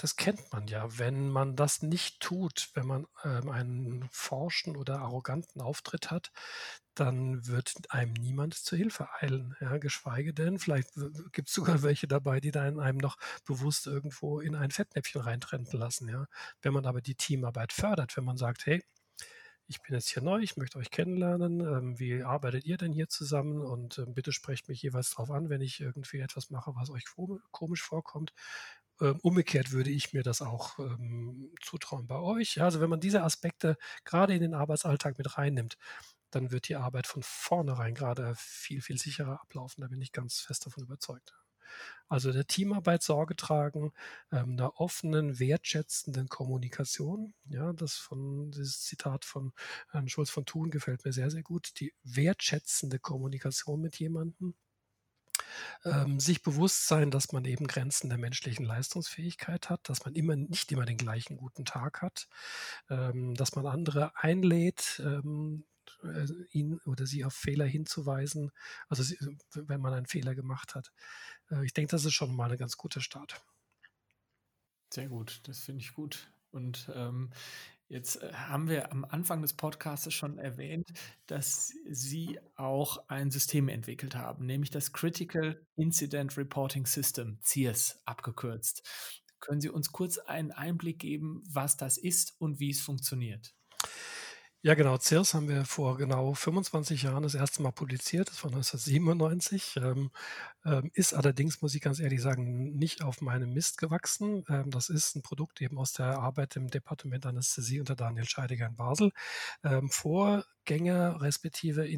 das 0.00 0.16
kennt 0.16 0.50
man 0.50 0.66
ja. 0.66 0.98
Wenn 0.98 1.28
man 1.28 1.56
das 1.56 1.82
nicht 1.82 2.20
tut, 2.20 2.70
wenn 2.72 2.86
man 2.86 3.06
ähm, 3.22 3.50
einen 3.50 4.08
forschen 4.10 4.74
oder 4.76 5.00
arroganten 5.00 5.60
Auftritt 5.60 6.10
hat, 6.10 6.32
dann 6.94 7.46
wird 7.46 7.74
einem 7.90 8.14
niemand 8.14 8.54
zur 8.54 8.78
Hilfe 8.78 9.08
eilen. 9.20 9.56
Ja, 9.60 9.76
geschweige 9.76 10.32
denn, 10.32 10.58
vielleicht 10.58 10.88
gibt 11.32 11.48
es 11.48 11.54
sogar 11.54 11.82
welche 11.82 12.08
dabei, 12.08 12.40
die 12.40 12.50
dann 12.50 12.80
einem 12.80 12.96
noch 12.96 13.18
bewusst 13.44 13.86
irgendwo 13.86 14.40
in 14.40 14.54
ein 14.54 14.70
Fettnäpfchen 14.70 15.20
reintrennten 15.20 15.78
lassen. 15.78 16.08
Ja. 16.08 16.26
Wenn 16.62 16.72
man 16.72 16.86
aber 16.86 17.02
die 17.02 17.14
Teamarbeit 17.14 17.74
fördert, 17.74 18.16
wenn 18.16 18.24
man 18.24 18.38
sagt, 18.38 18.64
hey, 18.64 18.82
ich 19.70 19.80
bin 19.82 19.94
jetzt 19.94 20.08
hier 20.08 20.22
neu, 20.22 20.40
ich 20.40 20.56
möchte 20.56 20.78
euch 20.78 20.90
kennenlernen. 20.90 21.60
Ähm, 21.60 21.98
wie 22.00 22.24
arbeitet 22.24 22.64
ihr 22.64 22.76
denn 22.76 22.92
hier 22.92 23.08
zusammen? 23.08 23.60
Und 23.60 23.98
ähm, 23.98 24.14
bitte 24.14 24.32
sprecht 24.32 24.68
mich 24.68 24.82
jeweils 24.82 25.10
darauf 25.10 25.30
an, 25.30 25.48
wenn 25.48 25.60
ich 25.60 25.80
irgendwie 25.80 26.18
etwas 26.18 26.50
mache, 26.50 26.74
was 26.74 26.90
euch 26.90 27.04
komisch 27.52 27.82
vorkommt. 27.82 28.32
Ähm, 29.00 29.18
umgekehrt 29.22 29.72
würde 29.72 29.90
ich 29.90 30.12
mir 30.12 30.22
das 30.22 30.42
auch 30.42 30.78
ähm, 30.78 31.52
zutrauen 31.62 32.06
bei 32.06 32.18
euch. 32.18 32.60
Also 32.60 32.80
wenn 32.80 32.90
man 32.90 33.00
diese 33.00 33.22
Aspekte 33.22 33.76
gerade 34.04 34.34
in 34.34 34.42
den 34.42 34.54
Arbeitsalltag 34.54 35.18
mit 35.18 35.38
reinnimmt, 35.38 35.76
dann 36.30 36.50
wird 36.52 36.68
die 36.68 36.76
Arbeit 36.76 37.06
von 37.06 37.22
vornherein 37.24 37.94
gerade 37.94 38.34
viel, 38.36 38.82
viel 38.82 38.98
sicherer 38.98 39.40
ablaufen. 39.40 39.82
Da 39.82 39.88
bin 39.88 40.00
ich 40.00 40.12
ganz 40.12 40.40
fest 40.40 40.66
davon 40.66 40.84
überzeugt. 40.84 41.34
Also 42.08 42.32
der 42.32 42.46
Teamarbeit 42.46 43.02
Sorge 43.02 43.36
tragen, 43.36 43.92
ähm, 44.32 44.52
einer 44.52 44.80
offenen, 44.80 45.38
wertschätzenden 45.38 46.28
Kommunikation. 46.28 47.34
Ja, 47.48 47.72
das 47.72 47.94
von 47.96 48.50
dieses 48.50 48.82
Zitat 48.82 49.24
von 49.24 49.52
Herrn 49.90 50.08
Schulz 50.08 50.30
von 50.30 50.46
Thun 50.46 50.70
gefällt 50.70 51.04
mir 51.04 51.12
sehr, 51.12 51.30
sehr 51.30 51.42
gut. 51.42 51.72
Die 51.80 51.94
wertschätzende 52.02 52.98
Kommunikation 52.98 53.80
mit 53.80 53.98
jemandem. 53.98 54.54
Ähm, 55.84 56.20
sich 56.20 56.42
bewusst 56.42 56.86
sein, 56.86 57.10
dass 57.10 57.32
man 57.32 57.44
eben 57.44 57.66
Grenzen 57.66 58.08
der 58.08 58.18
menschlichen 58.18 58.64
Leistungsfähigkeit 58.64 59.70
hat, 59.70 59.88
dass 59.88 60.04
man 60.04 60.14
immer 60.14 60.36
nicht 60.36 60.70
immer 60.72 60.84
den 60.84 60.96
gleichen 60.96 61.36
guten 61.36 61.64
Tag 61.64 62.02
hat, 62.02 62.28
ähm, 62.88 63.34
dass 63.34 63.54
man 63.54 63.66
andere 63.66 64.16
einlädt, 64.16 65.02
ähm, 65.04 65.64
äh, 66.02 66.26
ihn 66.50 66.80
oder 66.86 67.06
sie 67.06 67.24
auf 67.24 67.34
Fehler 67.34 67.66
hinzuweisen, 67.66 68.52
also 68.88 69.02
wenn 69.54 69.80
man 69.80 69.94
einen 69.94 70.06
Fehler 70.06 70.34
gemacht 70.34 70.74
hat. 70.74 70.92
Äh, 71.50 71.64
ich 71.64 71.72
denke, 71.72 71.90
das 71.90 72.04
ist 72.04 72.14
schon 72.14 72.34
mal 72.34 72.50
ein 72.50 72.58
ganz 72.58 72.76
guter 72.76 73.00
Start. 73.00 73.42
Sehr 74.92 75.08
gut, 75.08 75.40
das 75.44 75.60
finde 75.60 75.82
ich 75.82 75.94
gut. 75.94 76.32
Und 76.50 76.90
ähm, 76.94 77.30
jetzt 77.90 78.22
äh, 78.22 78.32
haben 78.32 78.68
wir 78.68 78.90
am 78.92 79.04
Anfang 79.04 79.42
des 79.42 79.52
Podcasts 79.52 80.12
schon 80.14 80.38
erwähnt, 80.38 80.88
dass 81.26 81.74
Sie 81.90 82.38
auch 82.56 83.08
ein 83.08 83.30
System 83.30 83.68
entwickelt 83.68 84.14
haben, 84.14 84.46
nämlich 84.46 84.70
das 84.70 84.92
Critical 84.92 85.60
Incident 85.76 86.36
Reporting 86.38 86.86
System, 86.86 87.38
CIRS 87.42 88.00
abgekürzt. 88.06 88.88
Können 89.40 89.60
Sie 89.60 89.70
uns 89.70 89.92
kurz 89.92 90.18
einen 90.18 90.52
Einblick 90.52 90.98
geben, 90.98 91.42
was 91.50 91.76
das 91.76 91.98
ist 91.98 92.34
und 92.40 92.60
wie 92.60 92.70
es 92.70 92.80
funktioniert? 92.80 93.54
Ja, 94.62 94.74
genau. 94.74 94.98
CIRS 94.98 95.32
haben 95.32 95.48
wir 95.48 95.64
vor 95.64 95.96
genau 95.96 96.34
25 96.34 97.04
Jahren 97.04 97.22
das 97.22 97.34
erste 97.34 97.62
Mal 97.62 97.70
publiziert. 97.72 98.28
Das 98.28 98.44
war 98.44 98.50
1997. 98.50 99.76
Ähm, 99.76 100.10
ähm, 100.66 100.90
ist 100.92 101.14
allerdings, 101.14 101.62
muss 101.62 101.74
ich 101.74 101.80
ganz 101.80 101.98
ehrlich 101.98 102.20
sagen, 102.20 102.76
nicht 102.76 103.02
auf 103.02 103.22
meinem 103.22 103.54
Mist 103.54 103.78
gewachsen. 103.78 104.44
Ähm, 104.50 104.70
das 104.70 104.90
ist 104.90 105.16
ein 105.16 105.22
Produkt 105.22 105.62
eben 105.62 105.78
aus 105.78 105.94
der 105.94 106.18
Arbeit 106.18 106.56
im 106.56 106.68
Departement 106.68 107.24
Anästhesie 107.24 107.80
unter 107.80 107.96
Daniel 107.96 108.28
Scheidiger 108.28 108.66
in 108.66 108.76
Basel. 108.76 109.12
Ähm, 109.64 109.88
Vorgänger 109.88 111.22
respektive 111.22 111.88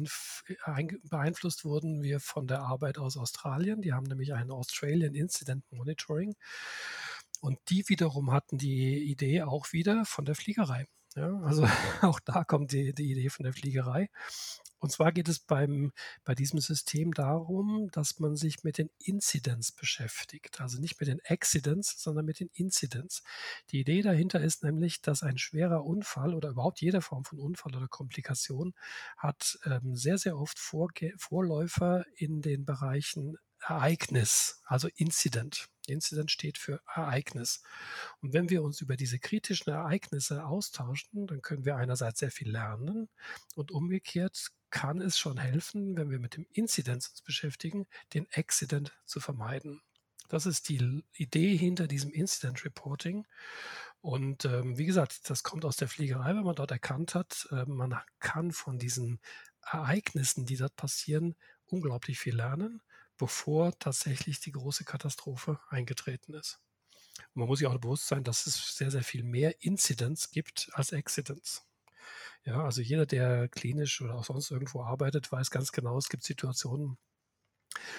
beeinflusst 1.09 1.65
wurden 1.65 2.01
wir 2.01 2.21
von 2.21 2.47
der 2.47 2.61
Arbeit 2.61 2.97
aus 2.97 3.17
Australien. 3.17 3.81
Die 3.81 3.91
haben 3.91 4.05
nämlich 4.07 4.33
ein 4.33 4.51
Australian 4.51 5.15
Incident 5.15 5.69
Monitoring. 5.71 6.35
Und 7.41 7.59
die 7.69 7.89
wiederum 7.89 8.31
hatten 8.31 8.57
die 8.57 9.03
Idee 9.03 9.43
auch 9.43 9.73
wieder 9.73 10.05
von 10.05 10.23
der 10.23 10.35
Fliegerei. 10.35 10.87
Ja, 11.15 11.39
also 11.41 11.63
auch 12.01 12.19
da 12.19 12.43
kommt 12.43 12.71
die, 12.71 12.93
die 12.93 13.11
Idee 13.11 13.29
von 13.29 13.43
der 13.43 13.53
Fliegerei. 13.53 14.09
Und 14.79 14.91
zwar 14.91 15.13
geht 15.13 15.29
es 15.29 15.39
beim, 15.39 15.93
bei 16.25 16.35
diesem 16.35 16.59
System 16.59 17.13
darum, 17.13 17.89
dass 17.91 18.19
man 18.19 18.35
sich 18.35 18.63
mit 18.63 18.77
den 18.77 18.89
Incidents 18.99 19.71
beschäftigt. 19.71 20.59
Also 20.59 20.79
nicht 20.79 20.99
mit 20.99 21.07
den 21.07 21.21
Accidents, 21.23 22.01
sondern 22.03 22.25
mit 22.25 22.41
den 22.41 22.49
Incidents. 22.53 23.23
Die 23.69 23.79
Idee 23.79 24.01
dahinter 24.01 24.41
ist 24.41 24.63
nämlich, 24.63 25.01
dass 25.01 25.23
ein 25.23 25.37
schwerer 25.37 25.85
Unfall 25.85 26.33
oder 26.33 26.49
überhaupt 26.49 26.81
jede 26.81 27.01
Form 27.01 27.23
von 27.23 27.39
Unfall 27.39 27.75
oder 27.75 27.87
Komplikation 27.87 28.73
hat 29.17 29.57
ähm, 29.65 29.95
sehr, 29.95 30.17
sehr 30.17 30.37
oft 30.37 30.59
Vorge 30.59 31.13
Vorläufer 31.17 32.03
in 32.15 32.41
den 32.41 32.65
Bereichen 32.65 33.37
Ereignis, 33.61 34.61
also 34.65 34.89
Incident. 34.95 35.69
Incident 35.87 36.31
steht 36.31 36.57
für 36.57 36.81
Ereignis. 36.93 37.61
Und 38.21 38.33
wenn 38.33 38.49
wir 38.49 38.63
uns 38.63 38.81
über 38.81 38.95
diese 38.95 39.19
kritischen 39.19 39.71
Ereignisse 39.71 40.45
austauschen, 40.45 41.27
dann 41.27 41.41
können 41.41 41.65
wir 41.65 41.75
einerseits 41.75 42.19
sehr 42.19 42.31
viel 42.31 42.49
lernen 42.49 43.09
und 43.55 43.71
umgekehrt 43.71 44.51
kann 44.69 45.01
es 45.01 45.19
schon 45.19 45.37
helfen, 45.37 45.95
wenn 45.97 46.09
wir 46.09 46.19
mit 46.19 46.35
dem 46.35 46.47
Incident 46.51 47.07
uns 47.07 47.21
beschäftigen, 47.21 47.85
den 48.13 48.27
Accident 48.33 48.91
zu 49.05 49.19
vermeiden. 49.19 49.81
Das 50.29 50.47
ist 50.47 50.69
die 50.69 51.03
Idee 51.13 51.55
hinter 51.55 51.87
diesem 51.87 52.11
Incident 52.11 52.65
Reporting. 52.65 53.27
Und 54.01 54.45
ähm, 54.45 54.77
wie 54.77 54.85
gesagt, 54.85 55.29
das 55.29 55.43
kommt 55.43 55.63
aus 55.63 55.77
der 55.77 55.87
Fliegerei, 55.87 56.35
wenn 56.35 56.43
man 56.43 56.55
dort 56.55 56.71
erkannt 56.71 57.13
hat, 57.13 57.47
äh, 57.51 57.65
man 57.65 57.99
kann 58.19 58.51
von 58.51 58.79
diesen 58.79 59.19
Ereignissen, 59.61 60.45
die 60.45 60.57
dort 60.57 60.75
passieren, 60.75 61.35
unglaublich 61.65 62.19
viel 62.19 62.35
lernen 62.35 62.81
bevor 63.17 63.77
tatsächlich 63.79 64.39
die 64.39 64.51
große 64.51 64.85
Katastrophe 64.85 65.59
eingetreten 65.69 66.33
ist. 66.33 66.59
Und 67.19 67.41
man 67.41 67.47
muss 67.47 67.59
sich 67.59 67.67
auch 67.67 67.77
bewusst 67.79 68.07
sein, 68.07 68.23
dass 68.23 68.47
es 68.47 68.75
sehr, 68.77 68.91
sehr 68.91 69.03
viel 69.03 69.23
mehr 69.23 69.61
Incidents 69.63 70.31
gibt 70.31 70.69
als 70.73 70.93
Accidents. 70.93 71.67
Ja, 72.45 72.63
also 72.63 72.81
jeder, 72.81 73.05
der 73.05 73.49
klinisch 73.49 74.01
oder 74.01 74.15
auch 74.15 74.25
sonst 74.25 74.51
irgendwo 74.51 74.83
arbeitet, 74.83 75.31
weiß 75.31 75.51
ganz 75.51 75.71
genau, 75.71 75.97
es 75.97 76.09
gibt 76.09 76.23
Situationen, 76.23 76.97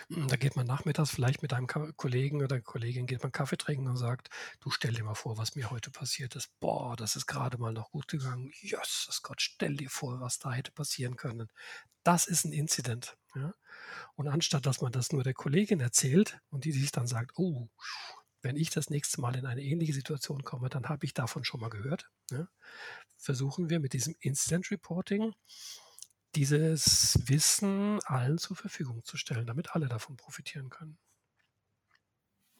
hm, 0.09 0.29
da 0.29 0.37
geht 0.37 0.57
man 0.57 0.67
nachmittags 0.67 1.11
vielleicht 1.11 1.43
mit 1.43 1.53
einem 1.53 1.67
Kollegen 1.67 2.43
oder 2.43 2.61
Kollegin 2.61 3.07
geht 3.07 3.23
man 3.23 3.33
Kaffee 3.33 3.57
trinken 3.57 3.89
und 3.89 3.97
sagt, 3.97 4.29
du 4.61 4.71
stell 4.71 4.95
dir 4.95 5.05
mal 5.05 5.15
vor, 5.15 5.39
was 5.39 5.55
mir 5.55 5.71
heute 5.71 5.91
passiert 5.91 6.37
ist. 6.37 6.49
Boah, 6.61 6.97
das 6.97 7.17
ist 7.17 7.27
gerade 7.27 7.59
mal 7.59 7.73
noch 7.73 7.91
gut 7.91 8.09
gegangen. 8.09 8.51
Jesus 8.61 9.23
Gott, 9.23 9.41
stell 9.43 9.77
dir 9.77 9.91
vor, 9.91 10.21
was 10.21 10.39
da 10.39 10.53
hätte 10.53 10.73
passieren 10.73 11.17
können. 11.17 11.49
Das 12.05 12.27
ist 12.27 12.45
ein 12.45 12.53
Incident. 12.53 13.17
Ja? 13.35 13.55
Und 14.15 14.29
anstatt 14.29 14.67
dass 14.67 14.81
man 14.81 14.93
das 14.93 15.13
nur 15.13 15.23
der 15.23 15.35
Kollegin 15.35 15.81
erzählt 15.81 16.39
und 16.51 16.65
die 16.65 16.73
sich 16.73 16.93
dann 16.93 17.07
sagt, 17.07 17.33
oh, 17.37 17.69
wenn 18.43 18.57
ich 18.57 18.71
das 18.71 18.91
nächste 18.91 19.21
Mal 19.21 19.37
in 19.37 19.47
eine 19.47 19.63
ähnliche 19.63 19.95
Situation 19.95 20.45
komme, 20.45 20.69
dann 20.69 20.89
habe 20.89 21.07
ich 21.07 21.15
davon 21.15 21.45
schon 21.45 21.61
mal 21.61 21.71
gehört. 21.71 22.11
Ja? 22.31 22.47
Versuchen 23.17 23.71
wir 23.71 23.81
mit 23.81 23.93
diesem 23.95 24.15
Incident 24.21 24.71
Reporting 24.71 25.33
dieses 26.35 27.19
Wissen 27.27 28.01
allen 28.05 28.39
zur 28.39 28.57
Verfügung 28.57 29.05
zu 29.05 29.17
stellen, 29.17 29.47
damit 29.47 29.75
alle 29.75 29.89
davon 29.89 30.17
profitieren 30.17 30.69
können. 30.69 30.99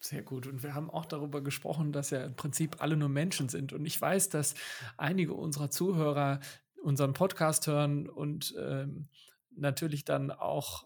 Sehr 0.01 0.23
gut. 0.23 0.47
Und 0.47 0.63
wir 0.63 0.75
haben 0.75 0.91
auch 0.91 1.07
darüber 1.07 1.43
gesprochen, 1.43 1.93
dass 1.93 2.11
ja 2.11 2.25
im 2.25 2.37
Prinzip 2.37 2.83
alle 2.83 2.97
nur 2.97 3.09
Menschen 3.09 3.49
sind. 3.49 3.73
Und 3.73 3.87
ich 3.87 3.99
weiß, 4.01 4.29
dass 4.29 4.55
einige 4.97 5.35
unserer 5.35 5.71
Zuhörer 5.71 6.41
unseren 6.83 7.15
Podcast 7.15 7.67
hören 7.67 8.09
und 8.09 8.55
ähm, 8.59 9.09
natürlich 9.57 10.05
dann 10.05 10.31
auch 10.31 10.85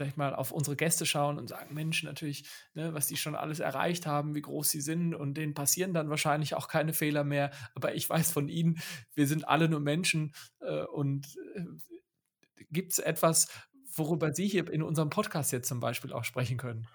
sag 0.00 0.08
ich 0.08 0.16
mal, 0.16 0.34
auf 0.34 0.50
unsere 0.50 0.76
Gäste 0.76 1.04
schauen 1.04 1.38
und 1.38 1.50
sagen, 1.50 1.74
Mensch, 1.74 2.04
natürlich, 2.04 2.48
ne, 2.72 2.94
was 2.94 3.06
die 3.06 3.18
schon 3.18 3.34
alles 3.34 3.60
erreicht 3.60 4.06
haben, 4.06 4.34
wie 4.34 4.40
groß 4.40 4.70
sie 4.70 4.80
sind 4.80 5.14
und 5.14 5.34
denen 5.34 5.52
passieren 5.52 5.92
dann 5.92 6.08
wahrscheinlich 6.08 6.54
auch 6.54 6.68
keine 6.68 6.94
Fehler 6.94 7.22
mehr. 7.22 7.50
Aber 7.74 7.94
ich 7.94 8.08
weiß 8.08 8.32
von 8.32 8.48
ihnen, 8.48 8.80
wir 9.14 9.26
sind 9.26 9.46
alle 9.46 9.68
nur 9.68 9.80
Menschen 9.80 10.32
äh, 10.60 10.84
und 10.84 11.26
äh, 11.54 12.64
gibt 12.70 12.92
es 12.92 12.98
etwas, 12.98 13.48
worüber 13.94 14.32
Sie 14.32 14.48
hier 14.48 14.70
in 14.70 14.82
unserem 14.82 15.10
Podcast 15.10 15.52
jetzt 15.52 15.68
zum 15.68 15.80
Beispiel 15.80 16.14
auch 16.14 16.24
sprechen 16.24 16.56
können? 16.56 16.86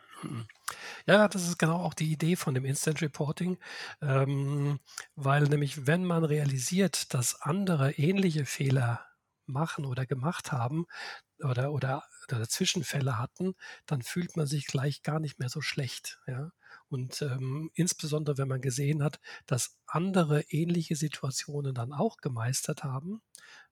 Ja, 1.06 1.28
das 1.28 1.48
ist 1.48 1.60
genau 1.60 1.82
auch 1.82 1.94
die 1.94 2.12
Idee 2.12 2.36
von 2.36 2.56
dem 2.56 2.66
Instant 2.66 3.04
Reporting, 3.04 3.60
ähm, 4.02 4.80
weil 5.16 5.44
nämlich, 5.44 5.86
wenn 5.86 6.06
man 6.06 6.24
realisiert, 6.24 7.14
dass 7.14 7.40
andere 7.40 7.92
ähnliche 7.92 8.46
Fehler 8.46 9.06
machen 9.48 9.86
oder 9.86 10.06
gemacht 10.06 10.52
haben 10.52 10.86
oder, 11.44 11.72
oder, 11.72 12.04
oder 12.28 12.48
Zwischenfälle 12.48 13.18
hatten, 13.20 13.56
dann 13.86 14.02
fühlt 14.02 14.38
man 14.38 14.48
sich 14.48 14.68
gleich 14.68 15.02
gar 15.04 15.20
nicht 15.20 15.40
mehr 15.40 15.50
so 15.50 15.62
schlecht. 15.62 16.20
Ja? 16.28 16.52
Und 16.90 17.22
ähm, 17.22 17.72
insbesondere, 17.74 18.38
wenn 18.38 18.48
man 18.48 18.62
gesehen 18.62 19.04
hat, 19.04 19.20
dass 19.46 19.78
andere 19.88 20.42
ähnliche 20.50 20.96
Situationen 20.96 21.74
dann 21.74 21.94
auch 21.94 22.18
gemeistert 22.18 22.84
haben, 22.84 23.22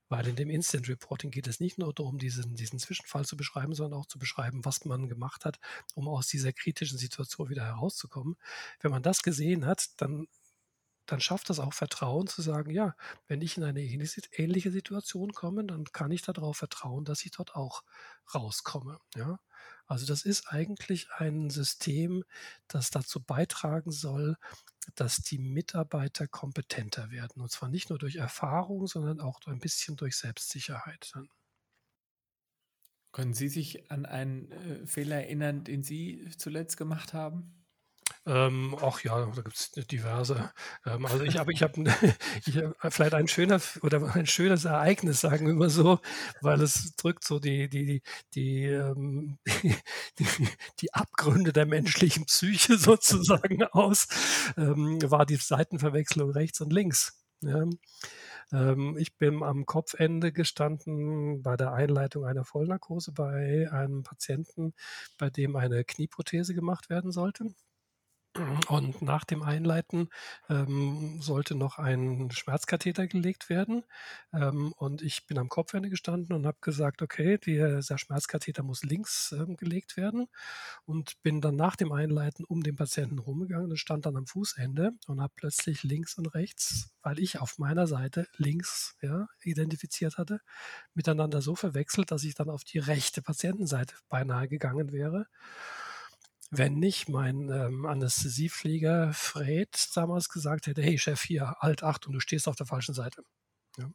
weil 0.09 0.27
in 0.27 0.35
dem 0.35 0.49
Instant 0.49 0.89
Reporting 0.89 1.31
geht 1.31 1.47
es 1.47 1.59
nicht 1.59 1.79
nur 1.79 1.93
darum, 1.93 2.19
diesen, 2.19 2.55
diesen 2.55 2.77
Zwischenfall 2.77 3.25
zu 3.25 3.35
beschreiben, 3.35 3.73
sondern 3.73 3.99
auch 3.99 4.05
zu 4.05 4.19
beschreiben, 4.19 4.63
was 4.63 4.85
man 4.85 5.09
gemacht 5.09 5.45
hat, 5.45 5.59
um 5.95 6.07
aus 6.07 6.27
dieser 6.27 6.53
kritischen 6.53 6.97
Situation 6.97 7.49
wieder 7.49 7.65
herauszukommen. 7.65 8.35
Wenn 8.79 8.91
man 8.91 9.01
das 9.01 9.23
gesehen 9.23 9.65
hat, 9.65 9.89
dann 9.97 10.27
dann 11.05 11.19
schafft 11.19 11.49
das 11.49 11.59
auch 11.59 11.73
Vertrauen 11.73 12.27
zu 12.27 12.41
sagen, 12.41 12.71
ja, 12.71 12.95
wenn 13.27 13.41
ich 13.41 13.57
in 13.57 13.63
eine 13.63 13.81
ähnliche 13.81 14.71
Situation 14.71 15.33
komme, 15.33 15.65
dann 15.65 15.85
kann 15.85 16.11
ich 16.11 16.21
darauf 16.21 16.57
vertrauen, 16.57 17.05
dass 17.05 17.25
ich 17.25 17.31
dort 17.31 17.55
auch 17.55 17.83
rauskomme. 18.33 18.99
Ja? 19.15 19.39
Also 19.85 20.05
das 20.05 20.23
ist 20.23 20.47
eigentlich 20.47 21.09
ein 21.17 21.49
System, 21.49 22.23
das 22.67 22.89
dazu 22.89 23.21
beitragen 23.21 23.91
soll, 23.91 24.37
dass 24.95 25.17
die 25.17 25.39
Mitarbeiter 25.39 26.27
kompetenter 26.27 27.11
werden. 27.11 27.41
Und 27.41 27.51
zwar 27.51 27.69
nicht 27.69 27.89
nur 27.89 27.99
durch 27.99 28.15
Erfahrung, 28.15 28.87
sondern 28.87 29.19
auch 29.19 29.39
ein 29.45 29.59
bisschen 29.59 29.97
durch 29.97 30.15
Selbstsicherheit. 30.17 31.13
Können 33.11 33.33
Sie 33.33 33.47
sich 33.47 33.91
an 33.91 34.05
einen 34.05 34.51
äh, 34.51 34.87
Fehler 34.87 35.17
erinnern, 35.17 35.63
den 35.63 35.83
Sie 35.83 36.31
zuletzt 36.37 36.77
gemacht 36.77 37.13
haben? 37.13 37.62
Ähm, 38.25 38.75
ach 38.81 39.03
ja, 39.03 39.25
da 39.25 39.41
gibt 39.41 39.55
es 39.55 39.71
diverse. 39.87 40.51
Ähm, 40.85 41.05
also 41.05 41.23
ich 41.23 41.37
habe, 41.37 41.51
ich 41.51 41.61
habe 41.61 41.83
hab 42.79 42.93
vielleicht 42.93 43.13
ein 43.13 43.27
schöner 43.27 43.59
oder 43.81 44.15
ein 44.15 44.27
schönes 44.27 44.65
Ereignis, 44.65 45.21
sagen 45.21 45.47
wir 45.47 45.53
mal 45.53 45.69
so, 45.69 45.99
weil 46.41 46.61
es 46.61 46.95
drückt 46.95 47.25
so 47.25 47.39
die, 47.39 47.69
die, 47.69 48.01
die, 48.33 48.65
ähm, 48.65 49.39
die, 50.19 50.27
die 50.79 50.93
Abgründe 50.93 51.51
der 51.51 51.65
menschlichen 51.65 52.25
Psyche 52.25 52.77
sozusagen 52.77 53.63
aus, 53.65 54.07
ähm, 54.57 54.99
war 55.03 55.25
die 55.25 55.35
Seitenverwechslung 55.35 56.31
rechts 56.31 56.61
und 56.61 56.71
links. 56.71 57.19
Ja. 57.41 57.65
Ähm, 58.53 58.97
ich 58.97 59.17
bin 59.17 59.43
am 59.43 59.65
Kopfende 59.65 60.31
gestanden 60.31 61.41
bei 61.43 61.57
der 61.57 61.73
Einleitung 61.73 62.25
einer 62.25 62.45
Vollnarkose 62.45 63.11
bei 63.11 63.69
einem 63.71 64.03
Patienten, 64.03 64.73
bei 65.17 65.29
dem 65.29 65.55
eine 65.55 65.83
Knieprothese 65.83 66.53
gemacht 66.53 66.89
werden 66.89 67.11
sollte. 67.11 67.53
Und 68.67 69.03
nach 69.03 69.25
dem 69.25 69.43
Einleiten 69.43 70.09
ähm, 70.49 71.21
sollte 71.21 71.53
noch 71.53 71.77
ein 71.77 72.31
Schmerzkatheter 72.31 73.05
gelegt 73.05 73.47
werden. 73.49 73.83
Ähm, 74.33 74.73
und 74.77 75.03
ich 75.03 75.27
bin 75.27 75.37
am 75.37 75.49
Kopfende 75.49 75.89
gestanden 75.89 76.35
und 76.35 76.47
habe 76.47 76.57
gesagt, 76.61 77.03
okay, 77.03 77.37
dieser 77.37 77.97
Schmerzkatheter 77.97 78.63
muss 78.63 78.83
links 78.83 79.35
ähm, 79.37 79.55
gelegt 79.55 79.97
werden. 79.97 80.27
Und 80.85 81.21
bin 81.21 81.41
dann 81.41 81.55
nach 81.55 81.75
dem 81.75 81.91
Einleiten 81.91 82.43
um 82.43 82.63
den 82.63 82.75
Patienten 82.75 83.19
rumgegangen 83.19 83.69
und 83.69 83.77
stand 83.77 84.07
dann 84.07 84.17
am 84.17 84.25
Fußende 84.25 84.93
und 85.05 85.21
habe 85.21 85.33
plötzlich 85.35 85.83
links 85.83 86.17
und 86.17 86.25
rechts, 86.27 86.91
weil 87.03 87.19
ich 87.19 87.39
auf 87.39 87.59
meiner 87.59 87.85
Seite 87.85 88.27
links 88.37 88.97
ja, 89.01 89.27
identifiziert 89.43 90.17
hatte, 90.17 90.41
miteinander 90.95 91.41
so 91.43 91.53
verwechselt, 91.55 92.09
dass 92.09 92.23
ich 92.23 92.33
dann 92.33 92.49
auf 92.49 92.63
die 92.63 92.79
rechte 92.79 93.21
Patientenseite 93.21 93.95
beinahe 94.09 94.47
gegangen 94.47 94.91
wäre 94.91 95.27
wenn 96.55 96.75
nicht 96.75 97.09
mein 97.09 97.49
ähm, 97.49 97.85
Anästhesiepfleger 97.85 99.11
Fred 99.13 99.89
damals 99.95 100.29
gesagt 100.29 100.67
hätte, 100.67 100.83
hey 100.83 100.97
Chef, 100.97 101.21
hier, 101.21 101.55
Alt 101.63 101.83
8 101.83 102.07
und 102.07 102.13
du 102.13 102.19
stehst 102.19 102.47
auf 102.47 102.55
der 102.55 102.67
falschen 102.67 102.93
Seite. 102.93 103.23
Ja. 103.77 103.89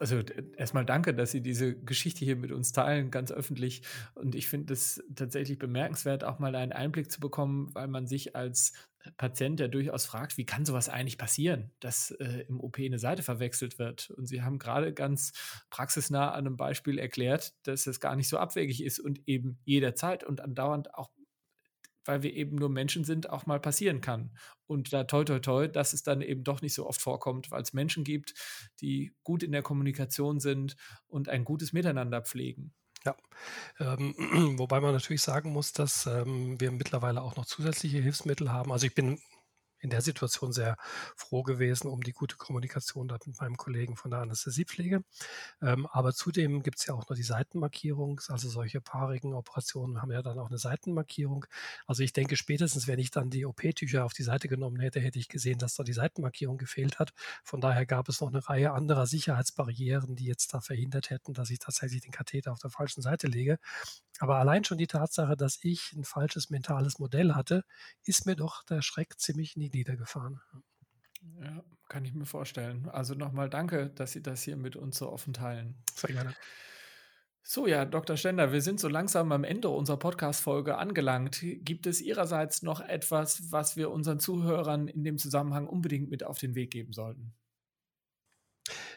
Also 0.00 0.20
erstmal 0.56 0.84
danke, 0.84 1.14
dass 1.14 1.30
Sie 1.30 1.40
diese 1.40 1.74
Geschichte 1.76 2.24
hier 2.24 2.36
mit 2.36 2.52
uns 2.52 2.72
teilen, 2.72 3.10
ganz 3.10 3.30
öffentlich. 3.30 3.82
Und 4.14 4.34
ich 4.34 4.48
finde 4.48 4.72
es 4.72 5.02
tatsächlich 5.14 5.58
bemerkenswert, 5.58 6.24
auch 6.24 6.38
mal 6.38 6.54
einen 6.56 6.72
Einblick 6.72 7.10
zu 7.10 7.20
bekommen, 7.20 7.74
weil 7.74 7.86
man 7.86 8.06
sich 8.06 8.34
als 8.34 8.72
Patient 9.16 9.60
ja 9.60 9.68
durchaus 9.68 10.04
fragt, 10.04 10.36
wie 10.36 10.44
kann 10.44 10.64
sowas 10.64 10.88
eigentlich 10.88 11.18
passieren, 11.18 11.70
dass 11.78 12.10
äh, 12.10 12.44
im 12.48 12.60
OP 12.60 12.78
eine 12.78 12.98
Seite 12.98 13.22
verwechselt 13.22 13.78
wird. 13.78 14.10
Und 14.10 14.26
Sie 14.26 14.42
haben 14.42 14.58
gerade 14.58 14.92
ganz 14.92 15.32
praxisnah 15.70 16.32
an 16.32 16.46
einem 16.46 16.56
Beispiel 16.56 16.98
erklärt, 16.98 17.54
dass 17.62 17.86
es 17.86 18.00
gar 18.00 18.16
nicht 18.16 18.28
so 18.28 18.38
abwegig 18.38 18.82
ist 18.82 18.98
und 18.98 19.26
eben 19.28 19.58
jederzeit 19.64 20.24
und 20.24 20.40
andauernd 20.40 20.92
auch 20.94 21.10
weil 22.06 22.22
wir 22.22 22.32
eben 22.32 22.56
nur 22.56 22.68
Menschen 22.68 23.04
sind, 23.04 23.30
auch 23.30 23.46
mal 23.46 23.60
passieren 23.60 24.00
kann. 24.00 24.30
Und 24.66 24.92
da 24.92 25.04
toi 25.04 25.24
toi 25.24 25.38
toi, 25.38 25.68
dass 25.68 25.92
es 25.92 26.02
dann 26.02 26.22
eben 26.22 26.44
doch 26.44 26.62
nicht 26.62 26.74
so 26.74 26.86
oft 26.86 27.00
vorkommt, 27.00 27.50
weil 27.50 27.62
es 27.62 27.72
Menschen 27.72 28.04
gibt, 28.04 28.34
die 28.80 29.14
gut 29.22 29.42
in 29.42 29.52
der 29.52 29.62
Kommunikation 29.62 30.40
sind 30.40 30.76
und 31.06 31.28
ein 31.28 31.44
gutes 31.44 31.72
Miteinander 31.72 32.22
pflegen. 32.22 32.74
Ja, 33.04 33.16
ähm, 33.78 34.14
wobei 34.58 34.80
man 34.80 34.92
natürlich 34.92 35.22
sagen 35.22 35.52
muss, 35.52 35.72
dass 35.72 36.06
ähm, 36.06 36.60
wir 36.60 36.72
mittlerweile 36.72 37.22
auch 37.22 37.36
noch 37.36 37.46
zusätzliche 37.46 37.98
Hilfsmittel 37.98 38.50
haben. 38.52 38.72
Also 38.72 38.86
ich 38.86 38.94
bin 38.94 39.20
in 39.80 39.90
der 39.90 40.00
Situation 40.02 40.52
sehr 40.52 40.76
froh 41.16 41.42
gewesen 41.42 41.88
um 41.88 42.02
die 42.02 42.12
gute 42.12 42.36
Kommunikation 42.36 43.06
mit 43.06 43.40
meinem 43.40 43.56
Kollegen 43.56 43.96
von 43.96 44.10
der 44.10 44.20
Anästhesiepflege. 44.20 45.02
Ähm, 45.62 45.86
aber 45.86 46.12
zudem 46.12 46.62
gibt 46.62 46.78
es 46.78 46.86
ja 46.86 46.94
auch 46.94 47.08
noch 47.08 47.16
die 47.16 47.22
Seitenmarkierung. 47.22 48.20
Also 48.28 48.48
solche 48.48 48.80
paarigen 48.80 49.34
Operationen 49.34 50.02
haben 50.02 50.12
ja 50.12 50.22
dann 50.22 50.38
auch 50.38 50.48
eine 50.48 50.58
Seitenmarkierung. 50.58 51.46
Also 51.86 52.02
ich 52.02 52.12
denke, 52.12 52.36
spätestens 52.36 52.86
wenn 52.86 52.98
ich 52.98 53.10
dann 53.10 53.30
die 53.30 53.46
OP-Tücher 53.46 54.04
auf 54.04 54.12
die 54.12 54.22
Seite 54.22 54.48
genommen 54.48 54.80
hätte, 54.80 55.00
hätte 55.00 55.18
ich 55.18 55.28
gesehen, 55.28 55.58
dass 55.58 55.74
da 55.74 55.84
die 55.84 55.92
Seitenmarkierung 55.92 56.58
gefehlt 56.58 56.98
hat. 56.98 57.12
Von 57.44 57.60
daher 57.60 57.86
gab 57.86 58.08
es 58.08 58.20
noch 58.20 58.28
eine 58.28 58.46
Reihe 58.48 58.72
anderer 58.72 59.06
Sicherheitsbarrieren, 59.06 60.16
die 60.16 60.26
jetzt 60.26 60.54
da 60.54 60.60
verhindert 60.60 61.10
hätten, 61.10 61.34
dass 61.34 61.50
ich 61.50 61.58
tatsächlich 61.58 62.02
den 62.02 62.12
Katheter 62.12 62.52
auf 62.52 62.58
der 62.58 62.70
falschen 62.70 63.02
Seite 63.02 63.26
lege. 63.26 63.58
Aber 64.18 64.36
allein 64.36 64.64
schon 64.64 64.78
die 64.78 64.86
Tatsache, 64.86 65.36
dass 65.36 65.58
ich 65.62 65.92
ein 65.92 66.04
falsches 66.04 66.50
mentales 66.50 66.98
Modell 66.98 67.34
hatte, 67.34 67.64
ist 68.04 68.26
mir 68.26 68.36
doch 68.36 68.64
der 68.64 68.82
Schreck 68.82 69.18
ziemlich 69.18 69.56
in 69.56 69.62
die 69.62 69.70
Glieder 69.70 69.96
gefahren. 69.96 70.40
Ja, 71.40 71.62
kann 71.88 72.04
ich 72.04 72.14
mir 72.14 72.26
vorstellen. 72.26 72.88
Also 72.88 73.14
nochmal 73.14 73.50
danke, 73.50 73.90
dass 73.90 74.12
Sie 74.12 74.22
das 74.22 74.42
hier 74.42 74.56
mit 74.56 74.76
uns 74.76 74.98
so 74.98 75.10
offen 75.10 75.32
teilen. 75.32 75.76
Sehr 75.94 76.12
gerne. 76.12 76.34
So, 77.48 77.68
ja, 77.68 77.84
Dr. 77.84 78.16
Stender, 78.16 78.50
wir 78.50 78.60
sind 78.60 78.80
so 78.80 78.88
langsam 78.88 79.30
am 79.30 79.44
Ende 79.44 79.68
unserer 79.68 79.98
Podcast-Folge 79.98 80.78
angelangt. 80.78 81.38
Gibt 81.42 81.86
es 81.86 82.00
Ihrerseits 82.00 82.62
noch 82.62 82.80
etwas, 82.80 83.52
was 83.52 83.76
wir 83.76 83.92
unseren 83.92 84.18
Zuhörern 84.18 84.88
in 84.88 85.04
dem 85.04 85.16
Zusammenhang 85.16 85.68
unbedingt 85.68 86.10
mit 86.10 86.24
auf 86.24 86.38
den 86.38 86.56
Weg 86.56 86.72
geben 86.72 86.92
sollten? 86.92 87.34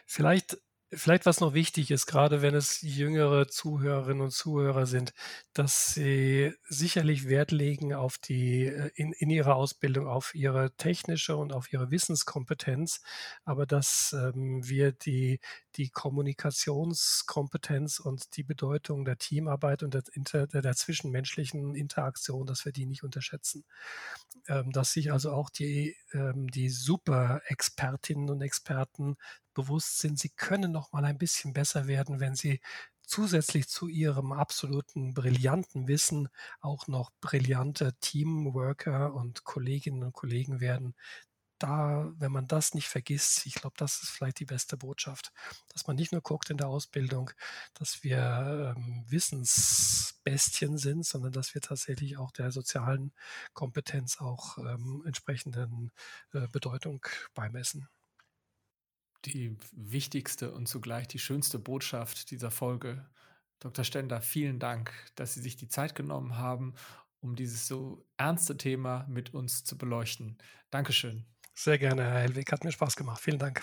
Vielleicht 0.04 0.58
Vielleicht 0.92 1.24
was 1.24 1.38
noch 1.38 1.54
wichtig 1.54 1.92
ist, 1.92 2.06
gerade 2.06 2.42
wenn 2.42 2.56
es 2.56 2.80
jüngere 2.82 3.46
Zuhörerinnen 3.46 4.22
und 4.22 4.32
Zuhörer 4.32 4.86
sind, 4.86 5.14
dass 5.52 5.94
sie 5.94 6.52
sicherlich 6.68 7.28
Wert 7.28 7.52
legen 7.52 7.94
auf 7.94 8.18
die, 8.18 8.66
äh, 8.66 8.90
in, 8.96 9.12
in 9.12 9.30
ihrer 9.30 9.54
Ausbildung, 9.54 10.08
auf 10.08 10.34
ihre 10.34 10.72
technische 10.72 11.36
und 11.36 11.52
auf 11.52 11.72
ihre 11.72 11.92
Wissenskompetenz, 11.92 13.02
aber 13.44 13.66
dass 13.66 14.16
ähm, 14.18 14.68
wir 14.68 14.90
die, 14.90 15.38
die 15.76 15.90
Kommunikationskompetenz 15.90 18.00
und 18.00 18.36
die 18.36 18.42
Bedeutung 18.42 19.04
der 19.04 19.18
Teamarbeit 19.18 19.84
und 19.84 19.94
der, 19.94 20.02
der, 20.48 20.60
der 20.60 20.74
zwischenmenschlichen 20.74 21.76
Interaktion, 21.76 22.46
dass 22.46 22.64
wir 22.64 22.72
die 22.72 22.86
nicht 22.86 23.04
unterschätzen. 23.04 23.64
Ähm, 24.48 24.72
dass 24.72 24.92
sich 24.92 25.12
also 25.12 25.30
auch 25.32 25.50
die, 25.50 25.96
ähm, 26.12 26.48
die 26.48 26.68
Super-Expertinnen 26.68 28.28
und 28.28 28.42
Experten 28.42 29.16
bewusst 29.60 29.98
sind, 29.98 30.18
sie 30.18 30.30
können 30.30 30.72
noch 30.72 30.92
mal 30.92 31.04
ein 31.04 31.18
bisschen 31.18 31.52
besser 31.52 31.86
werden, 31.86 32.20
wenn 32.20 32.34
sie 32.34 32.60
zusätzlich 33.02 33.68
zu 33.68 33.88
ihrem 33.88 34.32
absoluten 34.32 35.14
brillanten 35.14 35.88
Wissen 35.88 36.28
auch 36.60 36.86
noch 36.86 37.10
brillante 37.20 37.92
Teamworker 38.00 39.12
und 39.14 39.44
Kolleginnen 39.44 40.04
und 40.04 40.12
Kollegen 40.12 40.60
werden. 40.60 40.94
Da, 41.58 42.10
wenn 42.16 42.32
man 42.32 42.46
das 42.46 42.72
nicht 42.72 42.88
vergisst, 42.88 43.44
ich 43.44 43.54
glaube, 43.54 43.74
das 43.76 44.02
ist 44.02 44.10
vielleicht 44.10 44.40
die 44.40 44.46
beste 44.46 44.78
Botschaft, 44.78 45.32
dass 45.74 45.86
man 45.86 45.96
nicht 45.96 46.12
nur 46.12 46.22
guckt 46.22 46.48
in 46.48 46.56
der 46.56 46.68
Ausbildung, 46.68 47.30
dass 47.74 48.02
wir 48.02 48.74
ähm, 48.76 49.04
Wissensbestien 49.08 50.78
sind, 50.78 51.04
sondern 51.04 51.32
dass 51.32 51.54
wir 51.54 51.60
tatsächlich 51.60 52.16
auch 52.16 52.30
der 52.30 52.50
sozialen 52.50 53.12
Kompetenz 53.52 54.20
auch 54.20 54.56
ähm, 54.56 55.02
entsprechenden 55.04 55.90
äh, 56.32 56.46
Bedeutung 56.48 57.04
beimessen 57.34 57.88
die 59.26 59.56
wichtigste 59.72 60.52
und 60.52 60.66
zugleich 60.66 61.08
die 61.08 61.18
schönste 61.18 61.58
Botschaft 61.58 62.30
dieser 62.30 62.50
Folge. 62.50 63.06
Dr. 63.58 63.84
Stender, 63.84 64.20
vielen 64.22 64.58
Dank, 64.58 64.92
dass 65.16 65.34
Sie 65.34 65.40
sich 65.40 65.56
die 65.56 65.68
Zeit 65.68 65.94
genommen 65.94 66.36
haben, 66.38 66.74
um 67.20 67.36
dieses 67.36 67.66
so 67.66 68.06
ernste 68.16 68.56
Thema 68.56 69.06
mit 69.08 69.34
uns 69.34 69.64
zu 69.64 69.76
beleuchten. 69.76 70.38
Dankeschön. 70.70 71.26
Sehr 71.54 71.78
gerne, 71.78 72.04
Herr 72.04 72.20
Helwig. 72.20 72.50
Hat 72.52 72.64
mir 72.64 72.72
Spaß 72.72 72.96
gemacht. 72.96 73.20
Vielen 73.20 73.38
Dank. 73.38 73.62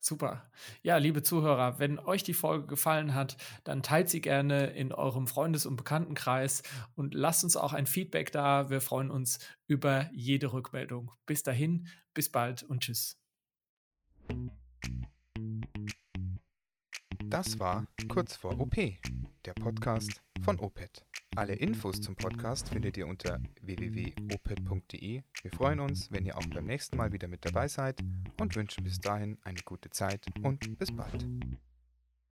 Super. 0.00 0.50
Ja, 0.82 0.98
liebe 0.98 1.22
Zuhörer, 1.22 1.78
wenn 1.78 1.98
euch 1.98 2.22
die 2.22 2.34
Folge 2.34 2.66
gefallen 2.66 3.14
hat, 3.14 3.38
dann 3.64 3.82
teilt 3.82 4.10
sie 4.10 4.20
gerne 4.20 4.66
in 4.66 4.92
eurem 4.92 5.26
Freundes- 5.26 5.64
und 5.64 5.76
Bekanntenkreis 5.76 6.62
und 6.94 7.14
lasst 7.14 7.42
uns 7.42 7.56
auch 7.56 7.72
ein 7.72 7.86
Feedback 7.86 8.30
da. 8.30 8.68
Wir 8.68 8.82
freuen 8.82 9.10
uns 9.10 9.38
über 9.66 10.10
jede 10.12 10.52
Rückmeldung. 10.52 11.10
Bis 11.24 11.42
dahin, 11.42 11.88
bis 12.12 12.30
bald 12.30 12.62
und 12.64 12.82
tschüss. 12.82 13.18
Das 17.28 17.58
war 17.58 17.86
Kurz 18.08 18.36
vor 18.36 18.58
OP, 18.60 18.76
der 19.44 19.52
Podcast 19.54 20.22
von 20.42 20.58
OPET. 20.60 21.04
Alle 21.36 21.54
Infos 21.54 22.00
zum 22.00 22.14
Podcast 22.14 22.68
findet 22.68 22.96
ihr 22.96 23.06
unter 23.06 23.40
www.opet.de. 23.62 25.22
Wir 25.42 25.50
freuen 25.50 25.80
uns, 25.80 26.10
wenn 26.12 26.26
ihr 26.26 26.36
auch 26.36 26.46
beim 26.46 26.66
nächsten 26.66 26.96
Mal 26.96 27.12
wieder 27.12 27.28
mit 27.28 27.44
dabei 27.44 27.68
seid 27.68 28.00
und 28.40 28.54
wünschen 28.54 28.84
bis 28.84 29.00
dahin 29.00 29.38
eine 29.42 29.60
gute 29.64 29.90
Zeit 29.90 30.24
und 30.42 30.78
bis 30.78 30.94
bald. 30.94 31.26